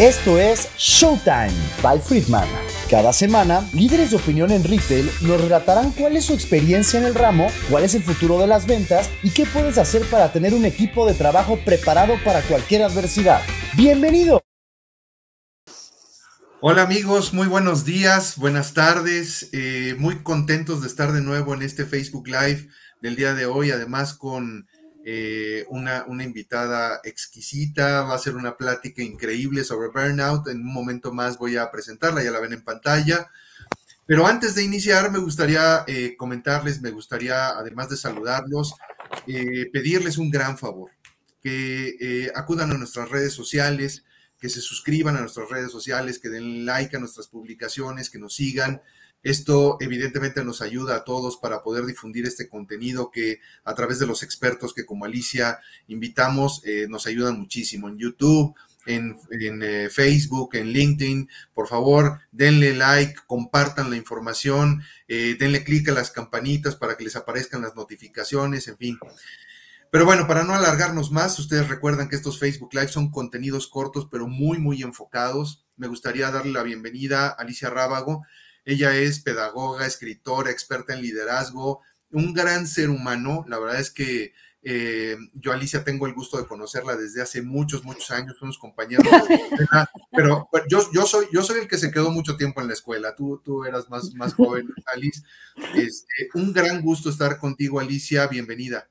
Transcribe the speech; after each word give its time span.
Esto 0.00 0.38
es 0.38 0.66
Showtime 0.78 1.52
by 1.82 2.00
Friedman. 2.00 2.48
Cada 2.88 3.12
semana, 3.12 3.68
líderes 3.74 4.08
de 4.10 4.16
opinión 4.16 4.50
en 4.50 4.64
retail 4.64 5.10
nos 5.20 5.38
relatarán 5.38 5.92
cuál 5.92 6.16
es 6.16 6.24
su 6.24 6.32
experiencia 6.32 6.98
en 6.98 7.04
el 7.04 7.14
ramo, 7.14 7.48
cuál 7.68 7.84
es 7.84 7.94
el 7.94 8.02
futuro 8.02 8.38
de 8.38 8.46
las 8.46 8.66
ventas 8.66 9.10
y 9.22 9.28
qué 9.28 9.44
puedes 9.44 9.76
hacer 9.76 10.00
para 10.06 10.32
tener 10.32 10.54
un 10.54 10.64
equipo 10.64 11.06
de 11.06 11.12
trabajo 11.12 11.58
preparado 11.66 12.14
para 12.24 12.40
cualquier 12.40 12.84
adversidad. 12.84 13.42
¡Bienvenido! 13.76 14.40
Hola 16.62 16.80
amigos, 16.80 17.34
muy 17.34 17.46
buenos 17.46 17.84
días, 17.84 18.38
buenas 18.38 18.72
tardes, 18.72 19.50
eh, 19.52 19.96
muy 19.98 20.22
contentos 20.22 20.80
de 20.80 20.86
estar 20.86 21.12
de 21.12 21.20
nuevo 21.20 21.52
en 21.52 21.60
este 21.60 21.84
Facebook 21.84 22.26
Live 22.26 22.68
del 23.02 23.16
día 23.16 23.34
de 23.34 23.44
hoy, 23.44 23.70
además 23.70 24.14
con 24.14 24.66
eh, 25.04 25.64
una, 25.68 26.04
una, 26.06 26.24
invitada 26.24 27.00
exquisita, 27.04 28.02
va 28.02 28.14
a 28.14 28.18
ser 28.18 28.36
una 28.36 28.56
plática 28.56 29.02
increíble 29.02 29.64
sobre 29.64 29.88
burnout. 29.88 30.48
En 30.48 30.60
un 30.60 30.72
momento 30.72 31.12
más 31.12 31.38
voy 31.38 31.56
a 31.56 31.70
presentarla, 31.70 32.22
ya 32.22 32.30
la 32.30 32.40
ven 32.40 32.52
en 32.52 32.62
pantalla. 32.62 33.30
Pero 34.06 34.26
antes 34.26 34.54
de 34.54 34.64
iniciar, 34.64 35.10
me 35.10 35.18
gustaría 35.18 35.84
eh, 35.86 36.16
comentarles, 36.16 36.80
me 36.80 36.90
gustaría, 36.90 37.50
además 37.50 37.88
de 37.88 37.96
saludarlos, 37.96 38.74
eh, 39.26 39.70
pedirles 39.72 40.18
un 40.18 40.30
gran 40.30 40.58
favor, 40.58 40.90
que 41.42 42.30
acudan 42.34 42.70
a 42.72 42.76
nuestras 42.76 43.08
redes 43.08 43.32
sociales, 43.32 44.04
que 44.40 44.48
se 44.48 44.60
suscriban 44.60 45.16
a 45.16 45.20
nuestras 45.20 45.48
redes 45.48 45.70
sociales, 45.70 46.18
que 46.18 46.28
den 46.28 46.66
like 46.66 46.96
a 46.96 47.00
nuestras 47.00 47.28
publicaciones, 47.28 48.10
que 48.10 48.18
nos 48.18 48.34
sigan, 48.34 48.82
esto 49.22 49.76
evidentemente 49.80 50.44
nos 50.44 50.62
ayuda 50.62 50.96
a 50.96 51.04
todos 51.04 51.36
para 51.36 51.62
poder 51.62 51.84
difundir 51.84 52.26
este 52.26 52.48
contenido 52.48 53.10
que 53.10 53.40
a 53.64 53.74
través 53.74 53.98
de 53.98 54.06
los 54.06 54.22
expertos 54.22 54.72
que 54.74 54.86
como 54.86 55.04
Alicia 55.04 55.60
invitamos 55.88 56.62
eh, 56.64 56.86
nos 56.88 57.06
ayudan 57.06 57.38
muchísimo 57.38 57.88
en 57.88 57.98
YouTube, 57.98 58.54
en, 58.86 59.18
eh, 59.62 59.88
Facebook, 59.90 60.54
en 60.54 60.68
LinkedIn. 60.68 61.28
Por 61.54 61.68
favor, 61.68 62.20
denle 62.32 62.74
like, 62.74 63.14
compartan 63.26 63.90
la 63.90 63.96
información, 63.96 64.82
eh, 65.08 65.36
denle 65.38 65.64
clic 65.64 65.88
a 65.88 65.92
las 65.92 66.10
campanitas 66.10 66.76
para 66.76 66.96
que 66.96 67.04
les 67.04 67.16
aparezcan 67.16 67.62
las 67.62 67.74
notificaciones, 67.74 68.68
en 68.68 68.76
fin. 68.76 68.98
Pero 69.90 70.04
bueno, 70.04 70.26
para 70.26 70.44
no 70.44 70.54
alargarnos 70.54 71.10
más, 71.10 71.38
ustedes 71.38 71.68
recuerdan 71.68 72.08
que 72.08 72.16
estos 72.16 72.38
Facebook 72.38 72.72
Live 72.72 72.88
son 72.88 73.10
contenidos 73.10 73.66
cortos, 73.66 74.06
pero 74.10 74.28
muy, 74.28 74.58
muy 74.58 74.82
enfocados. 74.82 75.64
Me 75.76 75.88
gustaría 75.88 76.30
darle 76.30 76.52
la 76.52 76.62
bienvenida 76.62 77.26
a 77.26 77.30
Alicia 77.30 77.70
Rábago. 77.70 78.22
Ella 78.64 78.94
es 78.96 79.20
pedagoga, 79.20 79.86
escritora, 79.86 80.50
experta 80.50 80.94
en 80.94 81.02
liderazgo, 81.02 81.80
un 82.10 82.34
gran 82.34 82.66
ser 82.66 82.90
humano. 82.90 83.44
La 83.48 83.58
verdad 83.58 83.80
es 83.80 83.90
que 83.90 84.32
eh, 84.62 85.16
yo, 85.34 85.52
Alicia, 85.52 85.84
tengo 85.84 86.06
el 86.06 86.12
gusto 86.12 86.36
de 86.36 86.46
conocerla 86.46 86.94
desde 86.94 87.22
hace 87.22 87.40
muchos, 87.40 87.82
muchos 87.82 88.10
años, 88.10 88.36
somos 88.38 88.58
compañeros 88.58 89.06
pero, 90.10 90.48
yo, 90.68 90.86
yo, 90.92 91.06
soy, 91.06 91.26
yo 91.32 91.42
soy 91.42 91.60
el 91.60 91.68
que 91.68 91.78
se 91.78 91.90
quedó 91.90 92.10
mucho 92.10 92.36
tiempo 92.36 92.60
en 92.60 92.66
la 92.66 92.74
escuela, 92.74 93.14
tú, 93.14 93.40
tú 93.42 93.64
eras 93.64 93.88
más, 93.88 94.12
más 94.14 94.34
joven, 94.34 94.68
Alice. 94.94 95.22
Este, 95.74 96.28
un 96.34 96.52
gran 96.52 96.82
gusto 96.82 97.08
estar 97.08 97.38
contigo, 97.38 97.80
Alicia, 97.80 98.26
bienvenida. 98.26 98.90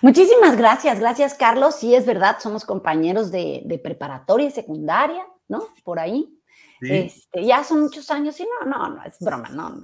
Muchísimas 0.00 0.56
gracias, 0.56 0.98
gracias 0.98 1.34
Carlos. 1.34 1.76
Sí, 1.78 1.94
es 1.94 2.06
verdad, 2.06 2.38
somos 2.40 2.64
compañeros 2.64 3.30
de, 3.30 3.62
de 3.66 3.78
preparatoria 3.78 4.48
y 4.48 4.50
secundaria, 4.50 5.24
¿no? 5.46 5.68
Por 5.84 6.00
ahí. 6.00 6.37
Este, 6.80 7.44
ya 7.44 7.64
son 7.64 7.80
muchos 7.82 8.10
años 8.10 8.38
y 8.40 8.44
no, 8.44 8.70
no, 8.70 8.88
no, 8.90 9.04
es 9.04 9.18
broma, 9.20 9.48
no, 9.48 9.82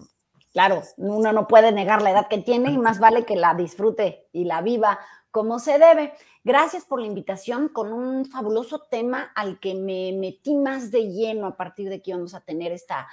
Claro, 0.52 0.82
uno 0.98 1.32
no 1.32 1.48
puede 1.48 1.72
negar 1.72 2.00
la 2.00 2.12
edad 2.12 2.28
que 2.28 2.38
tiene 2.38 2.70
y 2.70 2.78
más 2.78 3.00
vale 3.00 3.24
que 3.24 3.34
la 3.34 3.54
disfrute 3.54 4.28
y 4.32 4.44
la 4.44 4.62
viva 4.62 5.00
como 5.32 5.58
se 5.58 5.80
debe. 5.80 6.12
Gracias 6.44 6.84
por 6.84 7.00
la 7.00 7.08
invitación 7.08 7.68
con 7.68 7.92
un 7.92 8.24
fabuloso 8.24 8.86
tema 8.88 9.32
al 9.34 9.58
que 9.58 9.74
me 9.74 10.12
metí 10.12 10.54
más 10.54 10.92
de 10.92 11.10
lleno 11.10 11.48
a 11.48 11.56
partir 11.56 11.88
de 11.88 12.00
que 12.00 12.12
íbamos 12.12 12.34
a 12.34 12.40
tener 12.40 12.70
esta 12.70 13.08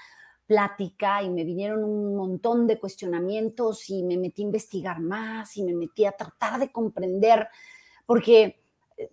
plática 0.45 1.23
y 1.23 1.31
me 1.31 1.43
vinieron 1.43 1.83
un 1.83 2.15
montón 2.15 2.67
de 2.67 2.77
cuestionamientos 2.79 3.89
y 3.89 4.03
me 4.03 4.17
metí 4.17 4.43
a 4.43 4.45
investigar 4.45 4.99
más 4.99 5.57
y 5.57 5.63
me 5.63 5.73
metí 5.73 6.05
a 6.05 6.11
tratar 6.11 6.59
de 6.59 6.71
comprender, 6.71 7.47
porque 8.05 8.61
eh, 8.97 9.09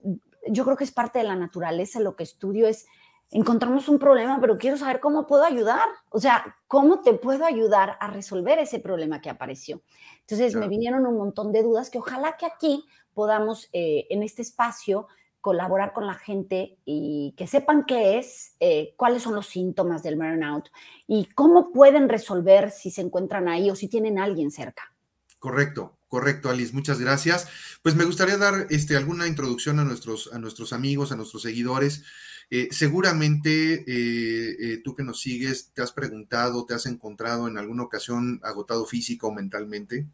yo 0.48 0.64
creo 0.64 0.76
que 0.76 0.84
es 0.84 0.92
parte 0.92 1.20
de 1.20 1.24
la 1.24 1.36
naturaleza, 1.36 2.00
lo 2.00 2.14
que 2.14 2.24
estudio 2.24 2.66
es 2.66 2.86
encontramos 3.30 3.88
un 3.88 3.98
problema, 3.98 4.40
pero 4.40 4.58
quiero 4.58 4.76
saber 4.76 5.00
cómo 5.00 5.26
puedo 5.26 5.44
ayudar. 5.44 5.88
O 6.10 6.20
sea, 6.20 6.56
¿cómo 6.66 7.00
te 7.00 7.14
puedo 7.14 7.44
ayudar 7.44 7.96
a 8.00 8.08
resolver 8.08 8.58
ese 8.58 8.78
problema 8.78 9.20
que 9.20 9.30
apareció? 9.30 9.82
Entonces 10.20 10.54
me 10.54 10.68
vinieron 10.68 11.06
un 11.06 11.16
montón 11.16 11.52
de 11.52 11.62
dudas 11.62 11.90
que 11.90 11.98
ojalá 11.98 12.36
que 12.36 12.46
aquí 12.46 12.84
podamos 13.14 13.68
eh, 13.72 14.06
en 14.10 14.22
este 14.22 14.42
espacio 14.42 15.08
colaborar 15.40 15.92
con 15.92 16.06
la 16.06 16.14
gente 16.14 16.78
y 16.84 17.34
que 17.36 17.46
sepan 17.46 17.84
qué 17.86 18.18
es, 18.18 18.54
eh, 18.60 18.94
cuáles 18.96 19.22
son 19.22 19.34
los 19.34 19.46
síntomas 19.46 20.02
del 20.02 20.16
burnout 20.16 20.68
y 21.06 21.26
cómo 21.26 21.72
pueden 21.72 22.08
resolver 22.08 22.70
si 22.70 22.90
se 22.90 23.02
encuentran 23.02 23.48
ahí 23.48 23.70
o 23.70 23.76
si 23.76 23.88
tienen 23.88 24.18
a 24.18 24.24
alguien 24.24 24.50
cerca. 24.50 24.94
Correcto, 25.38 25.96
correcto, 26.08 26.50
Alice. 26.50 26.74
Muchas 26.74 27.00
gracias. 27.00 27.48
Pues 27.82 27.94
me 27.94 28.04
gustaría 28.04 28.36
dar 28.36 28.66
este, 28.70 28.96
alguna 28.96 29.28
introducción 29.28 29.78
a 29.78 29.84
nuestros, 29.84 30.30
a 30.32 30.38
nuestros 30.38 30.72
amigos, 30.72 31.12
a 31.12 31.16
nuestros 31.16 31.42
seguidores. 31.42 32.04
Eh, 32.50 32.68
seguramente 32.70 33.84
eh, 33.86 34.56
eh, 34.58 34.80
tú 34.82 34.94
que 34.94 35.02
nos 35.02 35.20
sigues 35.20 35.70
te 35.74 35.82
has 35.82 35.92
preguntado, 35.92 36.64
te 36.64 36.72
has 36.72 36.86
encontrado 36.86 37.46
en 37.46 37.58
alguna 37.58 37.82
ocasión 37.82 38.40
agotado 38.42 38.86
físico 38.86 39.28
o 39.28 39.34
mentalmente. 39.34 40.06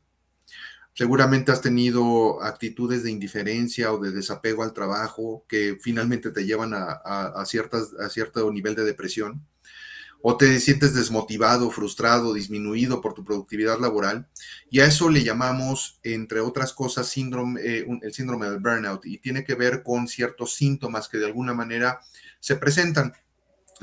Seguramente 0.95 1.53
has 1.53 1.61
tenido 1.61 2.43
actitudes 2.43 3.03
de 3.03 3.11
indiferencia 3.11 3.93
o 3.93 3.99
de 3.99 4.13
desapego 4.13 4.63
al 4.63 4.73
trabajo 4.73 5.45
que 5.49 5.77
finalmente 5.81 6.31
te 6.31 6.45
llevan 6.45 6.73
a, 6.75 7.45
cierto 7.47 8.53
nivel 8.53 8.75
de 8.77 8.85
depresión. 8.85 9.45
O 10.23 10.37
te 10.39 10.59
sientes 10.61 10.95
desmotivado, 10.95 11.71
frustrado, 11.71 12.33
disminuido 12.33 13.01
por 13.03 13.13
tu 13.13 13.25
productividad 13.25 13.79
laboral. 13.79 14.29
Y 14.71 14.81
a 14.81 14.87
eso 14.87 15.11
le 15.11 15.23
llamamos, 15.25 15.99
entre 16.03 16.41
otras 16.41 16.73
cosas, 16.73 17.15
el 17.17 18.13
síndrome 18.13 18.49
del 18.49 18.61
burnout. 18.61 19.05
Y 19.05 19.19
tiene 19.19 19.45
que 19.45 19.55
ver 19.55 19.83
con 19.83 20.09
ciertos 20.09 20.55
síntomas 20.55 21.09
que 21.09 21.19
de 21.19 21.27
alguna 21.27 21.55
manera 21.55 22.01
se 22.45 22.57
presentan. 22.57 23.15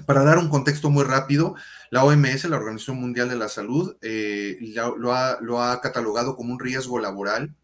Para 0.05 0.23
dar 0.23 0.37
un 0.37 0.47
contexto 0.47 0.91
muy 0.91 1.03
rápido, 1.03 1.55
la 1.89 2.03
OMS, 2.03 2.45
la 2.45 2.57
Organización 2.57 3.01
Mundial 3.01 3.27
de 3.27 3.35
la 3.35 3.49
Salud, 3.49 3.97
eh, 4.03 4.55
lo, 4.97 5.13
ha, 5.13 5.81
catalogado 5.81 6.35
como 6.35 6.53
un 6.53 6.59
riesgo 6.59 6.99
laboral 6.99 7.55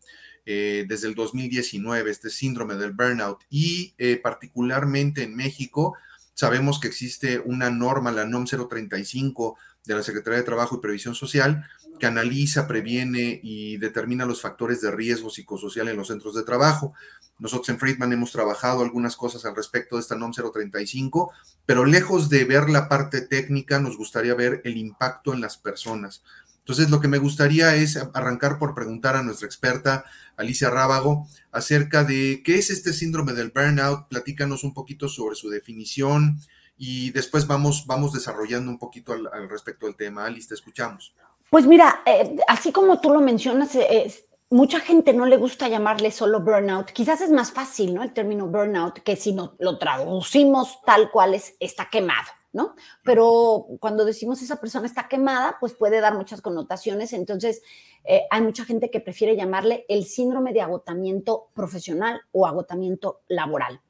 eh, 0.48 0.86
desde 0.90 1.08
el 1.08 1.14
2019, 1.14 2.10
este 2.10 2.32
síndrome 2.32 2.76
del 2.76 2.94
burnout, 2.94 3.44
y 3.48 3.94
eh, 4.00 4.20
particularmente 4.22 5.22
en 5.22 5.36
México, 5.36 5.96
sabemos 6.34 6.80
que 6.80 6.88
existe 6.88 7.40
una 7.46 7.70
norma, 7.70 8.12
la 8.12 8.26
NOM 8.26 8.46
035 8.46 9.56
de 9.86 9.96
la 9.96 10.02
Secretaría 10.02 10.40
de 10.40 10.46
Trabajo 10.46 10.78
y 10.78 10.82
Previsión 10.82 11.14
Social, 11.14 11.64
que 11.98 12.06
analiza, 12.06 12.68
previene 12.68 13.40
y 13.44 13.78
determina 13.78 14.26
los 14.26 14.42
factores 14.42 14.82
de 14.82 14.92
riesgo 14.92 15.30
psicosocial 15.30 15.88
en 15.88 15.98
los 15.98 16.08
centros 16.08 16.36
de 16.36 16.44
trabajo. 16.44 16.94
Nosotros 17.40 17.70
en 17.70 17.80
Friedman 17.80 18.14
hemos 18.14 18.32
trabajado 18.32 18.82
algunas 18.82 19.16
cosas 19.16 19.46
al 19.46 19.56
respecto 19.56 19.96
de 19.96 20.02
esta 20.02 20.16
NOM 20.16 20.32
035, 20.32 21.32
pero 21.66 21.86
lejos 21.86 22.30
de 22.30 22.46
ver 22.46 22.70
la 22.70 22.90
parte 22.90 23.22
técnica, 23.22 23.80
nos 23.80 23.98
gustaría 23.98 24.34
ver 24.34 24.62
el 24.64 24.78
impacto 24.78 25.34
en 25.34 25.42
las 25.42 25.58
personas. 25.58 26.24
Entonces, 26.68 26.90
lo 26.90 27.00
que 27.00 27.08
me 27.08 27.18
gustaría 27.18 27.76
es 27.76 27.98
arrancar 28.14 28.60
por 28.60 28.76
preguntar 28.76 29.16
a 29.16 29.24
nuestra 29.24 29.46
experta 29.46 30.04
Alicia 30.36 30.70
Rábago 30.70 31.26
acerca 31.54 32.04
de 32.04 32.42
qué 32.44 32.56
es 32.56 32.70
este 32.70 32.92
síndrome 32.92 33.32
del 33.32 33.52
burnout. 33.56 34.10
Platícanos 34.10 34.66
un 34.66 34.74
poquito 34.74 35.08
sobre 35.08 35.38
su 35.38 35.50
definición 35.50 36.42
y 36.78 37.12
después 37.12 37.48
vamos, 37.48 37.86
vamos 37.88 38.12
desarrollando 38.12 38.70
un 38.70 38.78
poquito 38.78 39.14
al, 39.14 39.50
respecto 39.50 39.86
del 39.86 39.96
tema. 39.96 40.26
Alice, 40.26 40.50
te 40.50 40.56
escuchamos. 40.56 41.16
Pues 41.50 41.66
mira, 41.66 42.02
eh, 42.06 42.38
así 42.48 42.72
como 42.72 43.00
tú 43.00 43.10
lo 43.10 43.22
mencionas, 43.22 43.74
eh, 43.76 44.12
mucha 44.50 44.80
gente 44.80 45.14
no 45.14 45.26
le 45.26 45.38
gusta 45.38 45.68
llamarle 45.68 46.12
solo 46.12 46.42
burnout. 46.42 46.92
Quizás 46.92 47.22
es 47.22 47.32
más 47.32 47.52
fácil, 47.52 47.94
¿no? 47.94 48.04
El 48.04 48.14
término 48.14 48.48
burnout, 48.48 49.00
que 49.00 49.16
si 49.16 49.34
no 49.34 49.56
lo 49.60 49.78
traducimos 49.78 50.80
tal 50.86 51.12
cual 51.12 51.34
es, 51.34 51.56
está 51.60 51.90
quemado, 51.90 52.28
¿no? 52.54 52.76
Pero 53.04 53.68
cuando 53.80 54.06
decimos 54.06 54.42
esa 54.42 54.60
persona 54.60 54.88
está 54.88 55.08
quemada, 55.08 55.58
pues 55.60 55.74
puede 55.74 56.00
dar 56.00 56.16
muchas 56.16 56.42
connotaciones. 56.42 57.14
Entonces, 57.14 57.62
eh, 58.04 58.24
hay 58.30 58.42
mucha 58.42 58.64
gente 58.64 58.90
que 58.90 59.02
prefiere 59.02 59.36
llamarle 59.36 59.86
el 59.90 60.06
síndrome 60.06 60.54
de 60.54 60.62
agotamiento 60.62 61.50
profesional 61.54 62.22
o 62.32 62.46
agotamiento 62.46 63.22
laboral. 63.28 63.82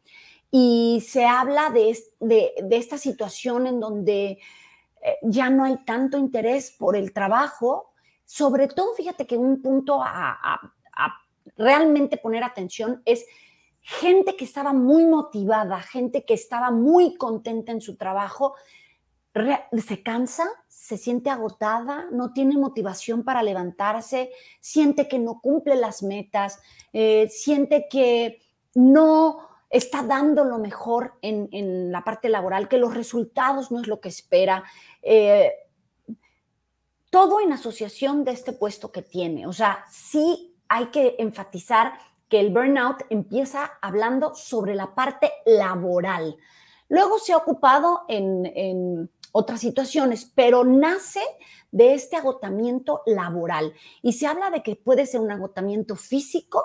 Y 0.49 1.03
se 1.07 1.25
habla 1.25 1.69
de, 1.69 1.97
de, 2.19 2.53
esta 2.71 2.97
situación 2.97 3.67
en 3.67 3.79
donde 3.79 4.39
ya 5.23 5.49
no 5.49 5.63
hay 5.63 5.77
tanto 5.85 6.17
interés 6.17 6.71
por 6.71 6.95
el 6.95 7.13
trabajo, 7.13 7.94
sobre 8.25 8.67
todo, 8.67 8.94
fíjate 8.94 9.25
que 9.25 9.38
un 9.38 9.61
punto 9.61 10.01
a, 10.03 10.59
realmente 11.55 12.17
poner 12.17 12.44
atención 12.44 13.01
es 13.05 13.25
gente 13.79 14.35
que 14.35 14.44
estaba 14.44 14.73
muy 14.73 15.05
motivada, 15.05 15.79
gente 15.79 16.25
que 16.25 16.33
estaba 16.33 16.71
muy 16.71 17.15
contenta 17.15 17.71
en 17.71 17.79
su 17.79 17.95
trabajo, 17.95 18.53
se 19.33 20.03
cansa, 20.03 20.45
se 20.67 20.97
siente 20.97 21.29
agotada, 21.29 22.07
no 22.11 22.33
tiene 22.33 22.57
motivación 22.57 23.23
para 23.23 23.44
levantarse, 23.44 24.31
siente 24.59 25.07
que 25.07 25.19
no 25.19 25.39
cumple 25.39 25.75
las 25.75 26.03
metas, 26.03 26.59
eh, 26.91 27.29
siente 27.29 27.88
que 27.89 28.41
no 28.75 29.39
está 29.69 30.03
dando 30.03 30.43
lo 30.43 30.59
mejor 30.59 31.13
en, 31.21 31.91
la 31.91 32.03
parte 32.03 32.29
laboral, 32.29 32.67
que 32.67 32.77
los 32.77 32.93
resultados 32.93 33.71
no 33.71 33.81
es 33.81 33.87
lo 33.87 33.99
que 33.99 34.09
espera. 34.09 34.63
Eh, 35.01 35.51
todo 37.09 37.41
en 37.41 37.53
asociación 37.53 38.23
de 38.23 38.31
este 38.31 38.53
puesto 38.53 38.91
que 38.91 39.01
tiene. 39.01 39.47
O 39.47 39.53
sea, 39.53 39.85
sí 39.89 40.55
hay 40.67 40.87
que 40.87 41.15
enfatizar 41.19 41.93
que 42.29 42.39
el 42.39 42.51
burnout 42.51 43.03
empieza 43.09 43.71
hablando 43.81 44.35
sobre 44.35 44.75
la 44.75 44.93
parte 44.93 45.31
laboral. 45.45 46.37
Luego 46.89 47.19
se 47.19 47.33
ha 47.33 47.37
ocupado 47.37 48.03
en, 48.07 49.09
otras 49.33 49.59
situaciones, 49.59 50.31
pero 50.33 50.63
nace 50.63 51.21
de 51.71 51.93
este 51.93 52.15
agotamiento 52.15 53.03
laboral. 53.05 53.73
Y 54.01 54.13
se 54.13 54.25
habla 54.25 54.49
de 54.49 54.63
que 54.63 54.75
puede 54.75 55.05
ser 55.05 55.19
un 55.19 55.31
agotamiento 55.31 55.95
físico 55.95 56.63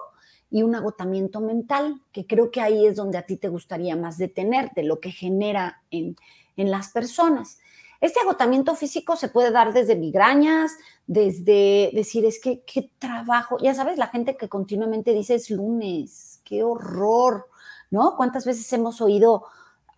y 0.53 0.63
un 0.63 0.75
agotamiento 0.75 1.41
mental, 1.41 2.03
que 2.13 2.27
creo 2.27 2.51
que 2.51 2.61
ahí 2.61 2.87
es 2.87 2.95
donde 2.95 3.17
a 3.17 3.23
ti 3.23 3.39
te 3.39 3.49
gustaría 3.49 3.97
más 3.97 4.19
detenerte, 4.19 4.83
lo 4.83 5.01
que 5.01 5.11
genera 5.11 5.83
en, 5.91 6.15
en 6.59 6.71
las 6.71 6.91
personas. 6.91 7.59
Este 8.03 8.21
agotamiento 8.21 8.75
físico 8.75 9.17
se 9.17 9.29
puede 9.29 9.51
dar 9.51 9.73
desde 9.73 9.97
migrañas, 9.97 10.73
desde 11.07 11.91
decir, 11.95 12.27
es 12.27 12.39
que 12.39 12.61
qué 12.67 12.91
trabajo, 12.99 13.57
ya 13.63 13.73
sabes, 13.73 13.97
la 13.97 14.09
gente 14.09 14.37
que 14.37 14.51
continuamente 14.51 15.15
dice 15.15 15.37
es 15.37 15.51
lunes, 15.51 16.43
qué 16.45 16.63
horror, 16.63 17.49
¿no? 17.91 18.15
¿Cuántas 18.17 18.45
veces 18.45 18.71
hemos 18.75 19.01
oído 19.01 19.45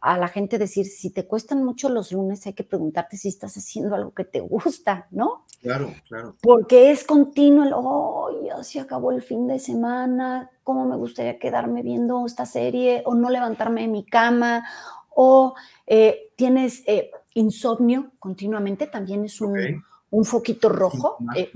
a 0.04 0.18
la 0.18 0.28
gente 0.28 0.58
decir, 0.58 0.84
si 0.84 1.08
te 1.08 1.26
cuestan 1.26 1.64
mucho 1.64 1.88
los 1.88 2.12
lunes, 2.12 2.46
hay 2.46 2.52
que 2.52 2.62
preguntarte 2.62 3.16
si 3.16 3.28
estás 3.28 3.56
haciendo 3.56 3.94
algo 3.94 4.10
que 4.12 4.24
te 4.24 4.40
gusta, 4.40 5.06
¿no? 5.10 5.46
Claro, 5.62 5.94
claro. 6.06 6.36
Porque 6.42 6.90
es 6.90 7.04
continuo 7.04 7.64
el, 7.64 7.72
oh, 7.74 8.28
ya 8.44 8.62
se 8.62 8.80
acabó 8.80 9.12
el 9.12 9.22
fin 9.22 9.46
de 9.46 9.58
semana, 9.58 10.50
¿cómo 10.62 10.84
me 10.84 10.96
gustaría 10.96 11.38
quedarme 11.38 11.82
viendo 11.82 12.26
esta 12.26 12.44
serie 12.44 13.02
o 13.06 13.14
no 13.14 13.30
levantarme 13.30 13.80
de 13.80 13.88
mi 13.88 14.04
cama? 14.04 14.64
O 15.08 15.54
eh, 15.86 16.32
tienes 16.36 16.82
eh, 16.86 17.10
insomnio 17.32 18.10
continuamente, 18.18 18.86
también 18.86 19.24
es 19.24 19.40
un, 19.40 19.82
foquito 20.24 20.68
rojo. 20.68 21.16
Eh, 21.34 21.50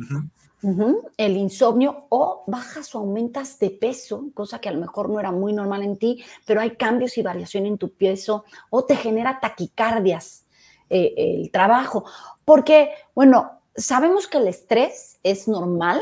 el 0.60 1.36
insomnio 1.36 2.06
o 2.08 2.42
bajas 2.46 2.94
o 2.94 2.98
aumentas 2.98 3.58
de 3.58 3.70
peso, 3.70 4.30
cosa 4.34 4.60
que 4.60 4.68
a 4.68 4.72
lo 4.72 4.80
mejor 4.80 5.08
no 5.08 5.20
era 5.20 5.30
muy 5.30 5.52
normal 5.52 5.82
en 5.82 5.96
ti, 5.96 6.24
pero 6.44 6.60
hay 6.60 6.72
cambios 6.72 7.16
y 7.16 7.22
variación 7.22 7.66
en 7.66 7.78
tu 7.78 7.92
peso 7.92 8.44
o 8.70 8.84
te 8.84 8.96
genera 8.96 9.38
taquicardias 9.40 10.46
eh, 10.90 11.14
el 11.16 11.50
trabajo. 11.50 12.04
Porque, 12.44 12.90
bueno, 13.14 13.60
sabemos 13.76 14.26
que 14.26 14.38
el 14.38 14.48
estrés 14.48 15.20
es 15.22 15.46
normal 15.46 16.00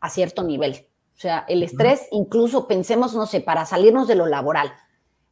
a 0.00 0.08
cierto 0.10 0.42
nivel. 0.44 0.86
O 1.16 1.18
sea, 1.18 1.44
el 1.48 1.62
estrés, 1.62 2.08
incluso 2.12 2.68
pensemos, 2.68 3.14
no 3.14 3.26
sé, 3.26 3.40
para 3.40 3.64
salirnos 3.64 4.06
de 4.06 4.14
lo 4.14 4.26
laboral. 4.26 4.72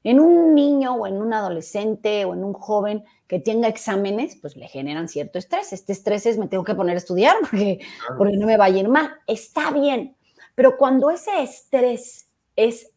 En 0.04 0.20
un 0.20 0.54
niño 0.54 0.94
o 0.94 1.06
en 1.06 1.20
un 1.20 1.32
adolescente 1.32 2.24
o 2.24 2.34
en 2.34 2.44
un 2.44 2.52
joven 2.52 3.04
que 3.26 3.40
tenga 3.40 3.68
exámenes, 3.68 4.36
pues 4.36 4.56
le 4.56 4.68
generan 4.68 5.08
cierto 5.08 5.38
estrés. 5.38 5.72
Este 5.72 5.92
estrés 5.92 6.26
es 6.26 6.38
me 6.38 6.46
tengo 6.46 6.62
que 6.62 6.74
poner 6.74 6.94
a 6.94 6.98
estudiar 6.98 7.36
porque, 7.40 7.80
porque 8.16 8.36
no 8.36 8.46
me 8.46 8.56
va 8.56 8.66
a 8.66 8.70
ir 8.70 8.88
mal. 8.88 9.10
Está 9.26 9.70
bien, 9.72 10.16
pero 10.54 10.76
cuando 10.76 11.10
ese 11.10 11.42
estrés 11.42 12.28
es 12.54 12.90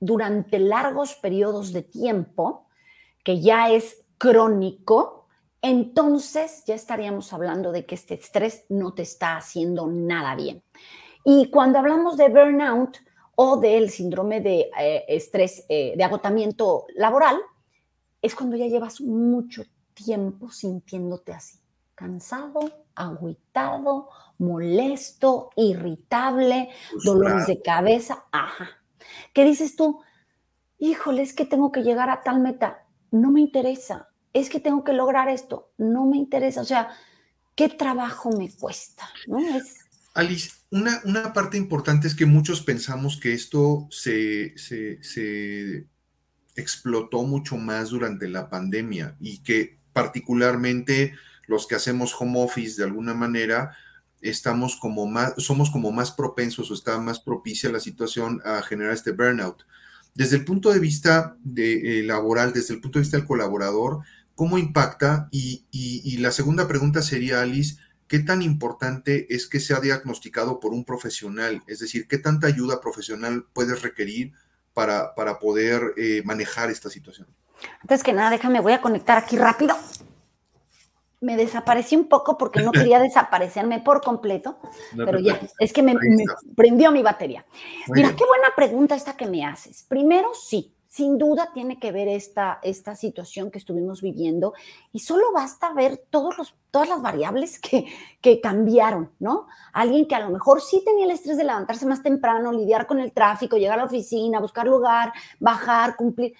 durante 0.00 0.58
largos 0.58 1.14
periodos 1.14 1.72
de 1.72 1.82
tiempo, 1.82 2.66
que 3.24 3.40
ya 3.40 3.70
es 3.70 4.04
crónico, 4.18 5.26
entonces 5.62 6.64
ya 6.66 6.74
estaríamos 6.74 7.32
hablando 7.32 7.72
de 7.72 7.84
que 7.84 7.94
este 7.94 8.14
estrés 8.14 8.64
no 8.68 8.94
te 8.94 9.02
está 9.02 9.36
haciendo 9.36 9.86
nada 9.86 10.34
bien. 10.34 10.62
Y 11.24 11.50
cuando 11.50 11.78
hablamos 11.78 12.16
de 12.16 12.28
burnout, 12.28 12.98
o 13.40 13.56
del 13.56 13.88
síndrome 13.88 14.40
de 14.40 14.68
eh, 14.80 15.04
estrés, 15.06 15.64
eh, 15.68 15.94
de 15.96 16.02
agotamiento 16.02 16.86
laboral, 16.96 17.36
es 18.20 18.34
cuando 18.34 18.56
ya 18.56 18.66
llevas 18.66 19.00
mucho 19.00 19.62
tiempo 19.94 20.50
sintiéndote 20.50 21.32
así, 21.32 21.56
cansado, 21.94 22.58
agüitado, 22.96 24.08
molesto, 24.38 25.50
irritable, 25.54 26.70
dolores 27.04 27.46
de 27.46 27.62
cabeza, 27.62 28.24
ajá. 28.32 28.70
¿Qué 29.32 29.44
dices 29.44 29.76
tú? 29.76 30.00
Híjole, 30.80 31.22
es 31.22 31.32
que 31.32 31.44
tengo 31.44 31.70
que 31.70 31.84
llegar 31.84 32.10
a 32.10 32.24
tal 32.24 32.40
meta, 32.40 32.88
no 33.12 33.30
me 33.30 33.40
interesa, 33.40 34.08
es 34.32 34.50
que 34.50 34.58
tengo 34.58 34.82
que 34.82 34.94
lograr 34.94 35.28
esto, 35.28 35.70
no 35.78 36.06
me 36.06 36.16
interesa, 36.16 36.60
o 36.60 36.64
sea, 36.64 36.88
¿qué 37.54 37.68
trabajo 37.68 38.30
me 38.32 38.50
cuesta? 38.52 39.08
¿No? 39.28 39.38
Es, 39.38 39.87
Alice, 40.18 40.50
una, 40.72 41.32
parte 41.32 41.56
importante 41.56 42.08
es 42.08 42.16
que 42.16 42.26
muchos 42.26 42.60
pensamos 42.60 43.18
que 43.18 43.34
esto 43.34 43.86
se, 43.88 44.52
explotó 46.56 47.22
mucho 47.22 47.56
más 47.56 47.90
durante 47.90 48.26
la 48.26 48.50
pandemia 48.50 49.14
y 49.20 49.38
que 49.44 49.78
particularmente 49.92 51.14
los 51.46 51.68
que 51.68 51.76
hacemos 51.76 52.16
home 52.18 52.42
office 52.42 52.78
de 52.78 52.88
alguna 52.88 53.14
manera 53.14 53.76
estamos 54.20 54.74
como 54.74 55.06
más, 55.06 55.34
somos 55.36 55.70
como 55.70 55.92
más 55.92 56.10
propensos 56.10 56.68
o 56.72 56.74
está 56.74 56.98
más 56.98 57.20
propicia 57.20 57.70
la 57.70 57.78
situación 57.78 58.42
a 58.44 58.60
generar 58.62 58.94
este 58.94 59.12
burnout. 59.12 59.62
Desde 60.16 60.34
el 60.34 60.44
punto 60.44 60.72
de 60.72 60.80
vista 60.80 61.36
de, 61.44 62.00
eh, 62.00 62.02
laboral, 62.02 62.52
desde 62.52 62.74
el 62.74 62.80
punto 62.80 62.98
de 62.98 63.04
vista 63.04 63.18
del 63.18 63.26
colaborador, 63.26 64.00
¿cómo 64.34 64.58
impacta? 64.58 65.28
Y, 65.30 65.64
y 65.70 66.16
la 66.16 66.32
segunda 66.32 66.66
pregunta 66.66 67.02
sería, 67.02 67.40
Alice, 67.40 67.76
¿qué 68.08 68.18
tan 68.20 68.42
importante 68.42 69.32
es 69.34 69.46
que 69.46 69.60
sea 69.60 69.80
diagnosticado 69.80 70.58
por 70.58 70.72
un 70.72 70.84
profesional? 70.84 71.62
Es 71.66 71.78
decir, 71.78 72.08
¿qué 72.08 72.18
tanta 72.18 72.46
ayuda 72.46 72.80
profesional 72.80 73.46
puedes 73.52 73.82
requerir 73.82 74.32
para, 74.72 75.14
para 75.14 75.38
poder 75.38 75.94
eh, 75.96 76.22
manejar 76.24 76.70
esta 76.70 76.90
situación? 76.90 77.28
Antes 77.80 78.02
que 78.02 78.12
nada, 78.12 78.30
déjame, 78.30 78.60
voy 78.60 78.72
a 78.72 78.80
conectar 78.80 79.18
aquí 79.18 79.36
rápido. 79.36 79.76
Me 81.20 81.36
desaparecí 81.36 81.96
un 81.96 82.08
poco 82.08 82.38
porque 82.38 82.62
no 82.62 82.72
quería 82.72 82.98
desaparecerme 83.00 83.80
por 83.80 84.00
completo, 84.00 84.58
pero 84.96 85.18
ya, 85.18 85.40
es 85.58 85.72
que 85.72 85.82
me, 85.82 85.96
prendió 86.56 86.92
mi 86.92 87.02
batería. 87.02 87.44
Mira, 87.88 88.14
qué 88.16 88.24
buena 88.24 88.48
pregunta 88.54 88.94
esta 88.94 89.16
que 89.16 89.26
me 89.26 89.44
haces. 89.44 89.84
Primero, 89.88 90.30
sí, 90.34 90.72
sin 90.98 91.16
duda 91.16 91.52
tiene 91.54 91.78
que 91.78 91.92
ver 91.92 92.08
esta, 92.08 92.58
esta 92.60 92.96
situación 92.96 93.52
que 93.52 93.58
estuvimos 93.58 94.02
viviendo 94.02 94.54
y 94.90 94.98
solo 94.98 95.32
basta 95.32 95.72
ver 95.72 95.96
todos 96.10 96.36
los, 96.36 96.56
todas 96.72 96.88
las 96.88 97.00
variables 97.00 97.60
que, 97.60 97.86
que 98.20 98.40
cambiaron, 98.40 99.12
¿no? 99.20 99.46
Alguien 99.72 100.08
que 100.08 100.16
a 100.16 100.20
lo 100.20 100.30
mejor 100.30 100.60
sí 100.60 100.82
tenía 100.84 101.04
el 101.04 101.12
estrés 101.12 101.36
de 101.36 101.44
levantarse 101.44 101.86
más 101.86 102.02
temprano, 102.02 102.50
lidiar 102.50 102.88
con 102.88 102.98
el 102.98 103.12
tráfico, 103.12 103.56
llegar 103.56 103.78
a 103.78 103.82
la 103.82 103.86
oficina, 103.86 104.40
buscar 104.40 104.66
lugar, 104.66 105.12
bajar, 105.38 105.94
cumplir, 105.94 106.34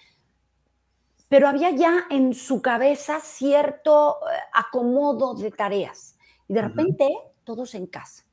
pero 1.29 1.47
había 1.47 1.71
ya 1.71 2.07
en 2.11 2.35
su 2.35 2.61
cabeza 2.61 3.21
cierto 3.21 4.17
eh, 4.23 4.39
acomodo 4.53 5.35
de 5.35 5.53
tareas 5.53 6.17
y 6.49 6.55
de 6.55 6.63
repente 6.63 7.09
todos 7.45 7.77
en 7.77 7.87
casa. 7.87 8.25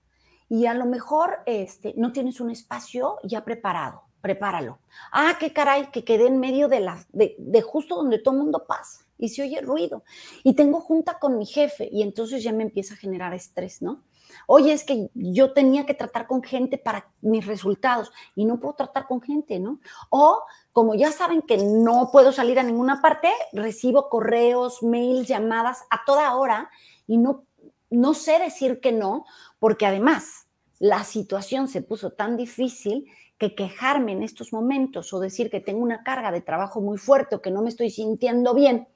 Y 0.50 0.66
a 0.66 0.74
lo 0.74 0.88
mejor 0.88 1.42
este, 1.46 1.94
no 1.98 2.12
tienes 2.12 2.40
un 2.40 2.50
espacio 2.50 3.20
ya 3.22 3.46
preparado 3.46 4.05
prepáralo. 4.26 4.80
Ah, 5.12 5.38
qué 5.40 5.54
caray, 5.54 5.92
que 5.92 6.04
quedé 6.04 6.26
en 6.26 6.40
medio 6.40 6.68
de, 6.68 6.80
la, 6.80 6.98
de, 7.14 7.62
justo 7.62 7.96
donde 7.96 8.18
todo 8.18 8.34
el 8.34 8.42
mundo 8.42 8.66
pasa 8.68 9.06
y 9.20 9.30
se 9.30 9.44
oye 9.44 9.62
ruido. 9.62 10.04
Y 10.44 10.56
tengo 10.56 10.82
junta 10.82 11.20
con 11.20 11.38
mi 11.38 11.46
jefe 11.46 11.88
y 11.92 12.02
entonces 12.02 12.42
ya 12.44 12.52
me 12.52 12.64
empieza 12.64 12.96
a 12.96 12.98
generar 12.98 13.36
estrés, 13.36 13.84
¿no? 13.84 14.02
Oye, 14.48 14.74
es 14.74 14.84
que 14.84 15.12
yo 15.14 15.54
tenía 15.54 15.86
que 15.86 15.94
tratar 15.94 16.26
con 16.26 16.42
gente 16.42 16.80
para 16.80 17.08
mis 17.22 17.46
resultados 17.46 18.12
y 18.34 18.46
no 18.46 18.60
puedo 18.60 18.74
tratar 18.74 19.06
con 19.06 19.22
gente, 19.22 19.60
¿no? 19.60 19.80
O 20.10 20.42
como 20.74 20.96
ya 20.96 21.12
saben 21.12 21.44
que 21.44 21.58
no 21.58 22.10
puedo 22.12 22.32
salir 22.32 22.58
a 22.58 22.64
ninguna 22.64 23.04
parte, 23.04 23.30
recibo 23.54 24.10
correos, 24.10 24.82
mails, 24.82 25.28
llamadas 25.28 25.84
a 25.92 26.04
toda 26.04 26.36
hora 26.36 26.72
y 27.06 27.18
no, 27.18 27.44
no 27.92 28.16
sé 28.16 28.40
decir 28.40 28.80
que 28.80 28.92
no, 28.92 29.24
porque 29.60 29.86
además 29.86 30.48
la 30.80 31.04
situación 31.04 31.68
se 31.68 31.84
puso 31.84 32.12
tan 32.14 32.38
difícil 32.38 33.06
que 33.38 33.56
quejarme 33.56 34.14
en 34.14 34.24
estos 34.24 34.54
momentos 34.54 35.14
o 35.14 35.20
decir 35.20 35.50
que 35.50 35.60
tengo 35.60 35.82
una 35.82 36.04
carga 36.04 36.32
de 36.32 36.42
trabajo 36.42 36.82
muy 36.82 36.98
fuerte 36.98 37.36
o 37.36 37.42
que 37.42 37.52
no 37.52 37.62
me 37.62 37.70
estoy 37.70 37.90
sintiendo 37.90 38.54
bien 38.54 38.88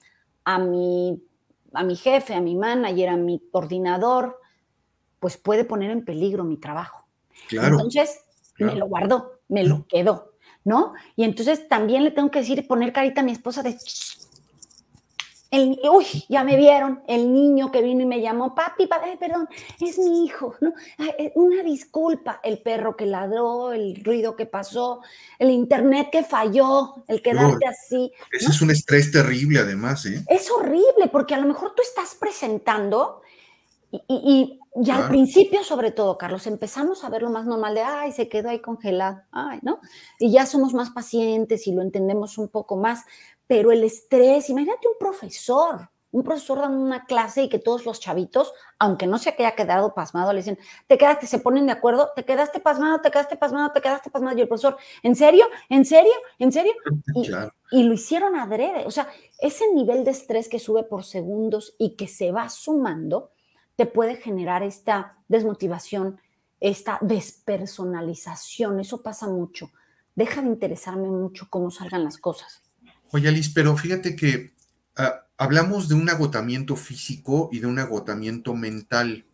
a 0.46 0.60
mi, 0.60 1.22
a 1.74 1.84
mi 1.84 1.96
jefe, 1.96 2.34
a 2.34 2.42
mi 2.42 2.56
manager, 2.56 3.10
a 3.10 3.18
mi 3.18 3.42
coordinador, 3.52 4.40
pues 5.20 5.38
puede 5.38 5.66
poner 5.66 5.92
en 5.92 6.06
peligro 6.06 6.44
mi 6.44 6.58
trabajo. 6.58 7.06
entonces, 7.52 8.22
me 8.58 8.76
lo 8.76 8.88
guardo, 8.88 9.40
me 9.48 9.64
lo 9.64 9.86
quedo, 9.88 10.34
¿no? 10.64 10.94
Y 11.16 11.24
entonces 11.24 11.68
también 11.68 12.04
le 12.04 12.12
tengo 12.12 12.32
que 12.32 12.40
decir, 12.40 12.66
poner 12.68 12.94
carita 12.94 13.22
a 13.22 13.24
mi 13.24 13.32
esposa 13.32 13.64
de, 13.64 13.78
el, 15.52 15.80
uy, 15.92 16.06
ya 16.30 16.44
me 16.44 16.56
vieron, 16.58 17.02
el 17.08 17.34
niño 17.34 17.72
que 17.72 17.82
vino 17.82 18.04
y 18.04 18.06
me 18.06 18.22
llamó, 18.22 18.54
papi, 18.54 18.88
papi 18.88 19.18
perdón, 19.18 19.48
es 19.80 19.98
mi 19.98 20.26
hijo, 20.26 20.56
¿no? 20.62 20.74
Una 21.36 21.64
disculpa, 21.64 22.40
el 22.44 22.62
perro 22.62 22.96
que 22.96 23.06
ladró, 23.06 23.72
el 23.72 24.04
ruido 24.04 24.36
que 24.36 24.46
pasó, 24.46 25.02
el 25.40 25.50
internet 25.50 26.10
que 26.12 26.24
falló, 26.24 27.04
el 27.08 27.22
quedarte 27.22 27.66
así. 27.66 28.12
Eso 28.32 28.52
es 28.52 28.62
un 28.62 28.72
estrés 28.72 29.12
terrible 29.12 29.60
además, 29.60 30.06
¿eh? 30.06 30.24
Es 30.28 30.52
horrible 30.52 31.08
porque 31.12 31.34
a 31.34 31.40
lo 31.40 31.48
mejor 31.48 31.74
tú 31.76 31.82
estás 31.82 32.16
presentando 32.16 33.22
Y, 33.92 34.60
y, 34.76 34.92
al 34.92 35.08
principio, 35.08 35.64
sobre 35.64 35.90
todo, 35.92 36.16
Carlos, 36.16 36.46
empezamos 36.46 37.04
a 37.04 37.10
ver 37.10 37.24
lo 37.24 37.32
más 37.32 37.48
normal 37.48 37.74
de, 37.74 37.82
ay, 37.82 38.12
se 38.12 38.30
quedó 38.30 38.50
ahí 38.50 38.60
congelado, 38.60 39.24
ay, 39.32 39.58
¿no? 39.64 39.80
Y 40.20 40.32
ya 40.32 40.46
somos 40.46 40.76
más 40.76 40.92
pacientes 40.92 41.66
y 41.66 41.74
lo 41.74 41.82
entendemos 41.82 42.38
un 42.38 42.50
poco 42.50 42.78
más, 42.78 43.06
pero 43.50 43.72
el 43.72 43.84
estrés, 43.84 44.48
imagínate 44.52 44.88
un 44.88 44.94
profesor, 45.00 45.90
un 46.12 46.24
profesor 46.24 46.60
dando 46.60 46.80
una 46.84 47.06
clase 47.06 47.42
y 47.42 47.50
que 47.50 47.58
todos 47.58 47.84
los 47.84 48.00
chavitos, 48.00 48.54
aunque 48.78 49.08
no 49.08 49.18
se 49.18 49.32
haya 49.32 49.56
quedado 49.56 49.96
pasmado, 49.96 50.32
le 50.34 50.42
dicen, 50.42 50.60
te 50.86 51.00
quedaste, 51.00 51.26
se 51.26 51.40
ponen 51.40 51.66
de 51.66 51.72
acuerdo, 51.72 52.12
te 52.16 52.26
quedaste 52.26 52.60
pasmado, 52.60 53.02
te 53.02 53.10
quedaste 53.10 53.38
pasmado, 53.38 53.72
te 53.72 53.82
quedaste 53.82 54.12
pasmado. 54.12 54.38
Y 54.38 54.42
el 54.42 54.48
profesor, 54.48 54.78
¿en 55.02 55.16
serio? 55.16 55.46
¿En 55.68 55.84
serio? 55.84 56.12
¿En 56.38 56.52
serio? 56.52 56.74
Y, 57.72 57.82
lo 57.82 57.92
hicieron 57.92 58.36
adrede. 58.36 58.86
O 58.86 58.92
sea, 58.92 59.10
ese 59.40 59.74
nivel 59.74 60.04
de 60.04 60.12
estrés 60.12 60.48
que 60.48 60.60
sube 60.60 60.84
por 60.84 61.04
segundos 61.04 61.74
y 61.80 61.96
que 61.96 62.08
se 62.08 62.32
va 62.32 62.50
sumando, 62.50 63.32
te 63.76 63.88
puede 63.88 64.18
generar 64.18 64.62
esta 64.62 65.18
desmotivación, 65.28 66.22
esta 66.60 67.00
despersonalización. 67.02 68.80
Eso 68.80 69.02
pasa 69.02 69.28
mucho. 69.28 69.72
Deja 70.14 70.44
de 70.44 70.50
interesarme 70.50 71.10
mucho 71.10 71.48
cómo 71.50 71.72
salgan 71.72 72.04
las 72.04 72.20
cosas. 72.20 72.69
Oye, 73.12 73.28
Alice, 73.28 73.52
pero 73.54 73.76
fíjate 73.76 74.16
que 74.16 74.54
ah, 74.96 75.26
hablamos 75.38 75.90
de 75.90 75.96
un 75.96 76.10
agotamiento 76.10 76.76
físico 76.76 77.50
y 77.52 77.60
de 77.60 77.68
un 77.68 77.80
agotamiento 77.80 78.56
mental, 78.56 79.26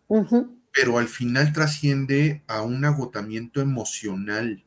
pero 0.72 0.98
al 0.98 1.08
final 1.08 1.52
trasciende 1.52 2.44
a 2.48 2.62
un 2.62 2.86
agotamiento 2.86 3.62
emocional. 3.62 4.64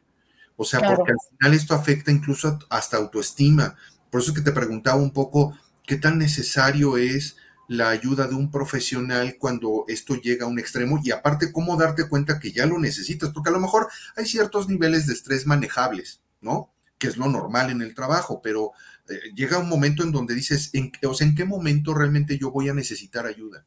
O 0.57 0.65
sea, 0.65 0.81
porque 0.81 1.13
al 1.13 1.19
final 1.31 1.55
esto 1.55 1.75
afecta 1.75 2.11
incluso 2.11 2.59
hasta 2.69 2.97
autoestima. 2.97 3.77
Por 4.11 4.21
eso 4.21 4.35
que 4.35 4.41
te 4.41 4.53
preguntaba 4.53 5.01
un 5.01 5.13
poco 5.13 5.57
qué 5.87 5.97
tan 5.97 6.19
necesario 6.19 6.97
es 6.97 7.37
la 7.69 7.91
ayuda 7.91 8.27
de 8.27 8.35
un 8.35 8.51
profesional 8.51 9.37
cuando 9.39 9.85
esto 9.89 10.17
llega 10.17 10.47
a 10.47 10.49
un 10.49 10.59
extremo 10.59 10.99
y 11.05 11.11
aparte 11.11 11.53
cómo 11.53 11.77
darte 11.77 12.09
cuenta 12.09 12.41
que 12.41 12.51
ya 12.51 12.67
lo 12.67 12.79
necesitas, 12.79 13.31
porque 13.31 13.51
a 13.51 13.53
lo 13.53 13.61
mejor 13.61 13.89
hay 14.17 14.27
ciertos 14.27 14.69
niveles 14.69 15.07
de 15.07 15.13
estrés 15.13 15.47
manejables, 15.47 16.23
¿no? 16.41 16.73
Que 16.99 17.09
es 17.09 17.19
lo 17.19 17.29
normal 17.29 17.71
en 17.71 17.83
el 17.83 17.95
trabajo, 17.95 18.41
pero 18.43 18.73
eh, 19.09 19.33
llega 19.35 19.59
un 19.59 19.69
momento 19.69 20.03
en 20.03 20.13
donde 20.13 20.35
dices, 20.35 20.71
¿en, 20.75 20.93
o 21.09 21.15
sea, 21.15 21.27
¿en 21.27 21.35
qué 21.35 21.45
momento 21.45 21.95
realmente 21.95 22.39
yo 22.39 22.51
voy 22.51 22.69
a 22.69 22.75
necesitar 22.75 23.27
ayuda? 23.27 23.67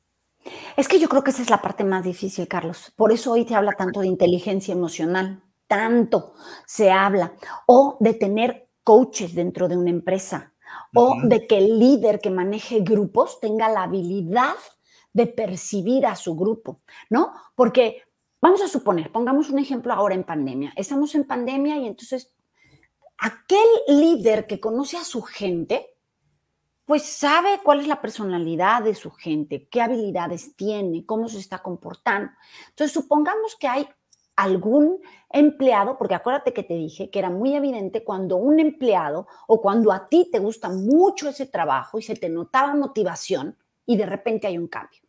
Es 0.78 0.88
que 0.88 1.00
yo 1.00 1.08
creo 1.10 1.24
que 1.24 1.32
esa 1.32 1.42
es 1.42 1.50
la 1.50 1.62
parte 1.62 1.84
más 1.84 2.04
difícil, 2.04 2.48
Carlos. 2.48 2.92
Por 2.96 3.12
eso 3.12 3.32
hoy 3.32 3.46
te 3.46 3.56
habla 3.56 3.74
tanto 3.74 4.02
de 4.02 4.08
inteligencia 4.08 4.74
emocional, 4.74 5.44
tanto 5.68 6.34
se 6.66 6.92
habla, 6.92 7.34
o 7.68 7.98
de 8.00 8.14
tener 8.14 8.70
coaches 8.84 9.36
dentro 9.36 9.68
de 9.68 9.78
una 9.78 9.90
empresa, 9.90 10.54
o 10.96 11.16
de 11.24 11.48
que 11.48 11.58
el 11.58 11.80
líder 11.80 12.20
que 12.20 12.32
maneje 12.32 12.80
grupos 12.82 13.40
tenga 13.40 13.70
la 13.70 13.84
habilidad 13.84 14.56
de 15.14 15.28
percibir 15.28 16.06
a 16.06 16.16
su 16.16 16.36
grupo, 16.36 16.82
¿no? 17.10 17.34
Porque 17.56 18.04
vamos 18.42 18.62
a 18.62 18.68
suponer, 18.68 19.12
pongamos 19.12 19.50
un 19.50 19.60
ejemplo 19.60 19.94
ahora 19.94 20.16
en 20.16 20.24
pandemia. 20.24 20.74
Estamos 20.76 21.16
en 21.16 21.26
pandemia 21.26 21.78
y 21.78 21.88
entonces 21.88 22.34
aquel 23.22 23.68
líder 23.88 24.48
que 24.48 24.60
conoce 24.60 24.98
a 24.98 25.04
su 25.04 25.22
gente, 25.22 25.96
pues 26.86 27.04
sabe 27.04 27.62
cuál 27.64 27.80
es 27.80 27.88
la 27.88 28.02
personalidad 28.02 28.82
de 28.82 28.96
su 28.96 29.12
gente, 29.12 29.68
qué 29.70 29.82
habilidades 29.82 30.56
tiene, 30.56 31.06
cómo 31.06 31.30
se 31.30 31.38
está 31.38 31.60
comportando. 31.60 32.32
Entonces, 32.70 32.92
supongamos 32.92 33.56
que 33.56 33.68
hay 33.68 33.88
algún 34.36 35.00
empleado, 35.30 36.00
porque 36.00 36.16
acuérdate 36.16 36.52
que 36.52 36.64
te 36.64 36.74
dije 36.74 37.12
que 37.12 37.20
era 37.20 37.30
muy 37.30 37.56
evidente 37.56 38.04
cuando 38.04 38.38
un 38.38 38.60
empleado 38.60 39.28
o 39.48 39.62
cuando 39.62 39.92
a 39.92 40.08
ti 40.08 40.28
te 40.32 40.40
gusta 40.40 40.70
mucho 40.70 41.30
ese 41.30 41.46
trabajo 41.46 42.00
y 42.00 42.02
se 42.02 42.16
te 42.16 42.28
notaba 42.28 42.74
motivación 42.74 43.56
y 43.86 43.98
de 43.98 44.08
repente 44.08 44.48
hay 44.48 44.58
un 44.58 44.68
cambio. 44.68 45.00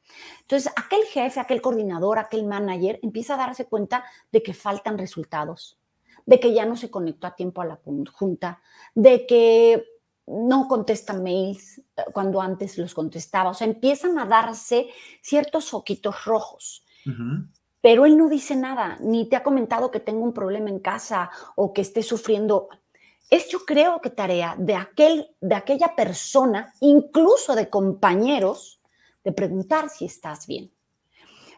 Entonces, 0.43 0.71
aquel 0.77 1.05
jefe, 1.05 1.41
aquel 1.41 1.63
coordinador, 1.63 2.19
aquel 2.19 2.45
manager 2.45 3.01
empieza 3.03 3.35
a 3.35 3.39
darse 3.39 3.65
cuenta 3.65 4.05
de 4.31 4.43
que 4.43 4.53
faltan 4.53 4.99
resultados, 4.99 5.79
de 6.27 6.41
que 6.41 6.53
ya 6.53 6.65
no 6.65 6.77
se 6.77 6.91
conectó 6.91 7.27
a 7.27 7.37
tiempo 7.37 7.63
a 7.63 7.67
la 7.67 7.81
junta, 8.13 8.61
de 8.95 9.27
que 9.27 9.85
no 10.27 10.69
contesta 10.69 11.13
mails 11.15 11.79
eh, 11.79 12.05
cuando 12.13 12.41
antes 12.41 12.79
los 12.79 12.95
contestaba. 12.95 13.51
O 13.51 13.55
sea, 13.55 13.67
empiezan 13.67 14.19
a 14.19 14.27
darse 14.27 14.89
ciertos 15.21 15.71
foquitos 15.71 16.25
rojos. 16.25 16.85
Pero 17.81 18.07
él 18.07 18.17
no 18.17 18.29
dice 18.29 18.55
nada, 18.55 18.97
ni 19.01 19.29
te 19.29 19.35
ha 19.35 19.43
comentado 19.43 19.91
que 19.91 19.99
tengo 19.99 20.23
un 20.23 20.33
problema 20.33 20.71
en 20.71 20.79
casa 20.79 21.31
o 21.57 21.73
que 21.73 21.81
esté 21.81 22.05
sufriendo. 22.05 22.69
Es 23.29 23.49
yo 23.49 23.65
creo 23.65 24.01
que 24.01 24.11
tarea 24.11 24.55
de, 24.57 24.77
aquel, 24.77 25.35
de 25.41 25.57
aquella 25.57 25.97
persona, 25.97 26.73
incluso 26.81 27.57
de 27.57 27.69
compañeros, 27.69 28.81
de 29.25 29.33
preguntar 29.33 29.89
si 29.89 30.05
estás 30.05 30.47
bien. 30.47 30.71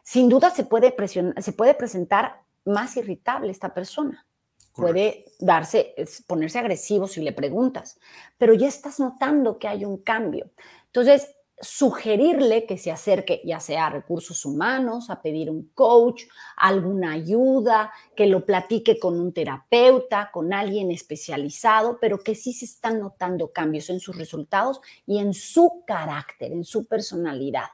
Sin 0.03 0.31
duda 0.31 0.51
se 0.51 0.65
puede, 0.65 0.95
se 1.43 1.53
puede 1.53 1.75
presentar 1.75 2.43
más 2.65 2.97
irritable 2.97 3.51
esta 3.51 3.75
persona 3.75 4.25
puede 4.75 5.27
darse, 5.39 5.95
ponerse 6.27 6.59
agresivo 6.59 7.07
si 7.07 7.23
le 7.23 7.33
preguntas, 7.33 7.99
pero 8.37 8.55
ya 8.55 8.69
estás 8.69 8.99
notando 9.01 9.59
que 9.59 9.69
hay 9.69 9.85
un 9.85 9.99
cambio. 9.99 10.51
Entonces, 10.87 11.35
sugerirle 11.61 12.67
que 12.67 12.77
se 12.77 12.91
acerque 12.91 13.41
ya 13.45 13.61
sea 13.61 13.87
a 13.87 13.91
recursos 13.91 14.45
humanos, 14.45 15.09
a 15.09 15.23
pedir 15.23 15.51
un 15.51 15.71
coach, 15.75 16.25
alguna 16.57 17.13
ayuda, 17.13 17.93
que 18.17 18.27
lo 18.27 18.45
platique 18.45 18.99
con 18.99 19.19
un 19.21 19.33
terapeuta, 19.33 20.31
con 20.33 20.53
alguien 20.53 20.91
especializado, 20.91 21.99
pero 22.01 22.19
que 22.19 22.35
sí 22.35 22.53
se 22.53 22.65
están 22.65 22.99
notando 22.99 23.53
cambios 23.53 23.89
en 23.91 24.01
sus 24.01 24.17
resultados 24.17 24.81
y 25.07 25.19
en 25.19 25.33
su 25.33 25.85
carácter, 25.87 26.53
en 26.53 26.65
su 26.65 26.87
personalidad. 26.87 27.67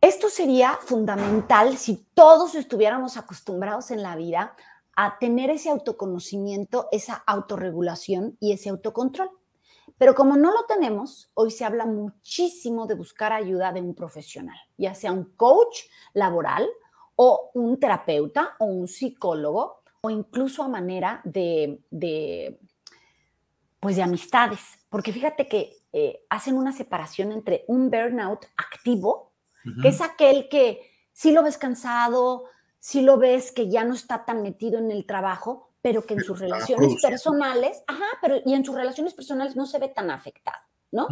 Esto 0.00 0.28
sería 0.28 0.78
fundamental 0.80 1.76
si 1.76 2.06
todos 2.14 2.54
estuviéramos 2.54 3.16
acostumbrados 3.16 3.90
en 3.90 4.02
la 4.02 4.16
vida 4.16 4.54
a 4.96 5.18
tener 5.18 5.50
ese 5.50 5.70
autoconocimiento, 5.70 6.88
esa 6.90 7.22
autorregulación 7.26 8.36
y 8.40 8.52
ese 8.52 8.70
autocontrol. 8.70 9.30
Pero 9.98 10.14
como 10.14 10.36
no 10.36 10.52
lo 10.52 10.64
tenemos, 10.66 11.30
hoy 11.34 11.50
se 11.50 11.64
habla 11.64 11.86
muchísimo 11.86 12.86
de 12.86 12.94
buscar 12.94 13.32
ayuda 13.32 13.72
de 13.72 13.80
un 13.80 13.94
profesional, 13.94 14.56
ya 14.76 14.94
sea 14.94 15.12
un 15.12 15.24
coach 15.36 15.84
laboral 16.12 16.66
o 17.14 17.50
un 17.54 17.78
terapeuta 17.78 18.56
o 18.58 18.66
un 18.66 18.88
psicólogo 18.88 19.82
o 20.00 20.10
incluso 20.10 20.62
a 20.62 20.68
manera 20.68 21.20
de, 21.24 21.80
pues 23.80 23.96
de 23.96 24.02
amistades. 24.02 24.60
Porque 24.90 25.12
fíjate 25.12 25.46
que 25.46 25.72
eh, 25.92 26.24
hacen 26.30 26.56
una 26.56 26.72
separación 26.72 27.32
entre 27.32 27.64
un 27.68 27.90
burnout 27.90 28.46
activo, 28.56 29.32
que 29.82 29.88
es 29.88 30.00
aquel 30.00 30.48
que 30.48 30.92
si 31.12 31.32
lo 31.32 31.42
ves 31.42 31.58
cansado, 31.58 32.44
si 32.86 33.02
lo 33.02 33.18
ves 33.18 33.50
que 33.50 33.68
ya 33.68 33.82
no 33.82 33.94
está 33.94 34.24
tan 34.24 34.42
metido 34.42 34.78
en 34.78 34.92
el 34.92 35.06
trabajo, 35.06 35.72
pero 35.82 36.06
que 36.06 36.14
en 36.14 36.22
sus 36.22 36.38
relaciones 36.38 37.02
personales, 37.02 37.82
ajá, 37.84 38.04
pero 38.22 38.36
y 38.46 38.54
en 38.54 38.64
sus 38.64 38.76
relaciones 38.76 39.12
personales 39.12 39.56
no 39.56 39.66
se 39.66 39.80
ve 39.80 39.88
tan 39.88 40.08
afectado, 40.08 40.62
¿no? 40.92 41.08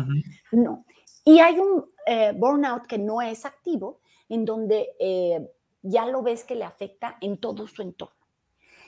No. 0.53 0.85
Y 1.25 1.41
hay 1.41 1.59
un 1.59 1.85
eh, 2.07 2.33
burnout 2.37 2.87
que 2.87 2.97
no 2.97 3.21
es 3.21 3.45
activo, 3.45 4.03
en 4.29 4.45
donde 4.45 4.91
eh, 5.01 5.51
ya 5.83 6.07
lo 6.07 6.23
ves 6.23 6.45
que 6.45 6.55
le 6.55 6.63
afecta 6.63 7.19
en 7.21 7.39
todo 7.39 7.67
su 7.67 7.83
entorno. 7.83 8.25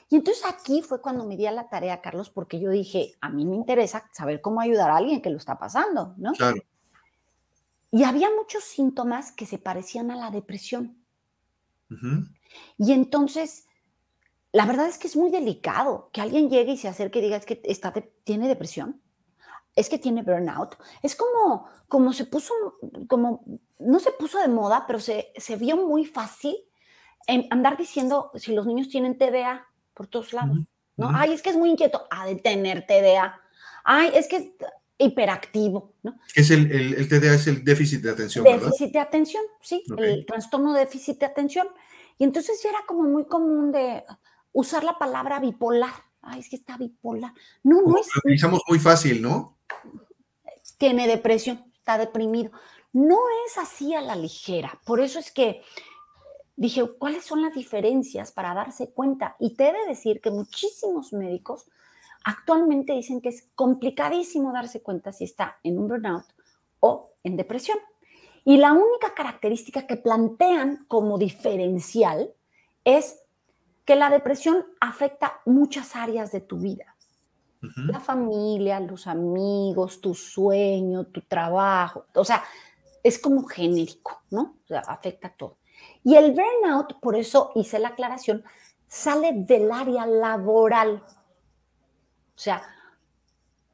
Y 0.08 0.14
entonces 0.14 0.44
aquí 0.46 0.80
fue 0.80 1.02
cuando 1.02 1.26
me 1.26 1.36
di 1.36 1.44
a 1.46 1.50
la 1.50 1.68
tarea, 1.68 2.00
Carlos, 2.00 2.30
porque 2.30 2.60
yo 2.60 2.70
dije, 2.70 3.14
a 3.20 3.30
mí 3.30 3.44
me 3.46 3.56
interesa 3.56 4.08
saber 4.12 4.40
cómo 4.40 4.60
ayudar 4.60 4.90
a 4.90 4.98
alguien 4.98 5.20
que 5.20 5.30
lo 5.30 5.38
está 5.38 5.58
pasando, 5.58 6.14
¿no? 6.18 6.34
Claro. 6.34 6.62
Y 7.90 8.04
había 8.04 8.28
muchos 8.30 8.62
síntomas 8.62 9.32
que 9.32 9.44
se 9.44 9.58
parecían 9.58 10.12
a 10.12 10.16
la 10.16 10.30
depresión. 10.30 11.02
Y 12.78 12.92
entonces, 12.92 13.66
la 14.52 14.66
verdad 14.66 14.88
es 14.88 14.98
que 14.98 15.08
es 15.08 15.16
muy 15.16 15.30
delicado 15.30 16.10
que 16.12 16.20
alguien 16.20 16.50
llegue 16.50 16.72
y 16.72 16.76
se 16.76 16.88
acerque 16.88 17.18
y 17.18 17.22
diga, 17.22 17.36
es 17.36 17.46
que 17.46 17.60
está 17.64 17.92
tiene 18.24 18.48
depresión, 18.48 19.02
es 19.74 19.88
que 19.88 19.98
tiene 19.98 20.22
burnout. 20.22 20.76
Es 21.02 21.14
como, 21.14 21.68
como 21.88 22.12
se 22.12 22.24
puso, 22.24 22.54
como, 23.08 23.44
no 23.78 24.00
se 24.00 24.12
puso 24.12 24.38
de 24.38 24.48
moda, 24.48 24.84
pero 24.86 25.00
se, 25.00 25.32
se 25.36 25.56
vio 25.56 25.76
muy 25.76 26.04
fácil 26.04 26.56
en 27.26 27.46
andar 27.50 27.76
diciendo 27.76 28.30
si 28.34 28.54
los 28.54 28.66
niños 28.66 28.88
tienen 28.88 29.18
TDA 29.18 29.66
por 29.94 30.06
todos 30.06 30.32
lados. 30.32 30.58
¿no? 30.96 31.10
Ay, 31.14 31.32
es 31.32 31.42
que 31.42 31.50
es 31.50 31.56
muy 31.56 31.70
inquieto. 31.70 32.06
a 32.10 32.26
de 32.26 32.36
tener 32.36 32.86
TDA. 32.86 33.40
Ay, 33.84 34.10
es 34.14 34.28
que 34.28 34.36
es 34.36 34.44
hiperactivo, 34.98 35.94
¿no? 36.02 36.18
Es 36.34 36.50
el, 36.50 36.70
el, 36.72 37.08
TDA 37.08 37.34
es 37.34 37.46
el 37.46 37.62
déficit 37.64 38.02
de 38.02 38.10
atención, 38.10 38.44
Déficit 38.44 38.92
de 38.92 38.98
atención, 38.98 39.42
sí, 39.60 39.84
el 39.98 40.24
trastorno 40.24 40.72
de 40.72 40.80
déficit 40.80 41.20
de 41.20 41.26
atención. 41.26 41.68
Y 42.18 42.24
entonces 42.24 42.62
ya 42.62 42.70
era 42.70 42.80
como 42.86 43.02
muy 43.02 43.26
común 43.26 43.72
de 43.72 44.04
usar 44.52 44.84
la 44.84 44.98
palabra 44.98 45.38
bipolar. 45.40 45.92
Ay, 46.22 46.40
es 46.40 46.48
que 46.48 46.56
está 46.56 46.76
bipolar. 46.76 47.32
No, 47.62 47.82
no 47.82 47.98
es. 47.98 48.08
Lo 48.14 48.20
utilizamos 48.24 48.60
muy 48.68 48.78
fácil, 48.78 49.22
¿no? 49.22 49.58
Tiene 50.78 51.06
depresión, 51.06 51.64
está 51.76 51.98
deprimido. 51.98 52.50
No 52.92 53.18
es 53.46 53.58
así 53.58 53.94
a 53.94 54.00
la 54.00 54.16
ligera. 54.16 54.80
Por 54.84 55.00
eso 55.00 55.18
es 55.18 55.30
que 55.30 55.62
dije, 56.56 56.82
¿cuáles 56.98 57.24
son 57.24 57.42
las 57.42 57.54
diferencias 57.54 58.32
para 58.32 58.54
darse 58.54 58.90
cuenta? 58.90 59.36
Y 59.38 59.54
te 59.54 59.68
he 59.68 59.72
de 59.72 59.86
decir 59.86 60.20
que 60.20 60.30
muchísimos 60.30 61.12
médicos 61.12 61.66
actualmente 62.24 62.92
dicen 62.92 63.20
que 63.20 63.28
es 63.28 63.48
complicadísimo 63.54 64.52
darse 64.52 64.82
cuenta 64.82 65.12
si 65.12 65.24
está 65.24 65.58
en 65.62 65.78
un 65.78 65.88
burnout 65.88 66.24
o 66.80 67.12
en 67.22 67.36
depresión. 67.36 67.78
Y 68.48 68.58
la 68.58 68.72
única 68.72 69.12
característica 69.12 69.88
que 69.88 69.96
plantean 69.96 70.84
como 70.86 71.18
diferencial 71.18 72.32
es 72.84 73.18
que 73.84 73.96
la 73.96 74.08
depresión 74.08 74.64
afecta 74.80 75.40
muchas 75.46 75.96
áreas 75.96 76.30
de 76.30 76.42
tu 76.42 76.58
vida. 76.58 76.94
La 77.60 77.98
familia, 77.98 78.78
los 78.78 79.08
amigos, 79.08 80.00
tu 80.00 80.14
sueño, 80.14 81.06
tu 81.06 81.22
trabajo. 81.22 82.06
O 82.14 82.24
sea, 82.24 82.44
es 83.02 83.18
como 83.18 83.44
genérico, 83.48 84.22
¿no? 84.30 84.54
O 84.62 84.66
sea, 84.68 84.78
afecta 84.86 85.28
todo. 85.28 85.58
Y 86.04 86.14
el 86.14 86.30
burnout, 86.30 87.00
por 87.00 87.16
eso 87.16 87.50
hice 87.56 87.80
la 87.80 87.88
aclaración, 87.88 88.44
sale 88.86 89.32
del 89.34 89.72
área 89.72 90.06
laboral. 90.06 91.02
O 91.02 92.38
sea, 92.38 92.62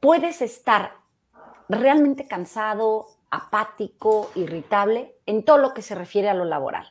puedes 0.01 0.41
estar 0.41 0.93
realmente 1.69 2.27
cansado, 2.27 3.19
apático, 3.33 4.31
irritable 4.35 5.17
en 5.25 5.43
todo 5.43 5.57
lo 5.57 5.73
que 5.73 5.81
se 5.81 5.95
refiere 5.95 6.29
a 6.29 6.35
lo 6.35 6.45
laboral. 6.45 6.87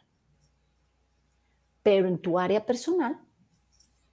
Pero 1.83 2.07
en 2.07 2.17
tu 2.17 2.39
área 2.39 2.65
personal 2.65 3.19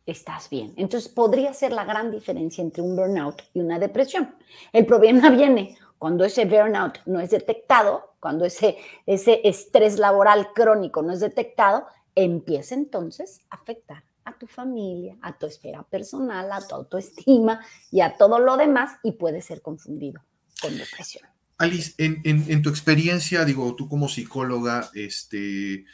estás 0.04 0.50
bien. 0.50 0.74
Entonces 0.76 1.10
podría 1.10 1.54
ser 1.54 1.72
la 1.72 1.84
gran 1.84 2.10
diferencia 2.10 2.62
entre 2.62 2.82
un 2.82 2.94
burnout 2.94 3.42
y 3.54 3.60
una 3.60 3.78
depresión. 3.78 4.36
El 4.72 4.84
problema 4.84 5.30
viene 5.40 5.76
cuando 5.96 6.24
ese 6.24 6.44
burnout 6.44 6.98
no 7.06 7.18
es 7.18 7.30
detectado, 7.30 8.14
cuando 8.20 8.44
ese, 8.44 8.76
ese 9.06 9.40
estrés 9.44 9.98
laboral 9.98 10.52
crónico 10.52 11.02
no 11.02 11.12
es 11.12 11.20
detectado, 11.20 11.86
empieza 12.14 12.74
entonces 12.74 13.40
a 13.48 13.56
afectar 13.56 14.04
a 14.24 14.36
tu 14.36 14.46
familia, 14.46 15.16
a 15.22 15.38
tu 15.38 15.46
esfera 15.46 15.82
personal, 15.82 16.52
a 16.52 16.60
tu 16.60 16.74
autoestima 16.74 17.64
y 17.90 18.02
a 18.02 18.18
todo 18.18 18.38
lo 18.38 18.58
demás 18.58 18.98
y 19.02 19.12
puede 19.12 19.40
ser 19.40 19.62
confundido 19.62 20.20
con 20.60 20.76
depresión. 20.76 21.26
Alice, 21.58 21.94
en, 21.98 22.62
tu 22.62 22.70
experiencia, 22.70 23.44
digo, 23.44 23.74
tú 23.74 23.88
como 23.88 24.08
psicóloga, 24.08 24.90
este, 24.94 25.84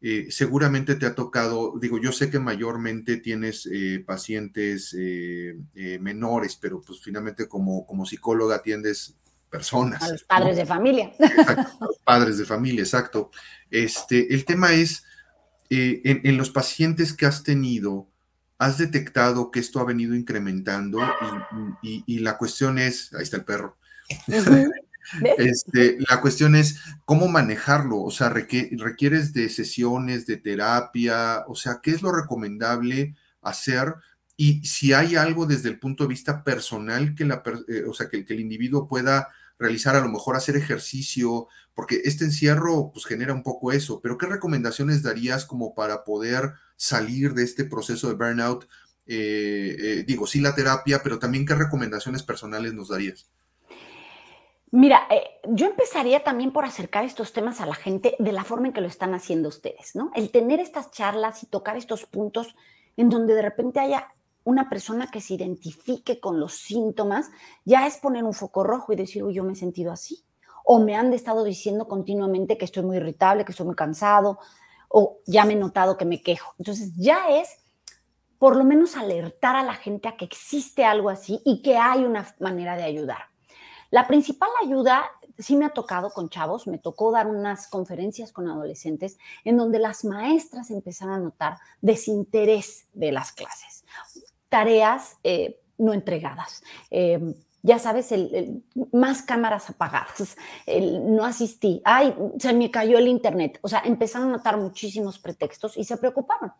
eh, 0.00 0.26
seguramente 0.30 0.94
te 0.94 1.04
ha 1.04 1.14
tocado, 1.14 1.74
digo, 1.78 1.98
yo 1.98 2.10
sé 2.10 2.30
que 2.30 2.38
mayormente 2.38 3.18
tienes 3.18 3.68
eh, 3.70 4.02
pacientes 4.06 4.96
eh, 4.98 5.58
menores, 6.00 6.56
pero 6.56 6.80
pues 6.80 7.02
finalmente 7.02 7.48
como, 7.48 7.86
como 7.86 8.06
psicóloga 8.06 8.56
atiendes 8.56 9.14
personas. 9.50 10.02
A 10.02 10.08
los 10.08 10.24
padres 10.24 10.56
de 10.56 10.64
familia. 10.64 11.12
Exacto, 11.18 11.84
a 11.84 11.86
los 11.86 11.98
padres 11.98 12.38
de 12.38 12.46
familia, 12.46 12.82
exacto. 12.82 13.30
Este, 13.70 14.32
el 14.32 14.46
tema 14.46 14.72
es, 14.72 15.04
en, 15.68 16.38
los 16.38 16.48
pacientes 16.48 17.12
que 17.12 17.26
has 17.26 17.42
tenido, 17.42 18.08
has 18.56 18.78
detectado 18.78 19.50
que 19.50 19.60
esto 19.60 19.80
ha 19.80 19.84
venido 19.84 20.14
incrementando 20.14 20.98
y 21.82 22.18
la 22.20 22.38
cuestión 22.38 22.78
es, 22.78 23.12
ahí 23.12 23.22
está 23.22 23.36
el 23.36 23.44
perro. 23.44 23.76
Este, 25.38 25.98
la 26.08 26.20
cuestión 26.20 26.54
es 26.54 26.80
cómo 27.04 27.28
manejarlo, 27.28 28.00
o 28.00 28.10
sea, 28.10 28.28
requieres 28.28 29.32
de 29.32 29.48
sesiones, 29.48 30.26
de 30.26 30.36
terapia, 30.36 31.44
o 31.48 31.54
sea, 31.54 31.80
¿qué 31.82 31.90
es 31.90 32.02
lo 32.02 32.12
recomendable 32.12 33.16
hacer? 33.42 33.94
Y 34.36 34.64
si 34.64 34.92
hay 34.92 35.16
algo 35.16 35.46
desde 35.46 35.68
el 35.68 35.78
punto 35.78 36.04
de 36.04 36.08
vista 36.08 36.44
personal 36.44 37.14
que, 37.14 37.24
la, 37.24 37.42
eh, 37.68 37.84
o 37.86 37.92
sea, 37.92 38.08
que, 38.08 38.24
el 38.26 38.40
individuo 38.40 38.88
pueda 38.88 39.28
realizar, 39.58 39.96
a 39.96 40.00
lo 40.00 40.08
mejor 40.08 40.36
hacer 40.36 40.56
ejercicio, 40.56 41.48
porque 41.74 42.00
este 42.04 42.24
encierro 42.24 42.90
pues 42.92 43.04
genera 43.04 43.34
un 43.34 43.42
poco 43.42 43.72
eso, 43.72 44.00
pero 44.00 44.16
¿qué 44.16 44.26
recomendaciones 44.26 45.02
darías 45.02 45.44
como 45.44 45.74
para 45.74 46.04
poder 46.04 46.54
salir 46.76 47.34
de 47.34 47.42
este 47.42 47.64
proceso 47.64 48.08
de 48.08 48.14
burnout? 48.14 48.66
Eh, 49.06 49.76
eh, 49.78 50.04
digo, 50.06 50.26
sí 50.26 50.40
la 50.40 50.54
terapia, 50.54 51.02
pero 51.02 51.18
también 51.18 51.44
qué 51.44 51.54
recomendaciones 51.54 52.22
personales 52.22 52.72
nos 52.72 52.88
darías? 52.88 53.28
Mira, 54.72 55.08
eh, 55.10 55.40
yo 55.48 55.66
empezaría 55.66 56.22
también 56.22 56.52
por 56.52 56.64
acercar 56.64 57.04
estos 57.04 57.32
temas 57.32 57.60
a 57.60 57.66
la 57.66 57.74
gente 57.74 58.14
de 58.20 58.32
la 58.32 58.44
forma 58.44 58.68
en 58.68 58.72
que 58.72 58.80
lo 58.80 58.86
están 58.86 59.14
haciendo 59.14 59.48
ustedes, 59.48 59.96
¿no? 59.96 60.12
El 60.14 60.30
tener 60.30 60.60
estas 60.60 60.92
charlas 60.92 61.42
y 61.42 61.46
tocar 61.46 61.76
estos 61.76 62.06
puntos 62.06 62.54
en 62.96 63.08
donde 63.08 63.34
de 63.34 63.42
repente 63.42 63.80
haya 63.80 64.14
una 64.44 64.68
persona 64.68 65.10
que 65.10 65.20
se 65.20 65.34
identifique 65.34 66.20
con 66.20 66.38
los 66.38 66.54
síntomas, 66.54 67.30
ya 67.64 67.86
es 67.86 67.96
poner 67.96 68.22
un 68.22 68.32
foco 68.32 68.62
rojo 68.62 68.92
y 68.92 68.96
decir, 68.96 69.24
uy, 69.24 69.34
yo 69.34 69.44
me 69.44 69.52
he 69.52 69.56
sentido 69.56 69.90
así. 69.90 70.24
O 70.64 70.78
me 70.78 70.94
han 70.94 71.12
estado 71.12 71.42
diciendo 71.42 71.88
continuamente 71.88 72.56
que 72.56 72.64
estoy 72.64 72.84
muy 72.84 72.98
irritable, 72.98 73.44
que 73.44 73.52
estoy 73.52 73.66
muy 73.66 73.74
cansado, 73.74 74.38
o 74.88 75.18
ya 75.26 75.44
me 75.44 75.54
he 75.54 75.56
notado 75.56 75.96
que 75.96 76.04
me 76.04 76.22
quejo. 76.22 76.54
Entonces 76.58 76.92
ya 76.96 77.28
es 77.28 77.58
por 78.38 78.56
lo 78.56 78.64
menos 78.64 78.96
alertar 78.96 79.56
a 79.56 79.64
la 79.64 79.74
gente 79.74 80.08
a 80.08 80.16
que 80.16 80.24
existe 80.24 80.84
algo 80.84 81.10
así 81.10 81.40
y 81.44 81.60
que 81.60 81.76
hay 81.76 82.04
una 82.04 82.34
manera 82.38 82.76
de 82.76 82.84
ayudar. 82.84 83.29
La 83.90 84.06
principal 84.06 84.50
ayuda 84.64 85.04
sí 85.40 85.56
me 85.56 85.64
ha 85.64 85.70
tocado 85.70 86.10
con 86.10 86.28
chavos, 86.28 86.66
me 86.66 86.78
tocó 86.78 87.10
dar 87.10 87.26
unas 87.26 87.68
conferencias 87.68 88.32
con 88.32 88.48
adolescentes 88.48 89.18
en 89.44 89.56
donde 89.56 89.78
las 89.78 90.04
maestras 90.04 90.70
empezaron 90.70 91.14
a 91.14 91.18
notar 91.18 91.58
desinterés 91.80 92.86
de 92.92 93.12
las 93.12 93.32
clases, 93.32 93.84
tareas 94.48 95.16
eh, 95.24 95.60
no 95.78 95.92
entregadas. 95.92 96.62
Em, 96.90 97.34
ya 97.62 97.78
sabes, 97.78 98.08
más 98.90 99.20
cámaras 99.20 99.68
apagadas, 99.68 100.34
no 100.66 101.26
asistí, 101.26 101.82
ay, 101.84 102.14
se 102.38 102.54
me 102.54 102.70
cayó 102.70 102.96
el 102.96 103.06
internet. 103.06 103.58
O 103.60 103.68
sea, 103.68 103.82
empezaron 103.84 104.28
a 104.28 104.38
notar 104.38 104.56
muchísimos 104.56 105.18
pretextos 105.18 105.76
y 105.76 105.84
se 105.84 105.98
preocuparon. 105.98 106.52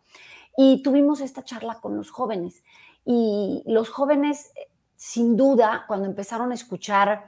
Y 0.55 0.83
tuvimos 0.83 1.21
esta 1.21 1.43
charla 1.43 1.79
con 1.81 1.97
los 1.97 2.11
jóvenes. 2.11 2.63
Y 3.03 3.63
los 3.65 3.89
jóvenes 3.89 4.51
sin 5.03 5.35
duda, 5.35 5.85
cuando 5.87 6.05
empezaron 6.05 6.51
a 6.51 6.53
escuchar 6.53 7.25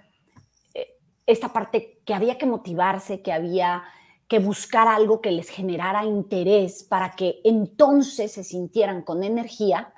eh, 0.76 1.00
esta 1.26 1.52
parte 1.52 2.04
que 2.06 2.14
había 2.14 2.38
que 2.38 2.46
motivarse, 2.46 3.24
que 3.24 3.34
había 3.34 3.82
que 4.28 4.38
buscar 4.38 4.88
algo 4.88 5.22
que 5.22 5.32
les 5.32 5.50
generara 5.50 6.06
interés 6.06 6.84
para 6.84 7.16
que 7.16 7.42
entonces 7.44 8.32
se 8.32 8.44
sintieran 8.44 9.02
con 9.02 9.24
energía, 9.24 9.92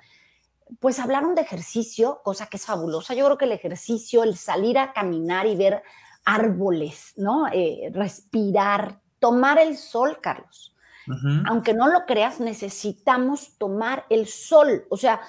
pues 0.80 0.98
hablaron 0.98 1.34
de 1.34 1.42
ejercicio, 1.42 2.22
cosa 2.24 2.46
que 2.46 2.56
es 2.56 2.64
fabulosa. 2.64 3.12
Yo 3.12 3.26
creo 3.26 3.36
que 3.36 3.44
el 3.44 3.52
ejercicio, 3.52 4.22
el 4.22 4.38
salir 4.38 4.78
a 4.78 4.94
caminar 4.94 5.46
y 5.46 5.54
ver 5.54 5.82
árboles, 6.24 7.12
¿no? 7.16 7.46
Eh, 7.52 7.90
respirar, 7.92 9.02
tomar 9.18 9.58
el 9.58 9.76
sol, 9.76 10.18
Carlos. 10.22 10.74
Aunque 11.46 11.74
no 11.74 11.88
lo 11.88 12.06
creas, 12.06 12.40
necesitamos 12.40 13.58
tomar 13.58 14.06
el 14.08 14.26
sol. 14.26 14.86
O 14.88 14.96
sea, 14.96 15.20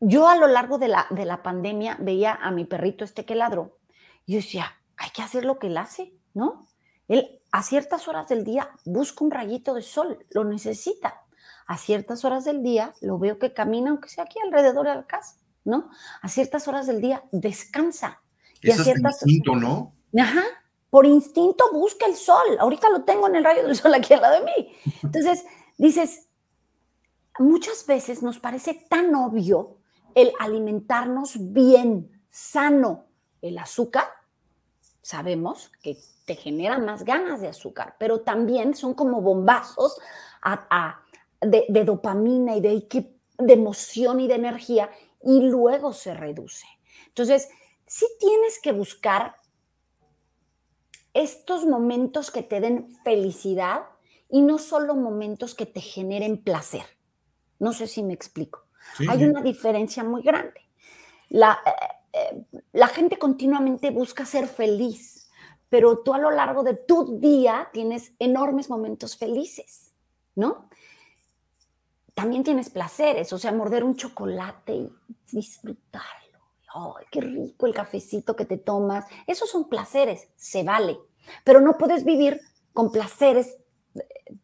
yo 0.00 0.28
a 0.28 0.36
lo 0.36 0.46
largo 0.46 0.78
de 0.78 0.88
la, 0.88 1.06
de 1.10 1.24
la 1.24 1.42
pandemia 1.42 1.96
veía 2.00 2.34
a 2.34 2.50
mi 2.50 2.64
perrito 2.64 3.04
este 3.04 3.24
que 3.24 3.34
ladró 3.34 3.78
y 4.26 4.32
yo 4.32 4.38
decía, 4.38 4.80
hay 4.96 5.10
que 5.10 5.22
hacer 5.22 5.44
lo 5.44 5.58
que 5.58 5.68
él 5.68 5.76
hace, 5.76 6.14
¿no? 6.34 6.66
Él 7.08 7.40
a 7.52 7.62
ciertas 7.62 8.06
horas 8.06 8.28
del 8.28 8.44
día 8.44 8.70
busca 8.84 9.24
un 9.24 9.30
rayito 9.30 9.74
de 9.74 9.82
sol, 9.82 10.24
lo 10.30 10.44
necesita. 10.44 11.22
A 11.66 11.76
ciertas 11.78 12.24
horas 12.24 12.44
del 12.44 12.62
día 12.62 12.94
lo 13.00 13.18
veo 13.18 13.38
que 13.38 13.52
camina, 13.52 13.90
aunque 13.90 14.08
sea 14.08 14.24
aquí 14.24 14.38
alrededor 14.44 14.86
de 14.86 14.94
la 14.94 15.06
casa, 15.06 15.36
¿no? 15.64 15.90
A 16.22 16.28
ciertas 16.28 16.68
horas 16.68 16.86
del 16.86 17.00
día 17.00 17.24
descansa. 17.32 18.22
y 18.60 18.70
a 18.70 18.76
ciertas... 18.76 19.22
instinto, 19.22 19.56
¿no? 19.56 19.94
Ajá, 20.18 20.42
por 20.90 21.06
instinto 21.06 21.64
busca 21.72 22.06
el 22.06 22.14
sol. 22.14 22.58
Ahorita 22.58 22.90
lo 22.90 23.04
tengo 23.04 23.28
en 23.28 23.36
el 23.36 23.44
rayo 23.44 23.64
del 23.64 23.76
sol 23.76 23.94
aquí 23.94 24.14
al 24.14 24.20
lado 24.20 24.34
de 24.34 24.44
mí. 24.44 24.76
Entonces, 25.02 25.44
dices, 25.78 26.28
muchas 27.38 27.86
veces 27.86 28.22
nos 28.22 28.38
parece 28.38 28.74
tan 28.88 29.14
obvio 29.14 29.78
el 30.14 30.32
alimentarnos 30.38 31.52
bien, 31.52 32.24
sano. 32.28 33.06
El 33.40 33.56
azúcar, 33.58 34.04
sabemos 35.00 35.72
que 35.82 35.96
te 36.26 36.34
genera 36.34 36.78
más 36.78 37.04
ganas 37.04 37.40
de 37.40 37.48
azúcar, 37.48 37.96
pero 37.98 38.20
también 38.20 38.74
son 38.74 38.94
como 38.94 39.22
bombazos 39.22 39.98
de, 41.40 41.84
dopamina 41.84 42.56
y 42.56 42.60
de, 42.60 42.86
de 43.38 43.52
emoción 43.52 44.20
y 44.20 44.28
de 44.28 44.34
energía 44.34 44.90
y 45.22 45.40
luego 45.40 45.92
se 45.92 46.14
reduce. 46.14 46.66
Entonces, 47.08 47.48
sí 47.86 48.06
tienes 48.18 48.60
que 48.60 48.72
buscar 48.72 49.36
estos 51.14 51.66
momentos 51.66 52.30
que 52.30 52.42
te 52.42 52.60
den 52.60 52.96
felicidad 53.02 53.82
y 54.28 54.42
no 54.42 54.58
solo 54.58 54.94
momentos 54.94 55.54
que 55.54 55.66
te 55.66 55.80
generen 55.80 56.42
placer. 56.42 56.84
No 57.60 57.72
sé 57.72 57.86
si 57.86 58.02
me 58.02 58.14
explico. 58.14 58.64
Hay 59.08 59.24
una 59.24 59.42
diferencia 59.42 60.02
muy 60.02 60.22
grande. 60.22 60.60
La, 61.28 61.60
eh, 61.64 61.70
eh, 62.12 62.44
la 62.72 62.88
gente 62.88 63.18
continuamente 63.18 63.90
busca 63.90 64.26
ser 64.26 64.48
feliz, 64.48 65.30
pero 65.68 65.98
tú 65.98 66.12
a 66.12 66.18
lo 66.18 66.30
largo 66.30 66.62
de 66.62 66.74
tu 66.74 67.18
día 67.20 67.68
tienes 67.72 68.12
enormes 68.18 68.68
momentos 68.68 69.16
felices, 69.16 69.92
¿no? 70.34 70.68
También 72.14 72.42
tienes 72.42 72.70
placeres, 72.70 73.32
o 73.32 73.38
sea, 73.38 73.52
morder 73.52 73.84
un 73.84 73.94
chocolate 73.94 74.74
y 74.74 74.92
disfrutarlo. 75.30 76.40
¡Ay, 76.74 77.06
qué 77.10 77.20
rico 77.20 77.66
el 77.66 77.74
cafecito 77.74 78.34
que 78.34 78.44
te 78.44 78.58
tomas! 78.58 79.04
Esos 79.26 79.48
son 79.48 79.68
placeres, 79.68 80.28
se 80.36 80.64
vale, 80.64 80.98
pero 81.44 81.60
no 81.60 81.78
puedes 81.78 82.04
vivir 82.04 82.40
con 82.72 82.90
placeres 82.90 83.56
eh, 83.94 84.00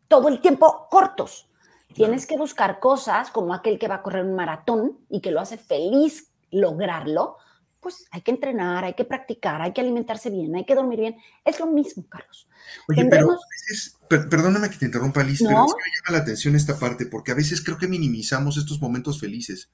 todo 0.08 0.28
el 0.28 0.40
tiempo 0.40 0.86
cortos. 0.90 1.48
Tienes 1.96 2.26
que 2.26 2.36
buscar 2.36 2.78
cosas 2.78 3.30
como 3.30 3.54
aquel 3.54 3.78
que 3.78 3.88
va 3.88 3.96
a 3.96 4.02
correr 4.02 4.24
un 4.24 4.36
maratón 4.36 4.98
y 5.08 5.20
que 5.20 5.30
lo 5.30 5.40
hace 5.40 5.56
feliz 5.56 6.30
lograrlo, 6.50 7.36
pues 7.80 8.06
hay 8.10 8.20
que 8.22 8.30
entrenar, 8.30 8.84
hay 8.84 8.94
que 8.94 9.04
practicar, 9.04 9.62
hay 9.62 9.72
que 9.72 9.80
alimentarse 9.80 10.28
bien, 10.28 10.54
hay 10.56 10.64
que 10.64 10.74
dormir 10.74 11.00
bien. 11.00 11.16
Es 11.44 11.60
lo 11.60 11.66
mismo, 11.66 12.04
Carlos. 12.08 12.48
Oye, 12.88 13.04
pero 13.06 13.30
a 13.30 13.36
veces, 13.50 13.96
perdóname 14.08 14.68
que 14.70 14.76
te 14.76 14.86
interrumpa, 14.86 15.22
Liz, 15.22 15.42
pero 15.42 15.64
es 15.64 15.72
que 15.72 15.78
me 15.78 15.96
llama 15.96 16.18
la 16.18 16.22
atención 16.22 16.56
esta 16.56 16.78
parte, 16.78 17.06
porque 17.06 17.32
a 17.32 17.34
veces 17.34 17.62
creo 17.62 17.78
que 17.78 17.88
minimizamos 17.88 18.56
estos 18.56 18.80
momentos 18.80 19.20
felices. 19.20 19.70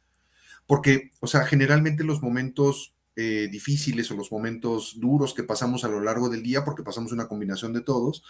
Porque, 0.67 1.11
o 1.21 1.27
sea, 1.27 1.45
generalmente 1.45 2.05
los 2.05 2.23
momentos 2.23 2.95
eh, 3.17 3.49
difíciles 3.51 4.11
o 4.11 4.15
los 4.15 4.31
momentos 4.31 5.01
duros 5.01 5.35
que 5.35 5.43
pasamos 5.43 5.85
a 5.85 5.89
lo 5.89 6.01
largo 6.01 6.29
del 6.29 6.43
día, 6.43 6.65
porque 6.65 6.83
pasamos 6.83 7.13
una 7.13 7.29
combinación 7.29 7.73
de 7.73 7.81
todos, 7.81 8.23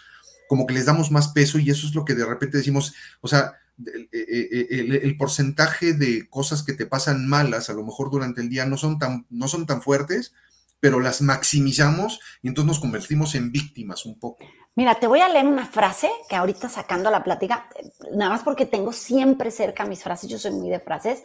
como 0.47 0.65
que 0.65 0.73
les 0.73 0.85
damos 0.85 1.11
más 1.11 1.29
peso 1.29 1.59
y 1.59 1.69
eso 1.69 1.87
es 1.87 1.95
lo 1.95 2.05
que 2.05 2.15
de 2.15 2.25
repente 2.25 2.57
decimos, 2.57 2.93
o 3.21 3.27
sea, 3.27 3.53
eh, 3.85 4.07
eh, 4.11 4.99
el, 5.03 5.17
porcentaje 5.17 5.93
de 5.93 6.29
cosas 6.29 6.61
que 6.61 6.73
te 6.73 6.85
pasan 6.85 7.27
malas 7.27 7.69
a 7.69 7.73
lo 7.73 7.83
mejor 7.83 8.11
durante 8.11 8.41
el 8.41 8.49
día 8.49 8.65
no 8.65 8.77
son 8.77 8.99
tan, 8.99 9.25
no 9.31 9.47
son 9.47 9.65
tan 9.65 9.81
fuertes, 9.81 10.33
pero 10.79 10.99
las 10.99 11.21
maximizamos 11.21 12.19
y 12.43 12.49
entonces 12.49 12.67
nos 12.67 12.79
convertimos 12.79 13.33
en 13.33 13.51
víctimas 13.51 14.05
un 14.05 14.19
poco. 14.19 14.45
Mira, 14.75 14.99
te 14.99 15.07
voy 15.07 15.21
a 15.21 15.29
leer 15.29 15.47
una 15.47 15.65
frase 15.65 16.09
que 16.29 16.35
ahorita 16.35 16.69
sacando 16.69 17.09
la 17.09 17.23
plática, 17.23 17.67
nada 18.13 18.31
más 18.31 18.43
porque 18.43 18.65
tengo 18.65 18.91
siempre 18.93 19.49
cerca 19.49 19.85
mis 19.85 20.03
frases, 20.03 20.29
yo 20.29 20.37
soy 20.37 20.51
muy 20.51 20.69
de 20.69 20.79
frases, 20.79 21.23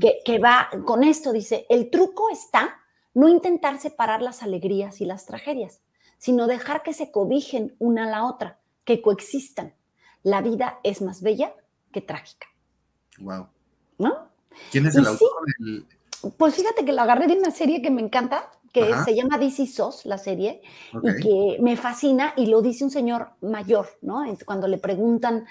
que, 0.00 0.18
que, 0.24 0.38
va 0.38 0.70
con 0.84 1.04
esto, 1.04 1.32
dice, 1.32 1.66
el 1.68 1.90
truco 1.90 2.28
está 2.30 2.80
no 3.14 3.28
intentar 3.28 3.80
separar 3.80 4.20
las 4.20 4.42
alegrías 4.42 5.00
y 5.00 5.04
las 5.04 5.26
tragedias, 5.26 5.80
sino 6.18 6.48
dejar 6.48 6.82
que 6.82 6.92
se 6.92 7.12
cobijen 7.12 7.76
una 7.78 8.04
a 8.04 8.10
la 8.10 8.24
otra, 8.24 8.58
que 8.84 9.00
coexistan. 9.00 9.74
La 10.22 10.40
vida 10.40 10.80
es 10.82 11.02
más 11.02 11.20
bella 11.20 11.54
que 11.94 12.02
trágica. 12.02 12.48
Wow. 13.18 13.46
¿No? 13.98 14.28
¿Quién 14.72 14.86
es 14.86 14.96
el 14.96 15.06
autor 15.06 15.30
Pues 16.36 16.56
fíjate 16.56 16.84
que 16.84 16.92
lo 16.92 17.00
agarré 17.02 17.28
de 17.28 17.38
una 17.38 17.52
serie 17.52 17.80
que 17.80 17.90
me 17.90 18.02
encanta, 18.02 18.50
que 18.72 18.92
se 19.04 19.14
llama 19.14 19.38
DC 19.38 19.68
SOS, 19.68 20.04
la 20.06 20.18
serie, 20.18 20.60
y 20.92 21.22
que 21.22 21.62
me 21.62 21.76
fascina, 21.76 22.34
y 22.36 22.46
lo 22.46 22.60
dice 22.60 22.82
un 22.82 22.90
señor 22.90 23.30
mayor, 23.40 23.86
¿no? 24.02 24.24
Cuando 24.44 24.66
le 24.66 24.78
preguntan, 24.78 25.46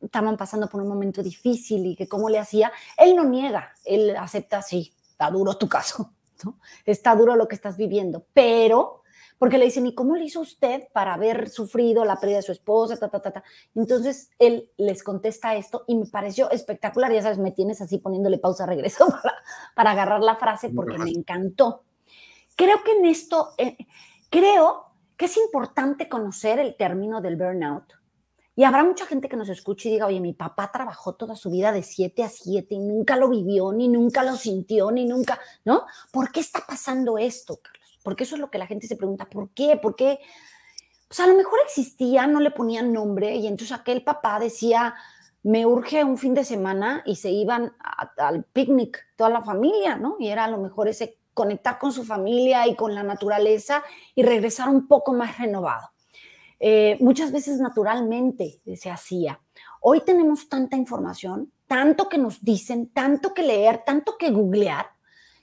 estaban 0.00 0.36
pasando 0.36 0.68
por 0.68 0.80
un 0.80 0.86
momento 0.86 1.24
difícil 1.24 1.84
y 1.86 1.96
que 1.96 2.06
cómo 2.06 2.30
le 2.30 2.38
hacía, 2.38 2.70
él 2.96 3.16
no 3.16 3.24
niega, 3.24 3.72
él 3.84 4.14
acepta, 4.16 4.62
sí, 4.62 4.94
está 5.10 5.28
duro 5.30 5.58
tu 5.58 5.68
caso, 5.68 6.12
¿no? 6.44 6.60
Está 6.84 7.16
duro 7.16 7.34
lo 7.34 7.48
que 7.48 7.56
estás 7.56 7.76
viviendo, 7.76 8.26
pero 8.32 9.02
porque 9.38 9.58
le 9.58 9.66
dicen, 9.66 9.86
¿y 9.86 9.94
cómo 9.94 10.16
le 10.16 10.24
hizo 10.24 10.40
usted 10.40 10.84
para 10.92 11.14
haber 11.14 11.48
sufrido 11.50 12.04
la 12.04 12.18
pérdida 12.18 12.38
de 12.38 12.42
su 12.42 12.52
esposa? 12.52 12.96
Ta, 12.96 13.08
ta, 13.08 13.20
ta, 13.20 13.44
Entonces 13.74 14.30
él 14.38 14.70
les 14.76 15.02
contesta 15.02 15.54
esto 15.54 15.84
y 15.86 15.96
me 15.96 16.06
pareció 16.06 16.50
espectacular. 16.50 17.12
Ya 17.12 17.22
sabes, 17.22 17.38
me 17.38 17.52
tienes 17.52 17.80
así 17.80 17.98
poniéndole 17.98 18.38
pausa, 18.38 18.66
regreso 18.66 19.06
para, 19.74 19.90
agarrar 19.90 20.22
la 20.22 20.36
frase 20.36 20.70
porque 20.70 20.98
me 20.98 21.10
encantó. 21.10 21.84
Creo 22.54 22.82
que 22.82 22.92
en 22.92 23.04
esto, 23.04 23.52
eh, 23.58 23.76
creo 24.30 24.86
que 25.16 25.26
es 25.26 25.36
importante 25.36 26.08
conocer 26.08 26.58
el 26.58 26.76
término 26.76 27.20
del 27.20 27.36
burnout. 27.36 27.92
Y 28.58 28.64
habrá 28.64 28.82
mucha 28.84 29.04
gente 29.04 29.28
que 29.28 29.36
nos 29.36 29.50
escuche 29.50 29.90
y 29.90 29.92
diga, 29.92 30.06
oye, 30.06 30.18
mi 30.18 30.32
papá 30.32 30.72
trabajó 30.72 31.14
toda 31.14 31.36
su 31.36 31.50
vida 31.50 31.72
de 31.72 31.82
7 31.82 32.24
a 32.24 32.30
7 32.30 32.74
y 32.74 32.78
nunca 32.78 33.16
lo 33.16 33.28
vivió, 33.28 33.70
ni 33.70 33.86
nunca 33.86 34.22
lo 34.22 34.34
sintió, 34.34 34.90
ni 34.90 35.04
nunca, 35.04 35.38
¿no? 35.66 35.84
¿Por 36.10 36.32
qué 36.32 36.40
está 36.40 36.60
pasando 36.66 37.18
esto? 37.18 37.60
Porque 38.06 38.22
eso 38.22 38.36
es 38.36 38.40
lo 38.40 38.52
que 38.52 38.58
la 38.58 38.68
gente 38.68 38.86
se 38.86 38.94
pregunta, 38.94 39.24
¿por 39.28 39.50
qué? 39.50 39.76
¿Por 39.76 39.96
qué? 39.96 40.20
Pues 41.08 41.18
a 41.18 41.26
lo 41.26 41.36
mejor 41.36 41.58
existía, 41.64 42.28
no 42.28 42.38
le 42.38 42.52
ponían 42.52 42.92
nombre 42.92 43.34
y 43.34 43.48
entonces 43.48 43.76
aquel 43.76 44.04
papá 44.04 44.38
decía, 44.38 44.94
me 45.42 45.66
urge 45.66 46.04
un 46.04 46.16
fin 46.16 46.32
de 46.32 46.44
semana 46.44 47.02
y 47.04 47.16
se 47.16 47.30
iban 47.32 47.72
al 48.16 48.44
picnic 48.44 49.04
toda 49.16 49.30
la 49.30 49.42
familia, 49.42 49.96
¿no? 49.96 50.18
Y 50.20 50.28
era 50.28 50.44
a 50.44 50.48
lo 50.48 50.58
mejor 50.58 50.86
ese 50.86 51.18
conectar 51.34 51.80
con 51.80 51.90
su 51.90 52.04
familia 52.04 52.68
y 52.68 52.76
con 52.76 52.94
la 52.94 53.02
naturaleza 53.02 53.82
y 54.14 54.22
regresar 54.22 54.68
un 54.68 54.86
poco 54.86 55.12
más 55.12 55.36
renovado. 55.38 55.88
Eh, 56.60 56.98
muchas 57.00 57.32
veces 57.32 57.58
naturalmente 57.58 58.60
se 58.76 58.88
hacía. 58.88 59.40
Hoy 59.80 60.02
tenemos 60.02 60.48
tanta 60.48 60.76
información, 60.76 61.50
tanto 61.66 62.08
que 62.08 62.18
nos 62.18 62.44
dicen, 62.44 62.86
tanto 62.86 63.34
que 63.34 63.42
leer, 63.42 63.82
tanto 63.84 64.16
que 64.16 64.30
googlear, 64.30 64.90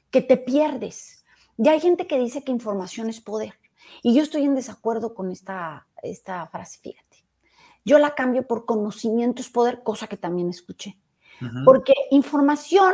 que 0.10 0.21
te 0.21 0.38
pierdes. 0.38 1.22
Ya 1.57 1.71
hay 1.71 1.79
gente 1.79 2.07
que 2.07 2.19
dice 2.19 2.43
que 2.43 2.51
información 2.51 3.09
es 3.09 3.21
poder. 3.21 3.53
Y 4.01 4.13
yo 4.13 4.23
estoy 4.23 4.43
en 4.43 4.55
desacuerdo 4.55 5.13
con 5.13 5.31
esta, 5.31 5.87
esta 6.01 6.47
frase, 6.47 6.79
fíjate. 6.79 7.23
Yo 7.85 7.99
la 7.99 8.15
cambio 8.15 8.47
por 8.47 8.65
conocimiento 8.65 9.41
es 9.41 9.49
poder, 9.49 9.83
cosa 9.83 10.07
que 10.07 10.17
también 10.17 10.49
escuché. 10.49 10.97
Porque 11.65 11.93
información 12.11 12.93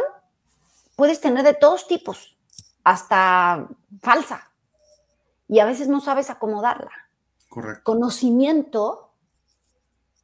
puedes 0.96 1.22
tener 1.22 1.44
de 1.44 1.54
todos 1.54 1.88
tipos, 1.88 2.36
hasta 2.84 3.68
falsa. 4.02 4.52
Y 5.48 5.60
a 5.60 5.66
veces 5.66 5.88
no 5.88 6.02
sabes 6.02 6.32
acomodarla. 6.32 6.92
Correcto. 7.48 7.84
Conocimiento 7.84 9.12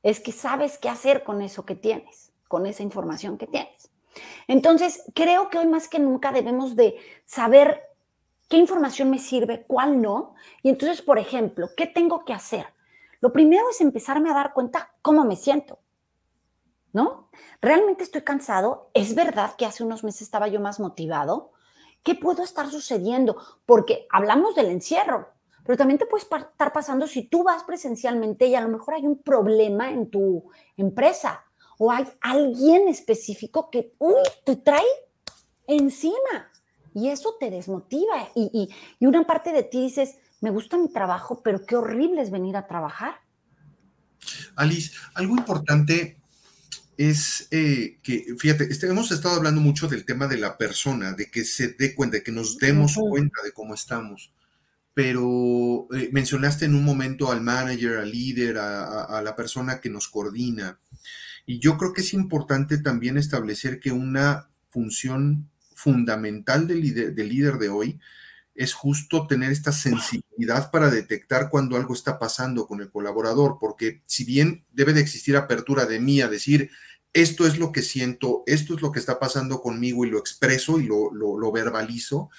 es 0.01 0.19
que 0.19 0.31
sabes 0.31 0.79
qué 0.79 0.89
hacer 0.89 1.23
con 1.23 1.43
eso 1.43 1.65
que 1.65 1.75
tienes, 1.75 2.31
con 2.47 2.65
esa 2.65 2.81
información 2.81 3.37
que 3.37 3.47
tienes. 3.47 3.89
Entonces, 4.47 5.03
creo 5.13 5.49
que 5.49 5.59
hoy 5.59 5.67
más 5.67 5.87
que 5.87 5.99
nunca 5.99 6.31
debemos 6.31 6.75
de 6.75 6.95
saber 7.25 7.81
qué 8.47 8.57
información 8.57 9.09
me 9.09 9.19
sirve, 9.19 9.65
cuál 9.67 10.01
no. 10.01 10.35
Y 10.61 10.69
entonces, 10.69 11.01
por 11.01 11.19
ejemplo, 11.19 11.69
¿qué 11.75 11.87
tengo 11.87 12.25
que 12.25 12.33
hacer? 12.33 12.65
Lo 13.21 13.31
primero 13.31 13.69
es 13.69 13.81
empezarme 13.81 14.29
a 14.29 14.35
dar 14.35 14.53
cuenta 14.53 14.93
cómo 15.01 15.23
me 15.25 15.35
siento. 15.35 15.79
¿No? 16.93 17.29
¿Realmente 17.61 18.03
estoy 18.03 18.21
cansado? 18.21 18.89
¿Es 18.93 19.15
verdad 19.15 19.55
que 19.57 19.65
hace 19.65 19.83
unos 19.83 20.03
meses 20.03 20.21
estaba 20.21 20.47
yo 20.47 20.61
más 20.61 20.79
motivado? 20.79 21.51
¿Qué 22.03 22.15
puedo 22.15 22.41
estar 22.43 22.69
sucediendo? 22.69 23.35
Porque 23.65 24.07
hablamos 24.11 24.55
del 24.55 24.67
encierro, 24.67 25.27
pero 25.65 25.77
también 25.77 25.97
te 25.97 26.05
puede 26.05 26.23
estar 26.23 26.71
pasando 26.71 27.07
si 27.07 27.23
tú 27.23 27.43
vas 27.43 27.63
presencialmente 27.63 28.45
y 28.45 28.55
a 28.55 28.61
lo 28.61 28.69
mejor 28.69 28.93
hay 28.93 29.05
un 29.05 29.17
problema 29.17 29.89
en 29.89 30.09
tu 30.09 30.49
empresa 30.77 31.43
o 31.77 31.91
hay 31.91 32.07
alguien 32.21 32.87
específico 32.87 33.69
que 33.69 33.93
uy, 33.97 34.21
te 34.45 34.55
trae 34.55 34.85
encima 35.67 36.51
y 36.95 37.09
eso 37.09 37.35
te 37.39 37.51
desmotiva 37.51 38.29
y, 38.35 38.69
una 39.01 39.27
parte 39.27 39.51
de 39.51 39.63
ti 39.63 39.81
dices, 39.81 40.15
me 40.41 40.49
gusta 40.49 40.77
mi 40.77 40.91
trabajo, 40.91 41.41
pero 41.43 41.65
qué 41.65 41.75
horrible 41.75 42.21
es 42.21 42.31
venir 42.31 42.55
a 42.55 42.67
trabajar. 42.67 43.15
Alice, 44.55 44.93
algo 45.13 45.35
importante 45.35 46.17
es 46.97 47.49
eh, 47.51 47.99
que, 48.01 48.35
fíjate, 48.39 48.63
este, 48.71 48.87
hemos 48.87 49.11
estado 49.11 49.35
hablando 49.35 49.59
mucho 49.59 49.89
del 49.89 50.05
tema 50.05 50.27
de 50.27 50.37
la 50.37 50.57
persona, 50.57 51.11
de 51.11 51.29
que 51.29 51.43
se 51.43 51.73
dé 51.73 51.93
cuenta, 51.93 52.17
de 52.17 52.23
que 52.23 52.31
nos 52.31 52.57
demos 52.57 52.95
cuenta 52.95 53.41
de 53.43 53.51
cómo 53.51 53.73
estamos. 53.73 54.31
Pero 54.93 55.87
eh, 55.93 56.09
mencionaste 56.13 56.63
en 56.63 56.75
un 56.75 56.85
momento 56.85 57.29
al 57.29 57.41
manager, 57.41 57.97
al 57.97 58.09
líder, 58.09 58.57
a 58.57 59.21
la 59.21 59.35
persona 59.35 59.81
que 59.81 59.89
nos 59.89 60.07
coordina. 60.07 60.79
Y 61.45 61.59
yo 61.59 61.77
creo 61.77 61.91
que 61.91 62.01
es 62.01 62.13
importante 62.13 62.77
también 62.77 63.17
establecer 63.17 63.81
que 63.81 63.91
una 63.91 64.49
función 64.69 65.49
fundamental 65.85 66.67
del 66.67 66.81
líder, 66.81 67.13
del 67.13 67.29
líder 67.29 67.59
de 67.59 67.69
hoy 67.69 67.99
es 68.55 68.73
justo 68.73 69.27
tener 69.27 69.51
esta 69.51 69.71
sensibilidad 69.71 70.71
para 70.71 70.89
detectar 70.89 71.49
cuando 71.49 71.75
algo 71.75 71.93
está 71.93 72.17
pasando 72.17 72.65
con 72.65 72.81
el 72.81 72.89
colaborador, 72.89 73.57
porque 73.59 74.01
si 74.07 74.23
bien 74.23 74.65
debe 74.71 74.93
de 74.93 75.01
existir 75.01 75.37
apertura 75.37 75.85
de 75.85 75.99
mí 75.99 76.21
a 76.21 76.27
decir, 76.27 76.71
esto 77.13 77.45
es 77.45 77.59
lo 77.59 77.71
que 77.71 77.83
siento, 77.83 78.41
esto 78.47 78.73
es 78.73 78.81
lo 78.81 78.91
que 78.91 78.99
está 78.99 79.19
pasando 79.19 79.61
conmigo 79.61 80.05
y 80.05 80.09
lo 80.09 80.17
expreso 80.17 80.79
y 80.79 80.85
lo, 80.85 81.13
lo, 81.13 81.51
verbalizo, 81.51 82.29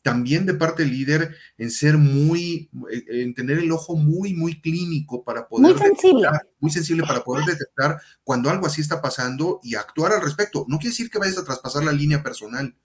también 0.00 0.46
de 0.46 0.54
parte 0.54 0.84
del 0.84 0.92
líder 0.92 1.36
en 1.58 1.70
ser 1.70 1.98
muy, 1.98 2.70
en 3.08 3.34
tener 3.34 3.58
el 3.58 3.70
ojo 3.70 3.96
muy, 3.96 4.32
muy 4.32 4.60
clínico 4.60 5.24
para 5.24 5.46
poder... 5.46 5.74
Muy 5.74 5.78
sensible. 5.78 6.28
muy 6.58 6.70
sensible 6.70 7.02
para 7.04 7.22
poder 7.22 7.44
detectar 7.44 8.00
cuando 8.22 8.48
algo 8.48 8.66
así 8.66 8.80
está 8.80 9.02
pasando 9.02 9.60
y 9.62 9.74
actuar 9.74 10.12
al 10.12 10.22
respecto. 10.22 10.64
No 10.68 10.78
quiere 10.78 10.90
decir 10.90 11.10
que 11.10 11.18
vayas 11.18 11.38
a 11.38 11.44
traspasar 11.44 11.84
la 11.84 11.92
línea 11.92 12.22
personal, 12.22 12.76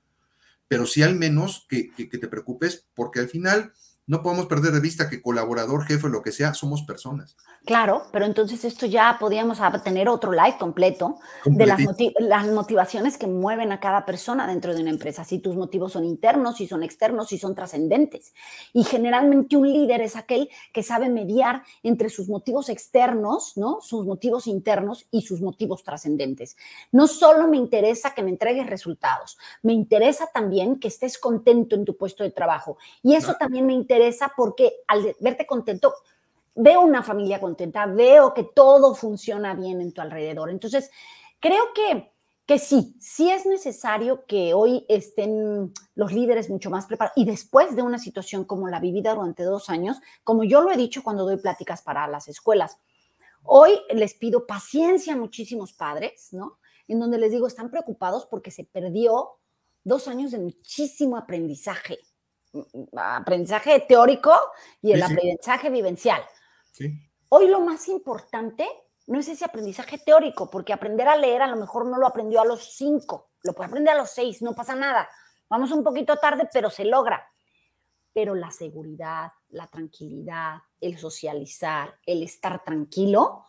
pero 0.69 0.85
sí 0.85 1.01
al 1.01 1.15
menos 1.15 1.65
que, 1.67 1.91
te 1.97 2.27
preocupes 2.29 2.87
porque 2.93 3.19
al 3.19 3.27
final 3.27 3.73
no 4.09 4.23
podemos 4.23 4.47
perder 4.47 4.71
de 4.71 4.79
vista 4.79 5.07
que 5.07 5.21
colaborador, 5.21 5.85
jefe, 5.85 6.09
lo 6.09 6.23
que 6.23 6.31
sea, 6.31 6.55
somos 6.55 6.81
personas. 6.81 7.37
Claro, 7.63 8.01
pero 8.11 8.25
entonces 8.25 8.65
esto 8.65 8.87
ya 8.87 9.17
podríamos 9.19 9.59
tener 9.83 10.09
otro 10.09 10.31
live 10.31 10.55
completo 10.57 11.19
de 11.45 11.67
las, 11.67 11.79
las, 12.17 12.47
motivaciones 12.47 13.19
que 13.19 13.27
mueven 13.27 13.71
a 13.71 13.79
cada 13.79 14.07
persona 14.07 14.47
dentro 14.47 14.73
de 14.73 14.81
una 14.81 14.89
empresa. 14.89 15.23
Si 15.23 15.37
tus 15.37 15.55
motivos 15.55 15.91
son 15.91 16.05
internos, 16.05 16.57
si 16.57 16.65
son 16.65 16.81
externos, 16.81 17.27
si 17.27 17.37
son 17.37 17.53
trascendentes. 17.53 18.33
Y 18.73 18.83
generalmente 18.83 19.55
un 19.55 19.71
líder 19.71 20.01
es 20.01 20.15
aquel 20.15 20.49
que 20.73 20.81
sabe 20.81 21.09
mediar 21.09 21.61
entre 21.83 22.09
sus 22.09 22.29
motivos 22.29 22.69
externos, 22.69 23.57
¿no? 23.57 23.79
Sus 23.79 24.07
motivos 24.07 24.47
internos 24.47 25.05
y 25.11 25.21
sus 25.21 25.39
motivos 25.39 25.83
trascendentes. 25.83 26.57
No 26.91 27.05
solo 27.05 27.47
me 27.47 27.57
interesa 27.57 28.15
que 28.15 28.23
me 28.23 28.31
entregues 28.31 28.65
resultados, 28.65 29.37
me 29.61 29.73
interesa 29.73 30.31
también 30.33 30.79
que 30.79 30.87
estés 30.87 31.19
contento 31.19 31.75
en 31.75 31.85
tu 31.85 31.95
puesto 31.95 32.23
de 32.23 32.31
trabajo. 32.31 32.79
Y 33.03 33.13
eso 33.13 33.35
también 33.35 33.67
me 33.67 33.73
interesa 33.73 33.98
porque 34.35 34.81
al 34.87 35.15
verte 35.19 35.45
contento, 35.45 35.93
veo 36.55 36.81
una 36.81 37.03
familia 37.03 37.39
contenta, 37.39 37.85
veo 37.85 38.33
que 38.33 38.43
todo 38.43 38.95
funciona 38.95 39.53
bien 39.53 39.81
en 39.81 39.93
tu 39.93 40.01
alrededor. 40.01 40.49
Entonces, 40.49 40.91
creo 41.39 41.73
que, 41.73 42.11
que 42.45 42.59
sí, 42.59 42.95
sí 42.99 43.29
es 43.29 43.45
necesario 43.45 44.25
que 44.25 44.53
hoy 44.53 44.85
estén 44.89 45.73
los 45.95 46.11
líderes 46.11 46.49
mucho 46.49 46.69
más 46.69 46.85
preparados 46.85 47.17
y 47.17 47.25
después 47.25 47.75
de 47.75 47.81
una 47.81 47.99
situación 47.99 48.43
como 48.43 48.67
la 48.67 48.79
vivida 48.79 49.13
durante 49.13 49.43
dos 49.43 49.69
años, 49.69 49.97
como 50.23 50.43
yo 50.43 50.61
lo 50.61 50.71
he 50.71 50.77
dicho 50.77 51.03
cuando 51.03 51.25
doy 51.25 51.37
pláticas 51.37 51.81
para 51.81 52.07
las 52.07 52.27
escuelas, 52.27 52.77
hoy 53.43 53.71
les 53.93 54.13
pido 54.15 54.45
paciencia 54.45 55.13
a 55.13 55.17
muchísimos 55.17 55.73
padres, 55.73 56.33
¿no? 56.33 56.59
En 56.87 56.99
donde 56.99 57.19
les 57.19 57.31
digo, 57.31 57.47
están 57.47 57.69
preocupados 57.69 58.25
porque 58.25 58.51
se 58.51 58.63
perdió 58.63 59.37
dos 59.83 60.07
años 60.07 60.31
de 60.31 60.39
muchísimo 60.39 61.17
aprendizaje, 61.17 61.99
aprendizaje 62.95 63.81
teórico 63.81 64.33
y 64.81 64.93
el 64.93 65.03
aprendizaje 65.03 65.69
vivencial. 65.69 66.21
Hoy 67.29 67.47
lo 67.47 67.61
más 67.61 67.87
importante 67.87 68.67
no 69.07 69.19
es 69.19 69.27
ese 69.27 69.45
aprendizaje 69.45 69.97
teórico, 69.97 70.49
porque 70.49 70.71
aprender 70.71 71.07
a 71.07 71.15
leer 71.17 71.41
a 71.41 71.47
lo 71.47 71.55
mejor 71.55 71.85
no 71.87 71.97
lo 71.97 72.07
aprendió 72.07 72.41
a 72.41 72.45
los 72.45 72.75
cinco, 72.75 73.31
lo 73.43 73.53
puede 73.53 73.69
aprender 73.69 73.95
a 73.95 73.97
los 73.97 74.11
seis, 74.11 74.41
no 74.41 74.53
pasa 74.53 74.75
nada. 74.75 75.09
Vamos 75.49 75.71
un 75.71 75.83
poquito 75.83 76.17
tarde, 76.17 76.47
pero 76.53 76.69
se 76.69 76.85
logra. 76.85 77.27
Pero 78.13 78.35
la 78.35 78.51
seguridad, 78.51 79.31
la 79.49 79.67
tranquilidad, 79.67 80.59
el 80.79 80.97
socializar, 80.97 81.95
el 82.05 82.21
estar 82.21 82.63
tranquilo, 82.63 83.45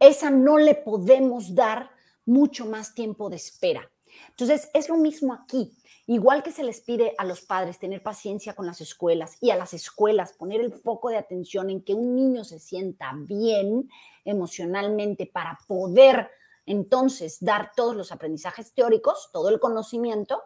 esa 0.00 0.30
no 0.30 0.58
le 0.58 0.74
podemos 0.74 1.54
dar 1.54 1.90
mucho 2.24 2.64
más 2.66 2.94
tiempo 2.94 3.28
de 3.28 3.36
espera. 3.36 3.90
Entonces, 4.30 4.70
es 4.72 4.88
lo 4.88 4.96
mismo 4.96 5.34
aquí. 5.34 5.76
Igual 6.06 6.42
que 6.42 6.52
se 6.52 6.62
les 6.62 6.82
pide 6.82 7.14
a 7.16 7.24
los 7.24 7.40
padres 7.40 7.78
tener 7.78 8.02
paciencia 8.02 8.54
con 8.54 8.66
las 8.66 8.82
escuelas 8.82 9.38
y 9.40 9.50
a 9.50 9.56
las 9.56 9.72
escuelas 9.72 10.34
poner 10.34 10.60
el 10.60 10.72
foco 10.72 11.08
de 11.08 11.16
atención 11.16 11.70
en 11.70 11.82
que 11.82 11.94
un 11.94 12.14
niño 12.14 12.44
se 12.44 12.58
sienta 12.58 13.12
bien 13.16 13.88
emocionalmente 14.24 15.26
para 15.26 15.58
poder 15.66 16.30
entonces 16.66 17.38
dar 17.40 17.72
todos 17.74 17.96
los 17.96 18.12
aprendizajes 18.12 18.74
teóricos, 18.74 19.30
todo 19.32 19.48
el 19.48 19.58
conocimiento, 19.58 20.42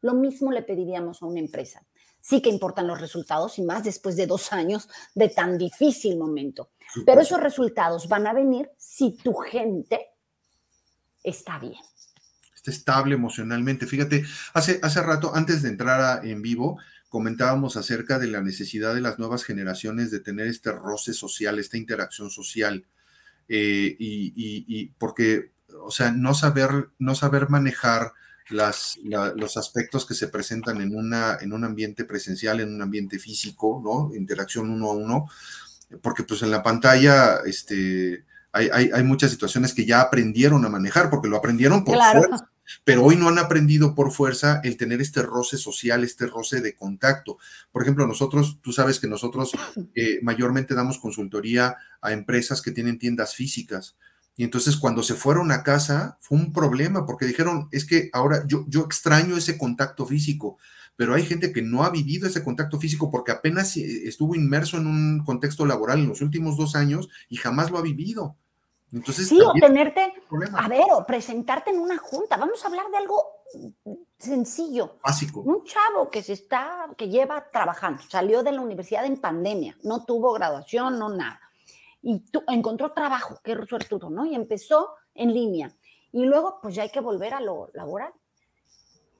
lo 0.00 0.14
mismo 0.14 0.50
le 0.50 0.62
pediríamos 0.62 1.22
a 1.22 1.26
una 1.26 1.40
empresa. 1.40 1.84
Sí 2.18 2.40
que 2.40 2.50
importan 2.50 2.86
los 2.86 3.00
resultados 3.00 3.58
y 3.58 3.62
más 3.62 3.84
después 3.84 4.16
de 4.16 4.26
dos 4.26 4.52
años 4.52 4.88
de 5.14 5.28
tan 5.28 5.58
difícil 5.58 6.16
momento. 6.16 6.70
Pero 7.04 7.20
esos 7.20 7.40
resultados 7.40 8.08
van 8.08 8.26
a 8.26 8.32
venir 8.32 8.70
si 8.78 9.12
tu 9.16 9.34
gente 9.34 10.10
está 11.22 11.58
bien 11.58 11.82
estable 12.70 13.14
emocionalmente. 13.14 13.86
Fíjate, 13.86 14.24
hace, 14.54 14.78
hace 14.82 15.02
rato, 15.02 15.34
antes 15.34 15.62
de 15.62 15.70
entrar 15.70 16.24
en 16.26 16.42
vivo, 16.42 16.78
comentábamos 17.12 17.76
acerca 17.76 18.18
de 18.18 18.26
la 18.26 18.40
necesidad 18.40 18.94
de 18.94 19.02
las 19.02 19.18
nuevas 19.18 19.44
generaciones 19.44 20.10
de 20.10 20.20
tener 20.20 20.46
este 20.46 20.72
roce 20.72 21.12
social, 21.12 21.58
esta 21.58 21.76
interacción 21.76 22.30
social, 22.30 22.86
eh, 23.50 23.94
y, 23.98 24.86
porque, 24.96 25.52
o 25.82 25.90
sea, 25.90 26.10
no 26.10 26.32
saber, 26.32 26.88
no 26.98 27.14
saber 27.14 27.50
manejar 27.50 28.12
las, 28.48 28.98
los 29.02 29.58
aspectos 29.58 30.06
que 30.06 30.14
se 30.14 30.28
presentan 30.28 30.80
en, 30.80 30.96
una, 30.96 31.36
en 31.38 31.52
un 31.52 31.64
ambiente 31.64 32.04
presencial, 32.04 32.60
en 32.60 32.72
un 32.72 32.80
ambiente 32.80 33.18
físico, 33.18 33.82
¿no? 33.84 34.16
Interacción 34.16 34.70
uno 34.70 34.88
a 34.88 34.94
uno, 34.94 35.28
porque 36.00 36.22
pues 36.22 36.40
en 36.40 36.50
la 36.50 36.62
pantalla, 36.62 37.40
este, 37.44 38.24
hay, 38.52 38.70
hay, 38.70 39.02
muchas 39.02 39.30
situaciones 39.30 39.74
que 39.74 39.84
ya 39.84 40.00
aprendieron 40.00 40.64
a 40.64 40.70
manejar, 40.70 41.10
porque 41.10 41.28
lo 41.28 41.36
aprendieron 41.36 41.84
por 41.84 41.96
fuerza 41.96 42.51
pero 42.84 43.04
hoy 43.04 43.16
no 43.16 43.28
han 43.28 43.38
aprendido 43.38 43.94
por 43.94 44.12
fuerza 44.12 44.60
el 44.64 44.76
tener 44.76 45.00
este 45.00 45.22
roce 45.22 45.56
social, 45.56 46.04
este 46.04 46.26
roce 46.26 46.60
de 46.60 46.74
contacto. 46.74 47.38
Por 47.70 47.82
ejemplo, 47.82 48.06
nosotros, 48.06 48.58
tú 48.62 48.72
sabes 48.72 48.98
que 48.98 49.06
nosotros 49.06 49.52
eh, 49.94 50.18
mayormente 50.22 50.74
damos 50.74 50.98
consultoría 50.98 51.76
a 52.00 52.12
empresas 52.12 52.62
que 52.62 52.72
tienen 52.72 52.98
tiendas 52.98 53.34
físicas. 53.34 53.96
Y 54.36 54.44
entonces 54.44 54.76
cuando 54.76 55.02
se 55.02 55.14
fueron 55.14 55.52
a 55.52 55.62
casa 55.62 56.16
fue 56.20 56.38
un 56.38 56.52
problema 56.52 57.04
porque 57.04 57.26
dijeron, 57.26 57.68
es 57.70 57.84
que 57.84 58.08
ahora 58.12 58.44
yo, 58.46 58.64
yo 58.68 58.80
extraño 58.80 59.36
ese 59.36 59.58
contacto 59.58 60.06
físico, 60.06 60.58
pero 60.96 61.14
hay 61.14 61.24
gente 61.24 61.52
que 61.52 61.62
no 61.62 61.84
ha 61.84 61.90
vivido 61.90 62.26
ese 62.26 62.42
contacto 62.42 62.78
físico 62.78 63.10
porque 63.10 63.32
apenas 63.32 63.76
eh, 63.76 64.08
estuvo 64.08 64.34
inmerso 64.34 64.78
en 64.78 64.86
un 64.86 65.24
contexto 65.24 65.66
laboral 65.66 66.00
en 66.00 66.08
los 66.08 66.22
últimos 66.22 66.56
dos 66.56 66.76
años 66.76 67.08
y 67.28 67.36
jamás 67.36 67.70
lo 67.70 67.78
ha 67.78 67.82
vivido 67.82 68.36
sí, 69.12 69.40
o 69.40 69.52
tenerte, 69.54 70.12
a 70.54 70.68
ver, 70.68 70.84
o 70.92 71.06
presentarte 71.06 71.70
en 71.70 71.78
una 71.78 71.96
junta. 71.96 72.36
Vamos 72.36 72.62
a 72.62 72.68
hablar 72.68 72.90
de 72.90 72.98
algo 72.98 73.24
sencillo. 74.18 74.98
Básico. 75.02 75.40
Un 75.40 75.64
chavo 75.64 76.10
que 76.10 76.22
se 76.22 76.34
está, 76.34 76.88
que 76.96 77.08
lleva 77.08 77.48
trabajando, 77.50 78.02
salió 78.08 78.42
de 78.42 78.52
la 78.52 78.60
universidad 78.60 79.04
en 79.06 79.16
pandemia, 79.16 79.76
no 79.82 80.04
tuvo 80.04 80.32
graduación, 80.32 80.98
no 80.98 81.08
nada. 81.08 81.40
Y 82.02 82.20
tú, 82.20 82.42
encontró 82.48 82.92
trabajo, 82.92 83.40
qué 83.42 83.56
suertudo, 83.66 84.10
¿no? 84.10 84.26
Y 84.26 84.34
empezó 84.34 84.90
en 85.14 85.32
línea. 85.32 85.72
Y 86.10 86.24
luego, 86.24 86.58
pues 86.60 86.74
ya 86.74 86.82
hay 86.82 86.90
que 86.90 87.00
volver 87.00 87.32
a 87.34 87.40
lo 87.40 87.70
laboral. 87.72 88.12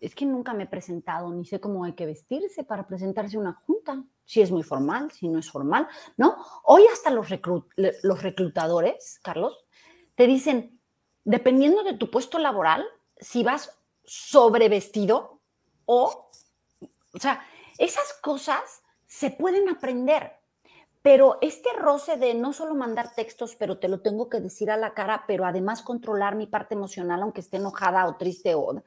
Es 0.01 0.15
que 0.15 0.27
nunca 0.27 0.53
me 0.53 0.65
he 0.65 0.67
presentado, 0.67 1.33
ni 1.33 1.45
sé 1.45 1.61
cómo 1.61 1.85
hay 1.85 1.93
que 1.93 2.07
vestirse 2.07 2.65
para 2.65 2.87
presentarse 2.87 3.37
a 3.37 3.41
una 3.41 3.55
junta 3.55 4.05
si 4.25 4.41
es 4.41 4.51
muy 4.51 4.63
formal, 4.63 5.11
si 5.11 5.29
no 5.29 5.39
es 5.39 5.51
formal, 5.51 5.89
¿no? 6.17 6.37
Hoy 6.65 6.87
hasta 6.93 7.11
los, 7.11 7.29
los 7.77 8.23
reclutadores, 8.23 9.21
Carlos, 9.23 9.67
te 10.15 10.27
dicen, 10.27 10.81
dependiendo 11.25 11.83
de 11.83 11.95
tu 11.95 12.11
puesto 12.11 12.39
laboral, 12.39 12.85
si 13.19 13.43
vas 13.43 13.79
sobrevestido 14.05 15.41
o, 15.85 16.29
o 17.15 17.19
sea, 17.19 17.47
esas 17.79 18.13
cosas 18.21 18.83
se 19.07 19.31
pueden 19.31 19.69
aprender, 19.69 20.33
pero 21.03 21.39
este 21.41 21.69
roce 21.77 22.17
de 22.17 22.35
no 22.35 22.53
solo 22.53 22.75
mandar 22.75 23.15
textos, 23.15 23.57
pero 23.57 23.79
te 23.79 23.89
lo 23.89 24.01
tengo 24.01 24.29
que 24.29 24.41
decir 24.41 24.71
a 24.71 24.77
la 24.77 24.95
cara, 24.95 25.25
pero 25.27 25.45
además 25.45 25.83
controlar 25.83 26.37
mi 26.37 26.47
parte 26.47 26.75
emocional, 26.75 27.23
aunque 27.23 27.41
esté 27.41 27.57
enojada 27.57 28.07
o 28.07 28.17
triste, 28.17 28.55
o, 28.55 28.83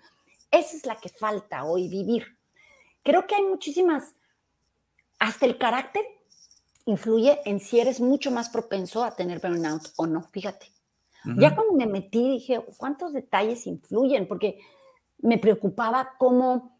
esa 0.52 0.78
es 0.78 0.86
la 0.86 0.96
que 0.96 1.10
falta 1.10 1.66
hoy 1.66 1.90
vivir. 1.90 2.38
Creo 3.04 3.28
que 3.28 3.36
hay 3.36 3.44
muchísimas 3.44 4.16
hasta 5.20 5.46
el 5.46 5.58
carácter 5.58 6.06
influye 6.86 7.40
en 7.46 7.60
si 7.60 7.80
eres 7.80 8.00
mucho 8.00 8.32
más 8.32 8.50
propenso 8.50 9.04
a 9.04 9.16
tener 9.16 9.40
burnout 9.40 9.92
o 9.98 10.06
no, 10.06 10.22
fíjate. 10.22 10.72
Ya 11.38 11.56
cuando 11.56 11.74
me 11.74 11.88
metí 11.88 12.30
dije, 12.34 12.64
¿cuántos 12.78 13.12
detalles 13.12 13.66
influyen? 13.66 14.28
Porque 14.28 14.60
me 15.18 15.40
preocupaba 15.40 16.14
cómo, 16.20 16.80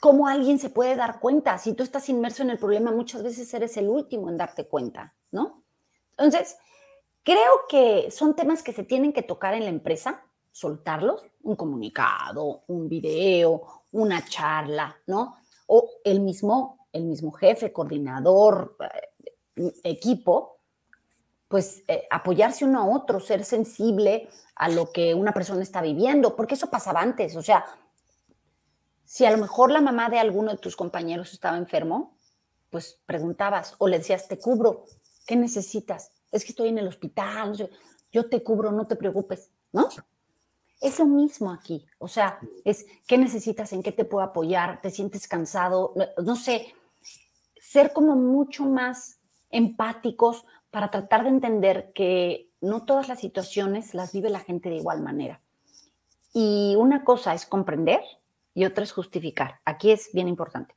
cómo 0.00 0.28
alguien 0.28 0.60
se 0.60 0.70
puede 0.70 0.94
dar 0.94 1.18
cuenta. 1.18 1.58
Si 1.58 1.72
tú 1.72 1.82
estás 1.82 2.08
inmerso 2.08 2.44
en 2.44 2.50
el 2.50 2.58
problema, 2.58 2.92
muchas 2.92 3.24
veces 3.24 3.52
eres 3.54 3.76
el 3.76 3.88
último 3.88 4.28
en 4.28 4.36
darte 4.36 4.68
cuenta, 4.68 5.16
¿no? 5.32 5.64
Entonces, 6.16 6.56
creo 7.24 7.52
que 7.68 8.08
son 8.12 8.36
temas 8.36 8.62
que 8.62 8.72
se 8.72 8.84
tienen 8.84 9.12
que 9.12 9.22
tocar 9.22 9.54
en 9.54 9.64
la 9.64 9.70
empresa, 9.70 10.24
soltarlos, 10.52 11.22
un 11.42 11.56
comunicado, 11.56 12.62
un 12.68 12.88
video, 12.88 13.82
una 13.90 14.24
charla, 14.24 14.96
¿no? 15.08 15.38
O 15.66 15.90
el 16.04 16.20
mismo, 16.20 16.88
el 16.92 17.04
mismo 17.04 17.32
jefe, 17.32 17.72
coordinador, 17.72 18.76
eh, 19.56 19.72
equipo, 19.84 20.58
pues 21.48 21.82
eh, 21.86 22.06
apoyarse 22.10 22.64
uno 22.64 22.80
a 22.80 22.96
otro, 22.96 23.20
ser 23.20 23.44
sensible 23.44 24.28
a 24.56 24.68
lo 24.68 24.90
que 24.90 25.14
una 25.14 25.32
persona 25.32 25.62
está 25.62 25.80
viviendo, 25.80 26.34
porque 26.34 26.54
eso 26.54 26.70
pasaba 26.70 27.00
antes, 27.00 27.36
o 27.36 27.42
sea, 27.42 27.64
si 29.04 29.24
a 29.24 29.30
lo 29.30 29.38
mejor 29.38 29.70
la 29.70 29.80
mamá 29.80 30.10
de 30.10 30.18
alguno 30.18 30.50
de 30.50 30.58
tus 30.58 30.74
compañeros 30.74 31.32
estaba 31.32 31.56
enfermo, 31.56 32.16
pues 32.70 33.00
preguntabas 33.06 33.74
o 33.78 33.86
le 33.86 33.98
decías, 33.98 34.26
te 34.26 34.38
cubro, 34.38 34.84
¿qué 35.26 35.36
necesitas? 35.36 36.10
Es 36.32 36.44
que 36.44 36.50
estoy 36.50 36.68
en 36.68 36.78
el 36.78 36.88
hospital, 36.88 37.70
yo 38.12 38.28
te 38.28 38.42
cubro, 38.42 38.72
no 38.72 38.86
te 38.86 38.96
preocupes, 38.96 39.50
¿no? 39.72 39.88
Es 40.80 40.98
lo 40.98 41.06
mismo 41.06 41.50
aquí, 41.50 41.86
o 41.98 42.06
sea, 42.06 42.38
es 42.64 42.86
qué 43.06 43.16
necesitas, 43.16 43.72
en 43.72 43.82
qué 43.82 43.92
te 43.92 44.04
puedo 44.04 44.24
apoyar, 44.24 44.80
te 44.82 44.90
sientes 44.90 45.26
cansado, 45.26 45.94
no 46.22 46.36
sé, 46.36 46.74
ser 47.58 47.92
como 47.92 48.14
mucho 48.14 48.64
más 48.64 49.18
empáticos 49.50 50.44
para 50.70 50.90
tratar 50.90 51.22
de 51.22 51.30
entender 51.30 51.92
que 51.94 52.50
no 52.60 52.84
todas 52.84 53.08
las 53.08 53.20
situaciones 53.20 53.94
las 53.94 54.12
vive 54.12 54.28
la 54.28 54.40
gente 54.40 54.68
de 54.68 54.76
igual 54.76 55.00
manera. 55.00 55.40
Y 56.34 56.74
una 56.76 57.04
cosa 57.04 57.32
es 57.32 57.46
comprender 57.46 58.00
y 58.54 58.66
otra 58.66 58.84
es 58.84 58.92
justificar. 58.92 59.60
Aquí 59.64 59.90
es 59.90 60.10
bien 60.12 60.28
importante. 60.28 60.74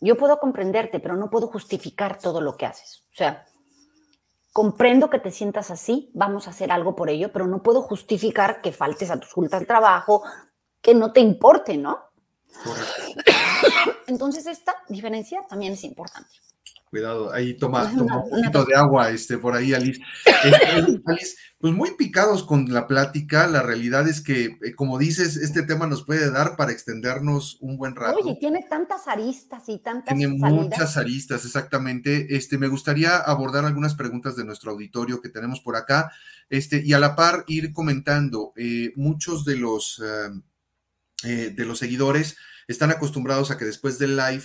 Yo 0.00 0.16
puedo 0.16 0.38
comprenderte, 0.38 1.00
pero 1.00 1.16
no 1.16 1.30
puedo 1.30 1.46
justificar 1.46 2.18
todo 2.18 2.40
lo 2.40 2.56
que 2.56 2.66
haces. 2.66 3.02
O 3.12 3.14
sea, 3.14 3.46
comprendo 4.52 5.08
que 5.08 5.18
te 5.18 5.30
sientas 5.30 5.70
así, 5.70 6.10
vamos 6.14 6.46
a 6.46 6.50
hacer 6.50 6.70
algo 6.70 6.94
por 6.94 7.08
ello, 7.08 7.32
pero 7.32 7.46
no 7.46 7.62
puedo 7.62 7.82
justificar 7.82 8.60
que 8.60 8.72
faltes 8.72 9.10
a 9.10 9.18
tus 9.18 9.32
juntas 9.32 9.60
de 9.60 9.66
trabajo, 9.66 10.22
que 10.80 10.94
no 10.94 11.12
te 11.12 11.20
importe, 11.20 11.76
¿no? 11.76 11.98
Entonces 14.06 14.46
esta 14.46 14.74
diferencia 14.88 15.40
también 15.48 15.72
es 15.72 15.84
importante. 15.84 16.34
Cuidado, 16.92 17.32
ahí 17.32 17.54
toma, 17.54 17.90
toma 17.96 18.22
un 18.22 18.28
poquito 18.42 18.66
de 18.66 18.74
agua 18.74 19.08
este, 19.08 19.38
por 19.38 19.56
ahí, 19.56 19.72
Alice. 19.72 19.98
Este, 20.26 21.00
Alice, 21.06 21.36
pues 21.56 21.72
muy 21.72 21.92
picados 21.92 22.44
con 22.44 22.70
la 22.70 22.86
plática. 22.86 23.46
La 23.46 23.62
realidad 23.62 24.06
es 24.06 24.20
que, 24.20 24.58
eh, 24.60 24.74
como 24.76 24.98
dices, 24.98 25.38
este 25.38 25.62
tema 25.62 25.86
nos 25.86 26.04
puede 26.04 26.30
dar 26.30 26.54
para 26.54 26.70
extendernos 26.70 27.56
un 27.62 27.78
buen 27.78 27.96
rato. 27.96 28.18
Oye, 28.18 28.36
tiene 28.38 28.66
tantas 28.68 29.08
aristas 29.08 29.66
y 29.68 29.78
tantas. 29.78 30.14
Tiene 30.14 30.34
muchas 30.34 30.98
aristas, 30.98 31.46
exactamente. 31.46 32.36
Este, 32.36 32.58
me 32.58 32.68
gustaría 32.68 33.16
abordar 33.16 33.64
algunas 33.64 33.94
preguntas 33.94 34.36
de 34.36 34.44
nuestro 34.44 34.72
auditorio 34.72 35.22
que 35.22 35.30
tenemos 35.30 35.60
por 35.60 35.76
acá. 35.76 36.12
Este, 36.50 36.82
y 36.84 36.92
a 36.92 36.98
la 36.98 37.16
par 37.16 37.44
ir 37.46 37.72
comentando, 37.72 38.52
eh, 38.54 38.92
muchos 38.96 39.46
de 39.46 39.56
los, 39.56 39.98
eh, 41.24 41.54
de 41.56 41.64
los 41.64 41.78
seguidores 41.78 42.36
están 42.68 42.90
acostumbrados 42.90 43.50
a 43.50 43.56
que 43.56 43.64
después 43.64 43.98
del 43.98 44.14
live 44.14 44.44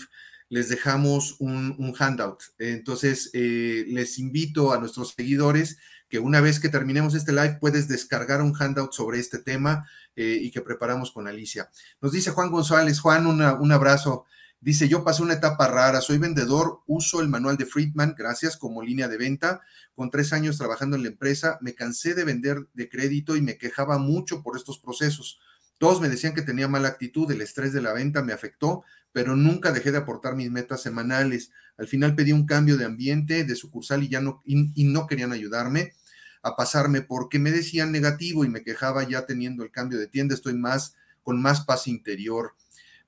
les 0.50 0.70
dejamos 0.70 1.36
un, 1.40 1.94
handout. 1.98 2.44
Entonces, 2.58 3.30
eh, 3.34 3.86
les 3.88 4.20
invito 4.20 4.74
a 4.74 4.80
nuestros 4.80 5.14
seguidores 5.16 5.78
que 6.10 6.20
una 6.20 6.40
vez 6.40 6.60
que 6.60 6.70
terminemos 6.70 7.16
este 7.16 7.34
live 7.34 7.58
puedes 7.60 7.88
descargar 7.88 8.42
un 8.42 8.56
handout 8.56 8.94
sobre 8.94 9.20
este 9.20 9.40
tema 9.40 9.88
eh, 10.16 10.40
y 10.42 10.52
que 10.52 10.62
preparamos 10.62 11.12
con 11.12 11.28
Alicia. 11.28 11.70
Nos 12.02 12.14
dice 12.14 12.32
Juan 12.32 12.50
González, 12.50 13.00
Juan, 13.00 13.28
un 13.28 13.72
abrazo. 13.72 14.26
Dice, 14.60 14.88
yo 14.88 15.04
pasé 15.04 15.22
una 15.22 15.36
etapa 15.36 15.68
rara, 15.68 16.02
soy 16.02 16.18
vendedor, 16.18 16.82
uso 16.88 17.22
el 17.22 17.28
manual 17.28 17.58
de 17.58 17.68
Friedman, 17.68 18.16
gracias, 18.18 18.58
como 18.58 18.82
línea 18.82 19.08
de 19.08 19.18
venta. 19.18 19.62
Con 19.94 20.10
tres 20.10 20.34
años 20.34 20.58
trabajando 20.58 20.96
en 20.96 21.04
la 21.04 21.10
empresa, 21.10 21.60
me 21.62 21.76
cansé 21.76 22.16
de 22.16 22.24
vender 22.24 22.68
de 22.74 22.90
crédito 22.90 23.36
y 23.36 23.42
me 23.42 23.58
quejaba 23.58 24.00
mucho 24.00 24.42
por 24.42 24.58
estos 24.58 24.80
procesos. 24.80 25.40
Todos 25.78 26.02
me 26.02 26.10
decían 26.10 26.34
que 26.34 26.42
tenía 26.42 26.68
mala 26.68 26.88
actitud, 26.88 27.32
el 27.32 27.42
estrés 27.42 27.74
de 27.74 27.82
la 27.82 27.94
venta 27.94 28.24
me 28.24 28.34
afectó, 28.34 28.84
pero 29.12 29.36
nunca 29.36 29.72
dejé 29.72 29.92
de 29.92 30.00
aportar 30.00 30.36
mis 30.36 30.52
metas 30.52 30.82
semanales. 30.82 31.52
Al 31.78 31.88
final 31.88 32.16
pedí 32.16 32.32
un 32.32 32.46
cambio 32.46 32.78
de 32.78 32.86
ambiente, 32.86 33.44
de 33.44 33.56
sucursal 33.56 34.04
y 34.04 34.10
ya 34.10 34.22
no, 34.22 34.42
y, 34.46 34.84
no 34.86 35.08
querían 35.08 35.32
ayudarme 35.32 35.94
a 36.42 36.56
pasarme 36.56 37.02
porque 37.02 37.40
me 37.40 37.52
decían 37.52 37.92
negativo 37.92 38.46
y 38.46 38.50
me 38.50 38.64
quejaba 38.64 39.08
ya 39.08 39.26
teniendo 39.26 39.64
el 39.64 39.72
cambio 39.72 40.00
de 40.00 40.08
tienda, 40.08 40.36
estoy 40.36 40.56
más 40.56 40.96
con 41.24 41.42
más 41.42 41.62
paz 41.62 41.88
interior. 41.88 42.54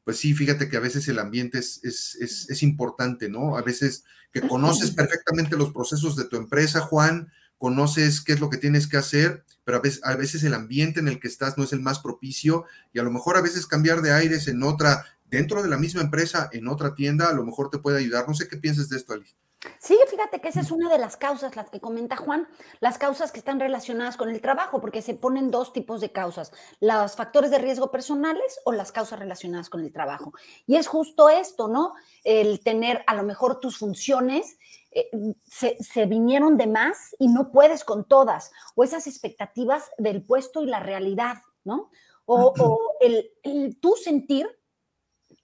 Pues 0.04 0.18
sí, 0.18 0.34
fíjate 0.34 0.70
que 0.70 0.78
a 0.78 0.82
veces 0.82 1.08
el 1.08 1.20
ambiente 1.20 1.60
es, 1.60 1.80
es, 1.84 2.16
es, 2.20 2.50
es 2.50 2.64
importante, 2.64 3.30
¿no? 3.30 3.58
A 3.58 3.62
veces 3.62 4.04
que 4.32 4.42
conoces 4.42 4.92
perfectamente 4.92 5.58
los 5.58 5.72
procesos 5.72 6.16
de 6.16 6.26
tu 6.26 6.38
empresa, 6.38 6.82
Juan, 6.82 7.32
conoces 7.60 8.22
qué 8.22 8.34
es 8.34 8.40
lo 8.40 8.50
que 8.50 8.58
tienes 8.58 8.88
que 8.88 8.98
hacer, 8.98 9.44
pero 9.64 9.78
a 9.78 9.82
veces, 9.82 10.02
a 10.04 10.16
veces 10.16 10.44
el 10.44 10.56
ambiente 10.56 11.00
en 11.00 11.08
el 11.08 11.20
que 11.20 11.28
estás 11.28 11.60
no 11.60 11.64
es 11.64 11.74
el 11.74 11.82
más 11.82 12.00
propicio 12.00 12.66
y 12.92 12.98
a 12.98 13.04
lo 13.04 13.12
mejor 13.12 13.38
a 13.38 13.42
veces 13.42 13.68
cambiar 13.68 14.02
de 14.02 14.12
aires 14.12 14.48
en 14.48 14.64
otra 14.64 15.06
dentro 15.30 15.62
de 15.62 15.70
la 15.70 15.78
misma 15.78 16.02
empresa, 16.02 16.50
en 16.52 16.68
otra 16.68 16.96
tienda, 16.96 17.30
a 17.30 17.34
lo 17.34 17.44
mejor 17.44 17.70
te 17.70 17.78
puede 17.78 18.00
ayudar. 18.00 18.28
No 18.28 18.34
sé 18.34 18.48
qué 18.48 18.58
piensas 18.58 18.90
de 18.90 18.98
esto, 18.98 19.14
Alice. 19.14 19.36
Sí, 19.78 19.98
fíjate 20.10 20.40
que 20.40 20.48
esa 20.48 20.62
es 20.62 20.72
una 20.72 20.90
de 20.90 20.98
las 20.98 21.18
causas, 21.18 21.58
las 21.58 21.70
que 21.70 21.82
comenta 21.82 22.16
Juan, 22.16 22.48
las 22.80 22.98
causas 22.98 23.34
que 23.34 23.40
están 23.40 23.60
relacionadas 23.60 24.16
con 24.16 24.30
el 24.30 24.40
trabajo, 24.40 24.80
porque 24.80 25.02
se 25.02 25.16
ponen 25.16 25.52
dos 25.52 25.74
tipos 25.74 26.00
de 26.00 26.14
causas, 26.14 26.54
los 26.80 27.18
factores 27.18 27.52
de 27.52 27.58
riesgo 27.58 27.92
personales 27.92 28.60
o 28.64 28.72
las 28.72 28.94
causas 28.94 29.20
relacionadas 29.20 29.70
con 29.70 29.82
el 29.82 29.92
trabajo. 29.92 30.34
Y 30.66 30.78
es 30.78 30.88
justo 30.88 31.28
esto, 31.28 31.68
¿no? 31.68 31.94
El 32.24 32.62
tener 32.62 33.04
a 33.06 33.16
lo 33.16 33.24
mejor 33.24 33.60
tus 33.60 33.78
funciones 33.78 34.58
eh, 34.92 35.10
se, 35.48 36.06
vinieron 36.06 36.58
de 36.58 36.68
más 36.68 37.16
y 37.20 37.28
no 37.28 37.52
puedes 37.52 37.84
con 37.84 38.06
todas, 38.06 38.52
o 38.76 38.84
esas 38.84 39.06
expectativas 39.08 39.92
del 39.98 40.24
puesto 40.24 40.64
y 40.64 40.66
la 40.66 40.80
realidad, 40.80 41.38
¿no? 41.64 41.92
O, 42.26 42.54
el, 43.02 43.32
el 43.44 43.80
tú 43.80 43.96
sentir 43.96 44.48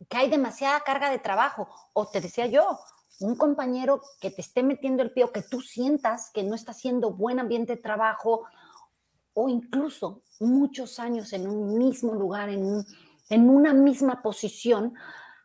que 0.08 0.18
hay 0.18 0.30
demasiada 0.30 0.82
carga 0.82 1.10
de 1.10 1.18
trabajo. 1.18 1.68
O 1.94 2.08
te 2.08 2.22
decía 2.22 2.46
yo, 2.46 2.80
un 3.20 3.36
compañero 3.36 4.02
que 4.20 4.30
te 4.30 4.42
esté 4.42 4.62
metiendo 4.62 5.02
el 5.02 5.12
pie 5.12 5.24
o 5.24 5.32
que 5.32 5.42
tú 5.42 5.62
sientas 5.62 6.30
que 6.32 6.44
no 6.44 6.54
está 6.54 6.72
haciendo 6.72 7.12
buen 7.12 7.40
ambiente 7.40 7.76
de 7.76 7.82
trabajo 7.82 8.44
o 9.34 9.50
incluso 9.50 10.22
muchos 10.40 11.00
años 11.00 11.34
en 11.34 11.48
un 11.48 11.78
mismo 11.78 12.14
lugar, 12.14 12.50
en, 12.50 12.86
en 13.30 13.50
una 13.50 13.74
misma 13.74 14.22
posición, 14.22 14.94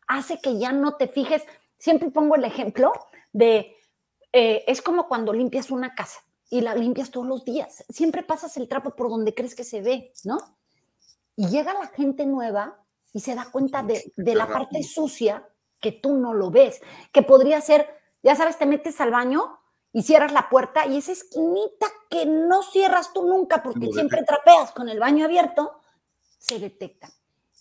hace 0.06 0.40
que 0.40 0.58
ya 0.58 0.72
no 0.72 0.96
te 0.96 1.08
fijes. 1.08 1.42
Siempre 1.78 2.10
pongo 2.10 2.36
el 2.36 2.44
ejemplo 2.44 2.92
de, 3.32 3.76
eh, 4.33 4.64
es 4.66 4.83
como 4.83 5.09
cuando 5.09 5.33
limpias 5.33 5.71
una 5.71 5.95
casa 5.95 6.21
y 6.51 6.61
la 6.61 6.75
limpias 6.75 7.11
todos 7.11 7.27
los 7.27 7.45
días. 7.45 7.85
Siempre 7.88 8.23
pasas 8.23 8.57
el 8.57 8.69
trapo 8.69 8.95
por 8.95 9.09
donde 9.09 9.35
crees 9.35 9.55
que 9.55 9.64
se 9.64 9.83
ve, 9.83 10.12
¿no? 10.25 10.38
Y 11.37 11.49
llega 11.49 11.73
la 11.75 11.87
gente 11.87 12.27
nueva 12.27 12.85
y 13.12 13.21
se 13.21 13.35
da 13.35 13.49
cuenta 13.51 13.83
de, 13.83 14.12
la 14.16 14.47
parte 14.47 14.83
sucia 14.83 15.49
que 15.81 15.93
tú 15.93 16.14
no 16.14 16.35
lo 16.35 16.51
ves, 16.51 16.81
que 17.12 17.23
podría 17.23 17.61
ser, 17.61 17.88
ya 18.23 18.37
sabes, 18.37 18.59
te 18.59 18.66
metes 18.66 19.01
al 19.01 19.11
baño 19.11 19.59
y 19.93 20.03
cierras 20.03 20.33
la 20.33 20.49
puerta 20.49 20.87
y 20.87 20.99
esa 20.99 21.12
esquinita 21.12 21.87
que 22.09 22.27
no 22.27 22.62
cierras 22.62 23.12
tú 23.12 23.27
nunca 23.27 23.62
porque 23.62 23.90
siempre 23.93 24.23
trapeas 24.23 24.73
con 24.73 24.88
el 24.88 25.01
baño 25.01 25.25
abierto, 25.25 25.81
se 26.38 26.59
detecta. 26.59 27.09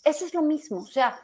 Eso 0.03 0.25
es 0.25 0.33
lo 0.33 0.41
mismo, 0.41 0.79
o 0.79 0.87
sea, 0.87 1.19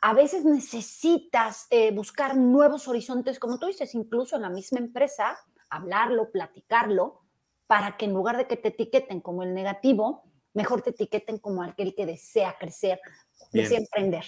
a 0.00 0.14
veces 0.14 0.44
necesitas 0.44 1.66
eh, 1.70 1.90
buscar 1.92 2.36
nuevos 2.36 2.88
horizontes, 2.88 3.38
como 3.38 3.58
tú 3.58 3.66
dices, 3.66 3.94
incluso 3.94 4.36
en 4.36 4.42
la 4.42 4.50
misma 4.50 4.78
empresa, 4.78 5.38
hablarlo, 5.68 6.30
platicarlo, 6.30 7.22
para 7.66 7.96
que 7.96 8.04
en 8.04 8.12
lugar 8.12 8.36
de 8.36 8.46
que 8.46 8.56
te 8.56 8.68
etiqueten 8.68 9.20
como 9.20 9.42
el 9.42 9.54
negativo, 9.54 10.24
mejor 10.54 10.82
te 10.82 10.90
etiqueten 10.90 11.38
como 11.38 11.62
aquel 11.62 11.94
que 11.94 12.06
desea 12.06 12.56
crecer, 12.58 13.00
desea 13.52 13.78
emprender. 13.78 14.24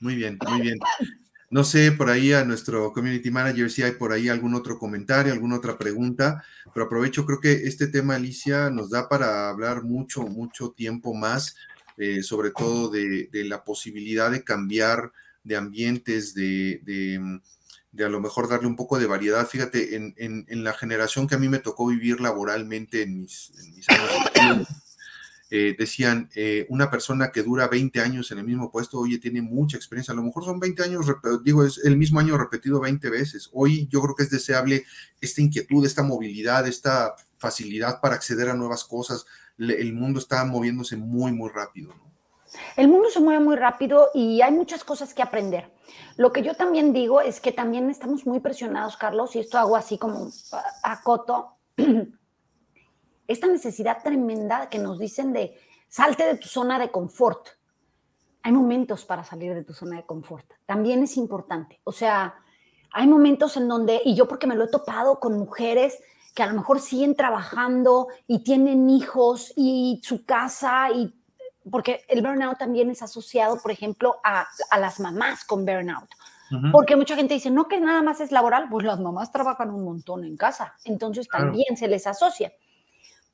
Muy 0.00 0.16
bien, 0.16 0.38
muy 0.48 0.60
bien. 0.60 0.78
No 1.50 1.64
sé 1.64 1.92
por 1.92 2.08
ahí 2.08 2.32
a 2.32 2.46
nuestro 2.46 2.94
community 2.94 3.30
manager 3.30 3.70
si 3.70 3.82
hay 3.82 3.92
por 3.92 4.10
ahí 4.10 4.30
algún 4.30 4.54
otro 4.54 4.78
comentario, 4.78 5.34
alguna 5.34 5.56
otra 5.56 5.76
pregunta, 5.76 6.42
pero 6.72 6.86
aprovecho, 6.86 7.26
creo 7.26 7.40
que 7.40 7.52
este 7.52 7.88
tema, 7.88 8.14
Alicia, 8.14 8.70
nos 8.70 8.88
da 8.88 9.06
para 9.06 9.50
hablar 9.50 9.82
mucho, 9.82 10.22
mucho 10.22 10.70
tiempo 10.70 11.12
más, 11.12 11.54
eh, 11.96 12.22
sobre 12.22 12.50
todo 12.50 12.88
de, 12.88 13.28
la 13.32 13.64
posibilidad 13.64 14.30
de 14.30 14.44
cambiar 14.44 15.12
de 15.44 15.56
ambientes, 15.56 16.34
de, 16.34 16.80
de, 16.84 18.04
a 18.04 18.08
lo 18.08 18.20
mejor 18.20 18.48
darle 18.48 18.66
un 18.68 18.76
poco 18.76 18.98
de 18.98 19.06
variedad. 19.06 19.46
Fíjate, 19.46 19.96
en, 19.96 20.14
en, 20.16 20.64
la 20.64 20.72
generación 20.72 21.26
que 21.26 21.34
a 21.34 21.38
mí 21.38 21.48
me 21.48 21.58
tocó 21.58 21.86
vivir 21.86 22.20
laboralmente 22.20 23.02
en 23.02 23.20
mis, 23.20 23.52
en 23.58 23.74
mis 23.74 23.88
años 23.88 24.68
eh, 25.54 25.76
decían, 25.78 26.30
eh, 26.34 26.64
una 26.70 26.90
persona 26.90 27.30
que 27.30 27.42
dura 27.42 27.68
20 27.68 28.00
años 28.00 28.30
en 28.30 28.38
el 28.38 28.44
mismo 28.46 28.70
puesto, 28.70 28.98
oye, 28.98 29.18
tiene 29.18 29.42
mucha 29.42 29.76
experiencia, 29.76 30.12
a 30.12 30.14
lo 30.14 30.22
mejor 30.22 30.46
son 30.46 30.58
20 30.58 30.82
años, 30.82 31.04
digo, 31.44 31.62
es 31.62 31.78
el 31.84 31.98
mismo 31.98 32.18
año 32.18 32.38
repetido 32.38 32.80
20 32.80 33.10
veces. 33.10 33.50
Hoy 33.52 33.86
yo 33.90 34.00
creo 34.00 34.14
que 34.14 34.22
es 34.22 34.30
deseable 34.30 34.86
esta 35.20 35.42
inquietud, 35.42 35.84
esta 35.84 36.02
movilidad, 36.02 36.66
esta 36.66 37.16
facilidad 37.36 38.00
para 38.00 38.14
acceder 38.14 38.48
a 38.48 38.54
nuevas 38.54 38.82
cosas. 38.84 39.26
El 39.58 39.92
mundo 39.92 40.18
está 40.18 40.44
moviéndose 40.44 40.96
muy, 40.96 41.32
muy 41.32 41.50
rápido. 41.50 41.92
El 42.76 42.88
mundo 42.88 43.08
se 43.08 43.20
mueve 43.20 43.42
muy 43.42 43.56
rápido 43.56 44.08
y 44.14 44.42
hay 44.42 44.52
muchas 44.52 44.84
cosas 44.84 45.14
que 45.14 45.22
aprender. 45.22 45.70
Lo 46.16 46.32
que 46.32 46.42
yo 46.42 46.54
también 46.54 46.92
digo 46.92 47.20
es 47.20 47.40
que 47.40 47.52
también 47.52 47.88
estamos 47.90 48.26
muy 48.26 48.40
presionados, 48.40 48.96
Carlos, 48.96 49.34
y 49.36 49.40
esto 49.40 49.58
hago 49.58 49.76
así 49.76 49.98
como 49.98 50.28
a 50.82 51.02
coto. 51.02 51.52
esta 53.26 53.46
necesidad 53.46 54.02
tremenda 54.02 54.68
que 54.68 54.78
nos 54.78 54.98
dicen 54.98 55.32
de 55.32 55.58
salte 55.88 56.26
de 56.26 56.36
tu 56.36 56.48
zona 56.48 56.78
de 56.78 56.90
confort. 56.90 57.48
Hay 58.42 58.52
momentos 58.52 59.04
para 59.04 59.24
salir 59.24 59.54
de 59.54 59.64
tu 59.64 59.72
zona 59.72 59.96
de 59.96 60.04
confort. 60.04 60.46
También 60.66 61.02
es 61.02 61.16
importante. 61.16 61.80
O 61.84 61.92
sea, 61.92 62.34
hay 62.92 63.06
momentos 63.06 63.56
en 63.56 63.68
donde, 63.68 64.02
y 64.04 64.14
yo 64.14 64.26
porque 64.28 64.46
me 64.46 64.56
lo 64.56 64.64
he 64.64 64.68
topado 64.68 65.20
con 65.20 65.38
mujeres 65.38 65.98
que 66.34 66.42
a 66.42 66.46
lo 66.46 66.54
mejor 66.54 66.80
siguen 66.80 67.14
trabajando 67.14 68.08
y 68.26 68.42
tienen 68.42 68.88
hijos 68.88 69.52
y 69.56 70.00
su 70.02 70.24
casa 70.24 70.90
y 70.90 71.14
porque 71.70 72.04
el 72.08 72.22
burnout 72.22 72.58
también 72.58 72.90
es 72.90 73.02
asociado, 73.02 73.60
por 73.60 73.70
ejemplo, 73.70 74.16
a, 74.24 74.46
las 74.78 74.98
mamás 75.00 75.44
con 75.44 75.64
burnout. 75.64 76.08
Porque 76.70 76.96
mucha 76.96 77.16
gente 77.16 77.32
dice, 77.32 77.50
no 77.50 77.66
que 77.66 77.80
nada 77.80 78.02
más 78.02 78.20
es 78.20 78.30
laboral, 78.30 78.68
pues 78.68 78.84
las 78.84 79.00
mamás 79.00 79.32
trabajan 79.32 79.70
un 79.70 79.84
montón 79.84 80.22
en 80.22 80.36
casa, 80.36 80.74
entonces 80.84 81.26
también 81.26 81.78
se 81.78 81.88
les 81.88 82.06
asocia. 82.06 82.52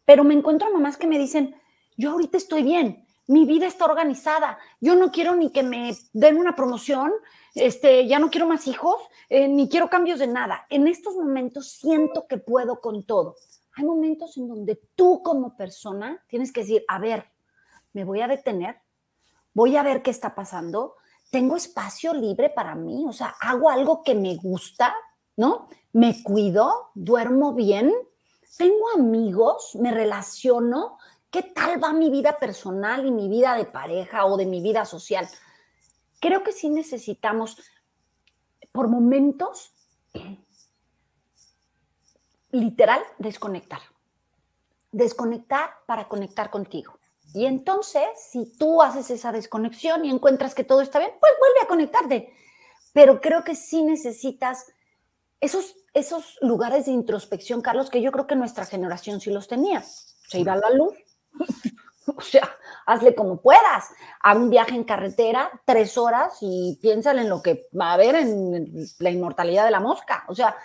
Pero 0.04 0.22
me 0.22 0.34
encuentro 0.34 0.72
mamás 0.72 0.96
que 0.96 1.08
me 1.08 1.18
dicen, 1.18 1.56
yo 1.96 2.12
ahorita 2.12 2.36
estoy 2.36 2.62
bien, 2.62 3.08
mi 3.26 3.44
vida 3.44 3.66
está 3.66 3.86
organizada, 3.86 4.56
yo 4.80 4.94
no 4.94 5.10
quiero 5.10 5.34
ni 5.34 5.50
que 5.50 5.64
me 5.64 5.96
den 6.12 6.36
una 6.36 6.54
promoción, 6.54 7.10
este, 7.60 8.06
ya 8.06 8.18
no 8.18 8.30
quiero 8.30 8.46
más 8.46 8.66
hijos, 8.66 8.96
eh, 9.28 9.48
ni 9.48 9.68
quiero 9.68 9.90
cambios 9.90 10.18
de 10.18 10.26
nada. 10.26 10.66
En 10.70 10.88
estos 10.88 11.14
momentos 11.14 11.70
siento 11.70 12.26
que 12.26 12.38
puedo 12.38 12.80
con 12.80 13.04
todo. 13.04 13.36
Hay 13.74 13.84
momentos 13.84 14.36
en 14.36 14.48
donde 14.48 14.80
tú 14.94 15.22
como 15.22 15.56
persona 15.56 16.24
tienes 16.28 16.52
que 16.52 16.60
decir, 16.60 16.84
a 16.88 16.98
ver, 16.98 17.26
me 17.92 18.04
voy 18.04 18.20
a 18.20 18.28
detener, 18.28 18.76
voy 19.54 19.76
a 19.76 19.82
ver 19.82 20.02
qué 20.02 20.10
está 20.10 20.34
pasando, 20.34 20.96
tengo 21.30 21.56
espacio 21.56 22.14
libre 22.14 22.50
para 22.50 22.74
mí, 22.74 23.04
o 23.06 23.12
sea, 23.12 23.34
hago 23.40 23.70
algo 23.70 24.02
que 24.02 24.14
me 24.14 24.36
gusta, 24.36 24.94
¿no? 25.36 25.68
Me 25.92 26.22
cuido, 26.22 26.90
duermo 26.94 27.54
bien, 27.54 27.92
tengo 28.56 28.90
amigos, 28.94 29.76
me 29.76 29.92
relaciono, 29.92 30.98
¿qué 31.30 31.42
tal 31.42 31.82
va 31.82 31.92
mi 31.92 32.10
vida 32.10 32.38
personal 32.38 33.06
y 33.06 33.10
mi 33.10 33.28
vida 33.28 33.54
de 33.54 33.66
pareja 33.66 34.26
o 34.26 34.36
de 34.36 34.46
mi 34.46 34.60
vida 34.60 34.84
social? 34.84 35.28
Creo 36.20 36.42
que 36.42 36.52
sí 36.52 36.68
necesitamos, 36.68 37.56
por 38.72 38.88
momentos, 38.88 39.72
literal, 42.50 43.02
desconectar. 43.18 43.80
Desconectar 44.90 45.70
para 45.86 46.08
conectar 46.08 46.50
contigo. 46.50 46.98
Y 47.34 47.44
entonces, 47.44 48.02
si 48.30 48.46
tú 48.56 48.82
haces 48.82 49.10
esa 49.10 49.32
desconexión 49.32 50.04
y 50.04 50.10
encuentras 50.10 50.54
que 50.54 50.64
todo 50.64 50.80
está 50.80 50.98
bien, 50.98 51.12
pues 51.20 51.32
vuelve 51.38 51.60
a 51.62 51.68
conectarte. 51.68 52.32
Pero 52.92 53.20
creo 53.20 53.44
que 53.44 53.54
sí 53.54 53.82
necesitas 53.82 54.66
esos, 55.40 55.76
esos 55.94 56.38
lugares 56.40 56.86
de 56.86 56.92
introspección, 56.92 57.60
Carlos, 57.60 57.90
que 57.90 58.02
yo 58.02 58.12
creo 58.12 58.26
que 58.26 58.34
nuestra 58.34 58.64
generación 58.64 59.20
sí 59.20 59.30
los 59.30 59.46
tenía. 59.46 59.82
Se 59.82 60.40
iba 60.40 60.54
a 60.54 60.56
la 60.56 60.70
luz. 60.70 60.94
o 62.16 62.20
sea, 62.20 62.48
hazle 62.86 63.14
como 63.14 63.40
puedas. 63.40 63.90
A 64.22 64.34
un 64.34 64.50
viaje 64.50 64.74
en 64.74 64.84
carretera, 64.84 65.50
tres 65.64 65.98
horas 65.98 66.38
y 66.40 66.78
piénsale 66.80 67.22
en 67.22 67.28
lo 67.28 67.42
que 67.42 67.68
va 67.78 67.90
a 67.90 67.94
haber 67.94 68.14
en 68.16 68.74
la 68.98 69.10
inmortalidad 69.10 69.64
de 69.64 69.70
la 69.70 69.80
mosca. 69.80 70.24
O 70.28 70.34
sea, 70.34 70.56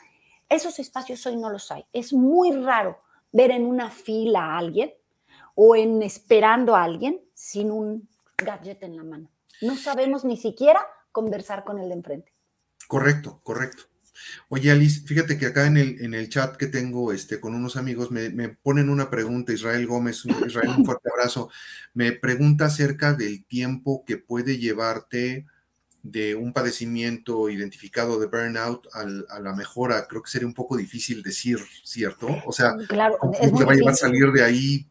esos 0.50 0.80
espacios 0.80 1.26
hoy 1.26 1.36
no 1.36 1.50
los 1.50 1.72
hay. 1.72 1.86
Es 1.94 2.14
muy 2.14 2.52
raro 2.52 2.98
ver 3.32 3.52
en 3.52 3.66
una 3.66 3.90
fila 3.90 4.46
a 4.46 4.58
alguien 4.58 4.94
o 5.56 5.76
en 5.76 6.02
esperando 6.02 6.76
a 6.76 6.84
alguien 6.84 7.22
sin 7.34 7.72
un 7.72 8.08
gadget 8.38 8.84
en 8.84 8.98
la 8.98 9.04
mano. 9.04 9.30
No 9.62 9.76
sabemos 9.76 10.26
ni 10.26 10.38
siquiera 10.38 10.86
conversar 11.12 11.64
con 11.64 11.80
el 11.80 11.90
de 11.90 11.96
enfrente. 11.96 12.34
Correcto, 12.88 13.40
correcto. 13.44 13.84
Oye, 14.50 14.72
Alice, 14.72 15.02
fíjate 15.06 15.38
que 15.38 15.48
acá 15.48 15.66
en 15.66 15.78
el, 15.78 16.02
en 16.02 16.14
el 16.14 16.30
chat 16.30 16.56
que 16.56 16.68
tengo 16.68 17.12
este, 17.12 17.40
con 17.40 17.56
unos 17.56 17.78
amigos 17.78 18.12
me, 18.12 18.30
me 18.30 18.50
ponen 18.50 18.90
una 18.90 19.10
pregunta, 19.10 19.54
Israel 19.54 19.86
Gómez, 19.88 20.24
Israel, 20.46 20.74
un 20.78 20.86
fuerte 20.86 21.10
abrazo, 21.10 21.50
me 21.94 22.12
pregunta 22.12 22.66
acerca 22.66 23.14
del 23.14 23.46
tiempo 23.46 24.04
que 24.06 24.18
puede 24.18 24.58
llevarte 24.58 25.46
de 26.04 26.36
un 26.36 26.52
padecimiento 26.52 27.50
identificado 27.50 28.20
de 28.20 28.28
burnout 28.28 28.88
a 28.94 29.40
la 29.40 29.56
mejora, 29.56 30.06
creo 30.08 30.22
que 30.22 30.30
sería 30.30 30.48
un 30.48 30.54
poco 30.54 30.76
difícil 30.76 31.24
decir, 31.24 31.60
¿cierto? 31.84 32.28
O 32.46 32.52
sea, 32.52 32.76
claro, 32.90 33.18
es 33.40 33.54
te 33.54 33.64
va 33.64 33.72
a 33.72 33.76
llevar 33.76 33.94
a 33.94 33.98
salir 33.98 34.32
de 34.34 34.44
ahí? 34.44 34.88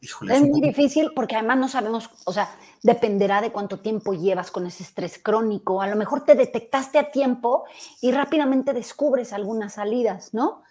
Es 0.00 0.42
muy 0.42 0.60
difícil 0.60 1.12
porque 1.14 1.36
además 1.36 1.58
no 1.58 1.68
sabemos, 1.68 2.10
o 2.24 2.32
sea, 2.32 2.48
dependerá 2.82 3.40
de 3.40 3.50
cuánto 3.50 3.80
tiempo 3.80 4.12
llevas 4.12 4.50
con 4.50 4.66
ese 4.66 4.82
estrés 4.82 5.18
crónico. 5.18 5.80
A 5.80 5.88
lo 5.88 5.96
mejor 5.96 6.24
te 6.24 6.34
detectaste 6.34 6.98
a 6.98 7.10
tiempo 7.10 7.64
y 8.00 8.12
rápidamente 8.12 8.72
descubres 8.72 9.32
algunas 9.32 9.74
salidas, 9.74 10.34
¿no? 10.34 10.62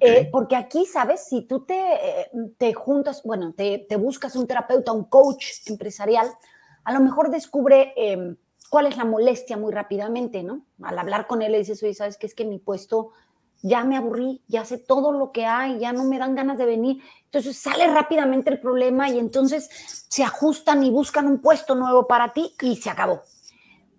Eh, 0.00 0.28
porque 0.30 0.54
aquí, 0.54 0.84
¿sabes? 0.84 1.24
Si 1.24 1.42
tú 1.42 1.60
te, 1.60 1.74
eh, 1.74 2.30
te 2.58 2.74
juntas, 2.74 3.22
bueno, 3.24 3.54
te, 3.54 3.86
te, 3.88 3.96
buscas 3.96 4.36
un 4.36 4.46
terapeuta, 4.46 4.92
un 4.92 5.04
coach 5.04 5.46
empresarial, 5.66 6.30
a 6.84 6.92
lo 6.92 7.00
mejor 7.00 7.30
descubre... 7.30 7.92
Eh, 7.96 8.36
cuál 8.70 8.86
es 8.86 8.96
la 8.96 9.04
molestia 9.04 9.56
muy 9.56 9.72
rápidamente, 9.72 10.42
¿no? 10.42 10.62
Al 10.82 10.98
hablar 10.98 11.26
con 11.26 11.42
él 11.42 11.52
le 11.52 11.58
dices, 11.58 11.82
oye, 11.82 11.94
¿sabes 11.94 12.18
qué? 12.18 12.26
Es 12.26 12.34
que 12.34 12.44
mi 12.44 12.58
puesto 12.58 13.12
ya 13.62 13.84
me 13.84 13.96
aburrí, 13.96 14.42
ya 14.46 14.64
sé 14.64 14.78
todo 14.78 15.12
lo 15.12 15.32
que 15.32 15.46
hay, 15.46 15.78
ya 15.78 15.92
no 15.92 16.04
me 16.04 16.18
dan 16.18 16.34
ganas 16.34 16.58
de 16.58 16.66
venir. 16.66 17.02
Entonces 17.24 17.58
sale 17.58 17.86
rápidamente 17.88 18.50
el 18.50 18.60
problema 18.60 19.08
y 19.08 19.18
entonces 19.18 19.68
se 20.08 20.24
ajustan 20.24 20.82
y 20.84 20.90
buscan 20.90 21.26
un 21.26 21.40
puesto 21.40 21.74
nuevo 21.74 22.06
para 22.06 22.32
ti 22.32 22.54
y 22.62 22.76
se 22.76 22.90
acabó. 22.90 23.22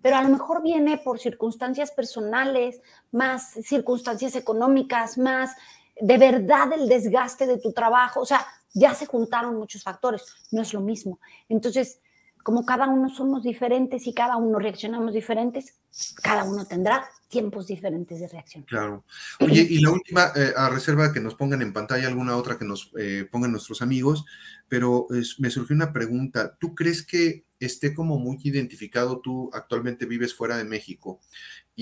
Pero 0.02 0.16
a 0.16 0.22
lo 0.22 0.30
mejor 0.30 0.62
viene 0.62 0.98
por 0.98 1.18
circunstancias 1.18 1.90
personales, 1.90 2.80
más 3.12 3.52
circunstancias 3.62 4.34
económicas, 4.34 5.18
más 5.18 5.54
de 6.00 6.16
verdad 6.16 6.72
el 6.72 6.88
desgaste 6.88 7.46
de 7.46 7.58
tu 7.58 7.72
trabajo. 7.72 8.20
O 8.20 8.26
sea, 8.26 8.46
ya 8.72 8.94
se 8.94 9.06
juntaron 9.06 9.56
muchos 9.56 9.82
factores, 9.82 10.24
no 10.50 10.62
es 10.62 10.72
lo 10.72 10.80
mismo. 10.80 11.18
Entonces, 11.48 12.00
como 12.42 12.64
cada 12.64 12.88
uno 12.88 13.10
somos 13.10 13.42
diferentes 13.42 14.06
y 14.06 14.14
cada 14.14 14.36
uno 14.36 14.58
reaccionamos 14.58 15.12
diferentes, 15.12 15.74
cada 16.22 16.44
uno 16.44 16.64
tendrá 16.64 17.06
tiempos 17.30 17.68
diferentes 17.68 18.20
de 18.20 18.28
reacción. 18.28 18.64
Claro. 18.64 19.04
Oye, 19.38 19.66
y 19.70 19.78
la 19.78 19.92
última, 19.92 20.32
eh, 20.34 20.52
a 20.56 20.68
reserva 20.68 21.12
que 21.12 21.20
nos 21.20 21.36
pongan 21.36 21.62
en 21.62 21.72
pantalla 21.72 22.08
alguna 22.08 22.36
otra 22.36 22.58
que 22.58 22.64
nos 22.64 22.90
eh, 22.98 23.26
pongan 23.30 23.52
nuestros 23.52 23.80
amigos, 23.80 24.24
pero 24.68 25.06
me 25.38 25.50
surgió 25.50 25.74
una 25.74 25.92
pregunta. 25.92 26.56
¿Tú 26.58 26.74
crees 26.74 27.06
que 27.06 27.44
esté 27.60 27.94
como 27.94 28.18
muy 28.18 28.38
identificado, 28.42 29.20
tú 29.20 29.50
actualmente 29.52 30.06
vives 30.06 30.34
fuera 30.34 30.56
de 30.56 30.64
México, 30.64 31.20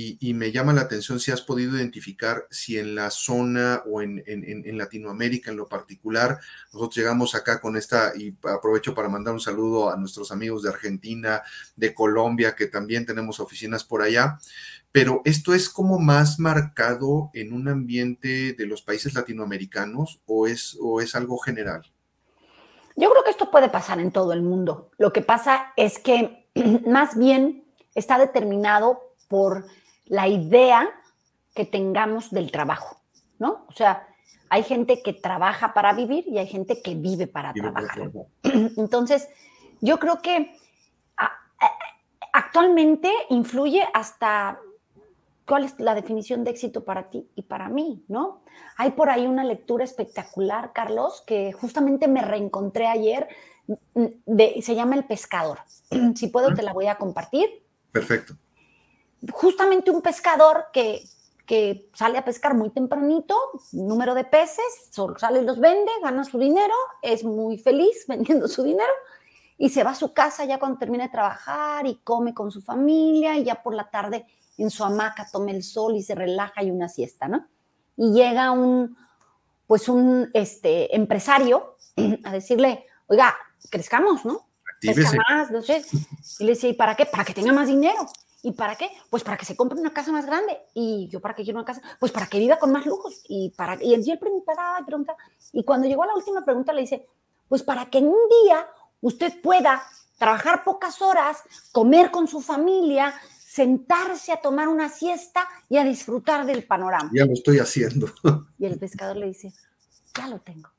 y, 0.01 0.32
me 0.34 0.53
llama 0.53 0.72
la 0.72 0.82
atención 0.82 1.18
si 1.18 1.32
has 1.32 1.42
podido 1.42 1.76
identificar 1.76 2.46
si 2.51 2.78
en 2.78 2.94
la 2.94 3.11
zona 3.11 3.82
o 3.84 4.01
en, 4.01 4.22
Latinoamérica 4.78 5.51
en 5.51 5.57
lo 5.57 5.66
particular, 5.66 6.38
nosotros 6.72 6.96
llegamos 6.96 7.34
acá 7.34 7.61
con 7.61 7.76
esta, 7.76 8.12
y 8.16 8.36
aprovecho 8.44 8.94
para 8.94 9.09
mandar 9.09 9.34
un 9.34 9.40
saludo 9.40 9.90
a 9.90 9.96
nuestros 9.96 10.30
amigos 10.30 10.62
de 10.62 10.68
Argentina, 10.68 11.42
de 11.74 11.92
Colombia, 11.94 12.55
que 12.55 12.68
también 12.68 13.07
tenemos 13.07 13.40
oficinas 13.40 13.82
por 13.82 14.03
allá, 14.03 14.38
pero 14.92 15.20
esto 15.24 15.53
es 15.53 15.68
como 15.68 15.99
más 15.99 16.38
marcado 16.38 17.30
en 17.34 17.53
un 17.53 17.66
ambiente 17.66 18.53
de 18.53 18.66
los 18.66 18.82
países 18.82 19.14
latinoamericanos 19.14 20.22
o 20.26 20.46
es, 20.46 20.78
o 20.80 21.01
es 21.01 21.16
algo 21.16 21.38
general? 21.38 21.82
Yo 22.94 23.11
creo 23.11 23.24
que 23.24 23.30
esto 23.30 23.51
puede 23.51 23.68
pasar 23.68 23.99
en 23.99 24.12
todo 24.12 24.32
el 24.32 24.42
mundo. 24.42 24.92
Lo 24.96 25.12
que 25.12 25.22
pasa 25.22 25.72
es 25.76 25.99
que 25.99 26.46
más 26.86 27.18
bien 27.18 27.64
está 27.96 28.16
determinado 28.16 29.01
por 29.26 29.66
la 30.09 30.28
idea 30.28 30.88
que 31.54 31.64
tengamos 31.64 32.30
del 32.30 32.50
trabajo, 32.50 33.00
¿no? 33.38 33.64
O 33.68 33.72
sea, 33.72 34.06
hay 34.50 34.62
gente 34.62 35.02
que 35.02 35.12
trabaja 35.12 35.74
para 35.74 35.92
vivir 35.92 36.24
y 36.26 36.38
hay 36.38 36.46
gente 36.46 36.80
que 36.82 36.94
vive 36.94 37.26
para 37.26 37.52
trabajar. 37.52 38.11
Entonces, 38.42 39.28
yo 39.80 39.98
creo 39.98 40.20
que 40.22 40.54
actualmente 42.32 43.11
influye 43.30 43.82
hasta 43.92 44.59
cuál 45.46 45.64
es 45.64 45.78
la 45.78 45.94
definición 45.94 46.44
de 46.44 46.50
éxito 46.50 46.84
para 46.84 47.11
ti 47.11 47.28
y 47.34 47.42
para 47.42 47.68
mí, 47.68 48.04
¿no? 48.09 48.42
Hay 48.76 48.92
por 48.92 49.09
ahí 49.11 49.26
una 49.26 49.44
lectura 49.44 49.82
espectacular, 49.82 50.72
Carlos, 50.72 51.22
que 51.26 51.52
justamente 51.52 52.06
me 52.06 52.22
reencontré 52.22 52.86
ayer, 52.86 53.28
mm, 53.94 54.06
de, 54.26 54.62
se 54.62 54.74
llama 54.74 54.94
El 54.94 55.04
pescador. 55.04 55.61
Si 56.14 56.28
puedo, 56.28 56.54
te 56.54 56.62
la 56.62 56.72
voy 56.72 56.86
a 56.86 56.96
compartir. 56.96 57.48
Perfecto. 57.92 58.36
Justamente 59.32 59.90
un 59.90 60.02
pescador 60.02 60.66
que, 60.72 61.04
que 61.46 61.88
sale 61.94 62.18
a 62.18 62.24
pescar 62.24 62.54
muy 62.54 62.70
tempranito, 62.70 63.36
número 63.72 64.14
de 64.14 64.24
peces, 64.24 64.90
sale 65.16 65.40
y 65.40 65.44
los 65.44 65.58
vende, 65.58 65.90
gana 66.02 66.24
su 66.24 66.38
dinero, 66.38 66.74
es 67.02 67.24
muy 67.24 67.58
feliz 67.58 68.04
vendiendo 68.08 68.48
su 68.48 68.62
dinero 68.62 68.92
y 69.58 69.70
se 69.70 69.82
va 69.82 69.90
a 69.90 69.94
su 69.94 70.12
casa 70.12 70.44
ya 70.44 70.58
cuando 70.58 70.78
termina 70.78 71.04
de 71.04 71.10
trabajar 71.10 71.86
y 71.86 71.96
come 71.96 72.32
con 72.32 72.52
su 72.52 72.62
familia 72.62 73.36
y 73.36 73.44
ya 73.44 73.60
por 73.60 73.74
la 73.74 73.90
tarde 73.90 74.26
en 74.56 74.70
su 74.70 74.84
hamaca, 74.84 75.26
toma 75.30 75.50
el 75.50 75.62
sol 75.62 75.96
y 75.96 76.02
se 76.02 76.14
relaja 76.14 76.62
y 76.62 76.70
una 76.70 76.88
siesta, 76.88 77.28
¿no? 77.28 77.46
Y 77.96 78.12
llega 78.12 78.50
un, 78.50 78.96
pues 79.66 79.88
un 79.88 80.30
este, 80.34 80.94
empresario 80.94 81.76
a 82.24 82.32
decirle, 82.32 82.86
oiga, 83.06 83.34
crezcamos, 83.70 84.24
¿no? 84.24 84.46
Pesca 84.80 85.10
más, 85.28 85.50
no 85.50 85.60
sé. 85.60 85.84
Y 86.38 86.44
le 86.44 86.52
dice, 86.52 86.68
¿y 86.68 86.74
para 86.74 86.94
qué? 86.94 87.06
Para 87.06 87.24
que 87.24 87.34
tenga 87.34 87.52
más 87.52 87.66
dinero. 87.66 88.06
¿Y 88.43 88.53
para 88.53 88.76
qué? 88.76 88.91
Pues 89.11 89.24
para 89.24 89.36
que 89.36 89.45
se 89.45 89.57
compre 89.57 89.80
una 89.80 89.93
casa 89.93 90.12
más 90.12 90.26
grande. 90.26 90.57
Y 90.74 91.09
yo, 91.09 91.20
¿para 91.20 91.34
qué 91.34 91.43
quiero 91.43 91.59
una 91.59 91.66
casa? 91.66 91.82
Pues 91.99 92.12
para 92.12 92.26
que 92.26 92.39
viva 92.39 92.59
con 92.59 92.70
más 92.70 92.86
lujos. 92.86 93.22
Y, 93.28 93.51
para, 93.51 93.82
y 93.82 93.95
él 93.95 94.18
preguntaba 94.18 94.78
y 94.80 94.84
pregunta. 94.84 95.16
Y 95.53 95.64
cuando 95.64 95.89
llegó 95.89 96.05
a 96.05 96.09
la 96.09 96.14
última 96.14 96.45
pregunta, 96.45 96.72
le 96.72 96.82
dice, 96.82 97.07
pues 97.49 97.62
para 97.62 97.91
que 97.91 97.99
en 97.99 98.07
un 98.07 98.28
día 98.45 98.66
usted 99.01 99.41
pueda 99.41 99.82
trabajar 100.18 100.64
pocas 100.64 101.01
horas, 101.01 101.39
comer 101.72 102.11
con 102.11 102.28
su 102.28 102.41
familia, 102.41 103.14
sentarse 103.39 104.32
a 104.32 104.41
tomar 104.41 104.68
una 104.68 104.89
siesta 104.89 105.49
y 105.68 105.78
a 105.78 105.84
disfrutar 105.84 106.47
del 106.47 106.64
panorama. 106.64 107.11
Ya 107.14 107.24
lo 107.24 107.32
estoy 107.32 107.59
haciendo. 107.59 108.09
Y 108.59 108.66
el 108.66 108.78
pescador 108.78 109.16
le 109.16 109.26
dice, 109.26 109.53
ya 110.16 110.28
lo 110.28 110.41
tengo, 110.41 110.70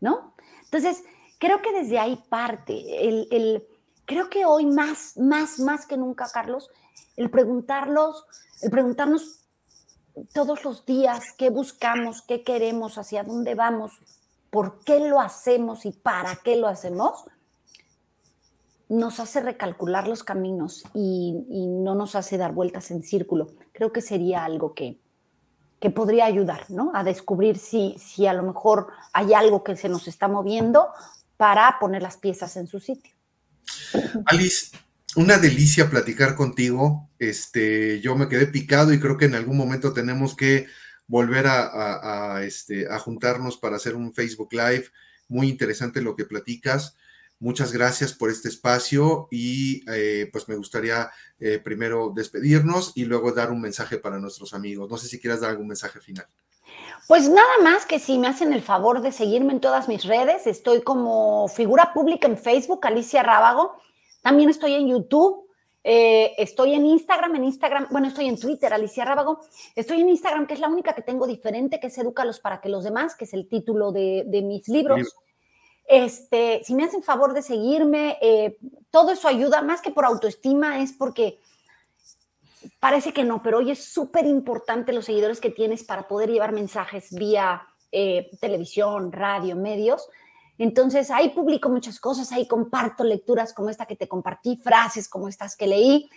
¿no? 0.00 0.34
Entonces, 0.64 1.02
creo 1.38 1.62
que 1.62 1.72
desde 1.72 1.98
ahí 1.98 2.22
parte, 2.28 3.08
el, 3.08 3.66
creo 4.04 4.28
que 4.28 4.44
hoy 4.44 4.66
más, 4.66 5.16
más, 5.16 5.58
más 5.60 5.86
que 5.86 5.96
nunca, 5.96 6.28
Carlos, 6.32 6.70
el 7.16 7.30
preguntarlos, 7.30 8.24
el 8.62 8.70
preguntarnos 8.70 9.40
todos 10.32 10.64
los 10.64 10.84
días 10.86 11.32
qué 11.36 11.50
buscamos, 11.50 12.22
qué 12.22 12.42
queremos, 12.42 12.98
hacia 12.98 13.22
dónde 13.22 13.54
vamos, 13.54 13.92
por 14.50 14.80
qué 14.84 15.00
lo 15.00 15.20
hacemos 15.20 15.84
y 15.84 15.92
para 15.92 16.36
qué 16.36 16.56
lo 16.56 16.68
hacemos, 16.68 17.24
nos 18.88 19.20
hace 19.20 19.40
recalcular 19.40 20.08
los 20.08 20.24
caminos 20.24 20.84
y, 20.94 21.34
no 21.68 21.94
nos 21.94 22.14
hace 22.14 22.38
dar 22.38 22.52
vueltas 22.52 22.90
en 22.90 23.02
círculo. 23.02 23.48
Creo 23.72 23.92
que 23.92 24.00
sería 24.00 24.44
algo 24.44 24.74
que, 24.74 24.98
que 25.80 25.90
podría 25.90 26.24
ayudar, 26.24 26.70
¿no? 26.70 26.90
A 26.94 27.04
descubrir 27.04 27.58
si, 27.58 27.96
si 27.98 28.26
a 28.26 28.32
lo 28.32 28.42
mejor 28.42 28.88
hay 29.12 29.34
algo 29.34 29.62
que 29.62 29.76
se 29.76 29.88
nos 29.88 30.08
está 30.08 30.28
moviendo 30.28 30.88
para 31.36 31.76
poner 31.78 32.02
las 32.02 32.16
piezas 32.16 32.56
en 32.56 32.66
su 32.66 32.80
sitio. 32.80 33.14
Alice, 34.26 34.76
una 35.18 35.36
delicia 35.36 35.90
platicar 35.90 36.36
contigo. 36.36 37.10
Este, 37.18 38.00
yo 38.00 38.14
me 38.14 38.28
quedé 38.28 38.46
picado 38.46 38.92
y 38.92 39.00
creo 39.00 39.16
que 39.16 39.24
en 39.24 39.34
algún 39.34 39.56
momento 39.56 39.92
tenemos 39.92 40.36
que 40.36 40.68
volver 41.08 41.46
a, 41.48 42.40
este, 42.44 42.86
a 42.88 43.00
juntarnos 43.00 43.56
para 43.56 43.74
hacer 43.74 43.96
un 43.96 44.14
Facebook 44.14 44.52
Live. 44.52 44.84
Muy 45.26 45.48
interesante 45.48 46.02
lo 46.02 46.14
que 46.14 46.24
platicas. 46.24 46.94
Muchas 47.40 47.72
gracias 47.72 48.12
por 48.12 48.30
este 48.30 48.48
espacio 48.48 49.26
y 49.32 49.82
eh, 49.92 50.28
pues 50.32 50.48
me 50.48 50.54
gustaría 50.54 51.10
eh, 51.40 51.58
primero 51.58 52.12
despedirnos 52.14 52.92
y 52.94 53.04
luego 53.04 53.32
dar 53.32 53.50
un 53.50 53.60
mensaje 53.60 53.98
para 53.98 54.20
nuestros 54.20 54.54
amigos. 54.54 54.88
No 54.88 54.98
sé 54.98 55.08
si 55.08 55.18
quieras 55.18 55.40
dar 55.40 55.50
algún 55.50 55.66
mensaje 55.66 56.00
final. 56.00 56.26
Pues 57.08 57.28
nada 57.28 57.58
más 57.64 57.86
que 57.86 57.98
si 57.98 58.18
me 58.18 58.28
hacen 58.28 58.52
el 58.52 58.62
favor 58.62 59.00
de 59.00 59.10
seguirme 59.10 59.52
en 59.52 59.60
todas 59.60 59.88
mis 59.88 60.04
redes, 60.04 60.46
estoy 60.46 60.82
como 60.82 61.48
figura 61.48 61.92
pública 61.92 62.28
en 62.28 62.38
Facebook, 62.38 62.86
Alicia 62.86 63.22
Rábago, 63.24 63.80
también 64.22 64.50
estoy 64.50 64.74
en 64.74 64.88
YouTube, 64.88 65.48
eh, 65.84 66.34
estoy 66.36 66.74
en 66.74 66.84
Instagram, 66.84 67.36
en 67.36 67.44
Instagram, 67.44 67.86
bueno, 67.90 68.08
estoy 68.08 68.28
en 68.28 68.38
Twitter, 68.38 68.72
Alicia 68.72 69.04
Rábago. 69.04 69.40
Estoy 69.74 70.00
en 70.00 70.08
Instagram, 70.08 70.46
que 70.46 70.54
es 70.54 70.60
la 70.60 70.68
única 70.68 70.94
que 70.94 71.02
tengo 71.02 71.26
diferente, 71.26 71.80
que 71.80 71.86
es 71.86 71.96
Edúcalos 71.98 72.40
para 72.40 72.60
que 72.60 72.68
los 72.68 72.84
demás, 72.84 73.14
que 73.14 73.24
es 73.24 73.32
el 73.32 73.48
título 73.48 73.92
de, 73.92 74.24
mis 74.44 74.68
libros. 74.68 75.14
Este, 75.86 76.62
si 76.64 76.74
me 76.74 76.84
hacen 76.84 77.02
favor 77.02 77.32
de 77.32 77.40
seguirme, 77.40 78.18
eh, 78.20 78.58
todo 78.90 79.12
eso 79.12 79.28
ayuda, 79.28 79.62
más 79.62 79.80
que 79.80 79.90
por 79.90 80.04
autoestima, 80.04 80.82
es 80.82 80.92
porque 80.92 81.38
parece 82.80 83.12
que 83.12 83.24
no, 83.24 83.42
pero 83.42 83.58
hoy 83.58 83.70
es 83.70 83.82
súper 83.82 84.26
importante 84.26 84.92
los 84.92 85.06
seguidores 85.06 85.40
que 85.40 85.50
tienes 85.50 85.84
para 85.84 86.06
poder 86.06 86.30
llevar 86.30 86.52
mensajes 86.52 87.14
vía 87.14 87.66
eh, 87.90 88.30
televisión, 88.40 89.10
radio, 89.10 89.56
medios. 89.56 90.06
Entonces 90.58 91.10
ahí 91.10 91.30
publico 91.30 91.68
muchas 91.68 92.00
cosas, 92.00 92.32
ahí 92.32 92.46
comparto 92.46 93.04
lecturas 93.04 93.52
como 93.52 93.70
esta 93.70 93.86
que 93.86 93.96
te 93.96 94.08
compartí, 94.08 94.56
frases 94.56 95.08
como 95.08 95.28
estas 95.28 95.56
que 95.56 95.66
leí. 95.66 96.10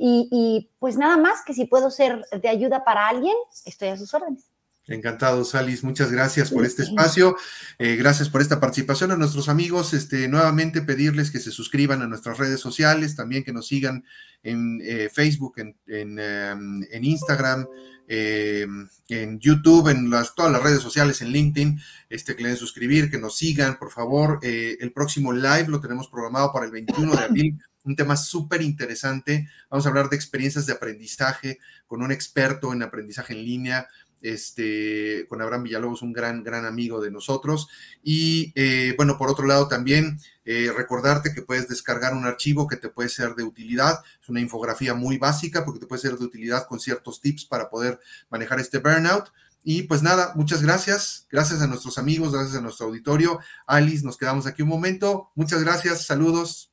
Y, 0.00 0.70
pues 0.78 0.96
nada 0.96 1.16
más 1.16 1.42
que 1.44 1.52
si 1.52 1.64
puedo 1.64 1.90
ser 1.90 2.24
de 2.30 2.48
ayuda 2.48 2.84
para 2.84 3.08
alguien, 3.08 3.34
estoy 3.64 3.88
a 3.88 3.96
sus 3.96 4.14
órdenes. 4.14 4.47
Encantado, 4.88 5.44
Salis. 5.44 5.84
Muchas 5.84 6.10
gracias 6.10 6.50
por 6.50 6.64
este 6.64 6.82
espacio. 6.82 7.36
Eh, 7.78 7.96
gracias 7.96 8.28
por 8.28 8.40
esta 8.40 8.58
participación. 8.58 9.12
A 9.12 9.16
nuestros 9.16 9.48
amigos, 9.48 9.94
este, 9.94 10.28
nuevamente 10.28 10.82
pedirles 10.82 11.30
que 11.30 11.40
se 11.40 11.50
suscriban 11.50 12.02
a 12.02 12.06
nuestras 12.06 12.38
redes 12.38 12.60
sociales, 12.60 13.14
también 13.14 13.44
que 13.44 13.52
nos 13.52 13.68
sigan 13.68 14.04
en 14.42 14.80
eh, 14.82 15.10
Facebook, 15.12 15.54
en, 15.58 15.76
em, 16.18 16.82
en 16.90 17.04
Instagram, 17.04 17.66
eh, 18.10 18.66
en 19.08 19.38
YouTube, 19.38 19.88
en 19.88 20.08
las, 20.08 20.34
todas 20.34 20.50
las 20.50 20.62
redes 20.62 20.80
sociales, 20.80 21.20
en 21.20 21.28
LinkedIn, 21.28 21.78
este, 22.08 22.34
que 22.34 22.42
le 22.42 22.48
den 22.48 22.58
suscribir, 22.58 23.10
que 23.10 23.18
nos 23.18 23.36
sigan, 23.36 23.78
por 23.78 23.90
favor. 23.90 24.38
Eh, 24.42 24.78
el 24.80 24.92
próximo 24.92 25.32
live 25.32 25.66
lo 25.68 25.80
tenemos 25.80 26.08
programado 26.08 26.50
para 26.50 26.64
el 26.64 26.72
21 26.72 27.14
de 27.14 27.22
abril, 27.22 27.60
un 27.84 27.96
tema 27.96 28.16
súper 28.16 28.62
interesante. 28.62 29.48
Vamos 29.70 29.84
a 29.84 29.90
hablar 29.90 30.08
de 30.08 30.16
experiencias 30.16 30.64
de 30.66 30.72
aprendizaje 30.72 31.58
con 31.86 32.02
un 32.02 32.10
experto 32.10 32.72
en 32.72 32.82
aprendizaje 32.82 33.34
en 33.34 33.44
línea 33.44 33.88
este, 34.22 35.26
con 35.28 35.40
Abraham 35.42 35.64
Villalobos, 35.64 36.02
un 36.02 36.12
gran, 36.12 36.42
gran 36.42 36.64
amigo 36.66 37.00
de 37.00 37.10
nosotros. 37.10 37.68
Y 38.02 38.52
eh, 38.54 38.94
bueno, 38.96 39.18
por 39.18 39.30
otro 39.30 39.46
lado 39.46 39.68
también 39.68 40.18
eh, 40.44 40.72
recordarte 40.76 41.34
que 41.34 41.42
puedes 41.42 41.68
descargar 41.68 42.14
un 42.14 42.24
archivo 42.24 42.66
que 42.66 42.76
te 42.76 42.88
puede 42.88 43.08
ser 43.08 43.34
de 43.34 43.44
utilidad. 43.44 44.00
Es 44.20 44.28
una 44.28 44.40
infografía 44.40 44.94
muy 44.94 45.18
básica 45.18 45.64
porque 45.64 45.80
te 45.80 45.86
puede 45.86 46.02
ser 46.02 46.16
de 46.16 46.24
utilidad 46.24 46.66
con 46.66 46.80
ciertos 46.80 47.20
tips 47.20 47.44
para 47.44 47.68
poder 47.68 48.00
manejar 48.30 48.60
este 48.60 48.78
burnout. 48.78 49.30
Y 49.64 49.82
pues 49.82 50.02
nada, 50.02 50.32
muchas 50.34 50.62
gracias. 50.62 51.26
Gracias 51.30 51.60
a 51.60 51.66
nuestros 51.66 51.98
amigos, 51.98 52.32
gracias 52.32 52.56
a 52.56 52.60
nuestro 52.60 52.86
auditorio. 52.86 53.40
Alice, 53.66 54.04
nos 54.04 54.16
quedamos 54.16 54.46
aquí 54.46 54.62
un 54.62 54.68
momento. 54.68 55.30
Muchas 55.34 55.62
gracias, 55.62 56.06
saludos. 56.06 56.72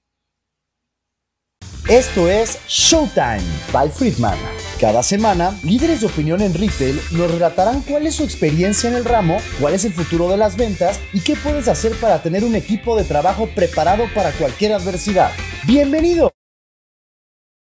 Esto 1.89 2.27
es 2.27 2.57
Showtime 2.67 3.43
by 3.71 3.89
Friedman. 3.89 4.35
Cada 4.81 5.03
semana, 5.03 5.55
líderes 5.61 6.01
de 6.01 6.07
opinión 6.07 6.41
en 6.41 6.55
retail 6.55 6.99
nos 7.11 7.29
relatarán 7.29 7.81
cuál 7.81 8.07
es 8.07 8.15
su 8.15 8.23
experiencia 8.23 8.89
en 8.89 8.95
el 8.95 9.05
ramo, 9.05 9.37
cuál 9.59 9.75
es 9.75 9.85
el 9.85 9.93
futuro 9.93 10.27
de 10.27 10.37
las 10.37 10.57
ventas 10.57 10.99
y 11.13 11.19
qué 11.19 11.35
puedes 11.35 11.67
hacer 11.67 11.93
para 12.01 12.23
tener 12.23 12.43
un 12.43 12.55
equipo 12.55 12.97
de 12.97 13.03
trabajo 13.03 13.47
preparado 13.53 14.05
para 14.15 14.31
cualquier 14.31 14.73
adversidad. 14.73 15.29
¡Bienvenido! 15.67 16.34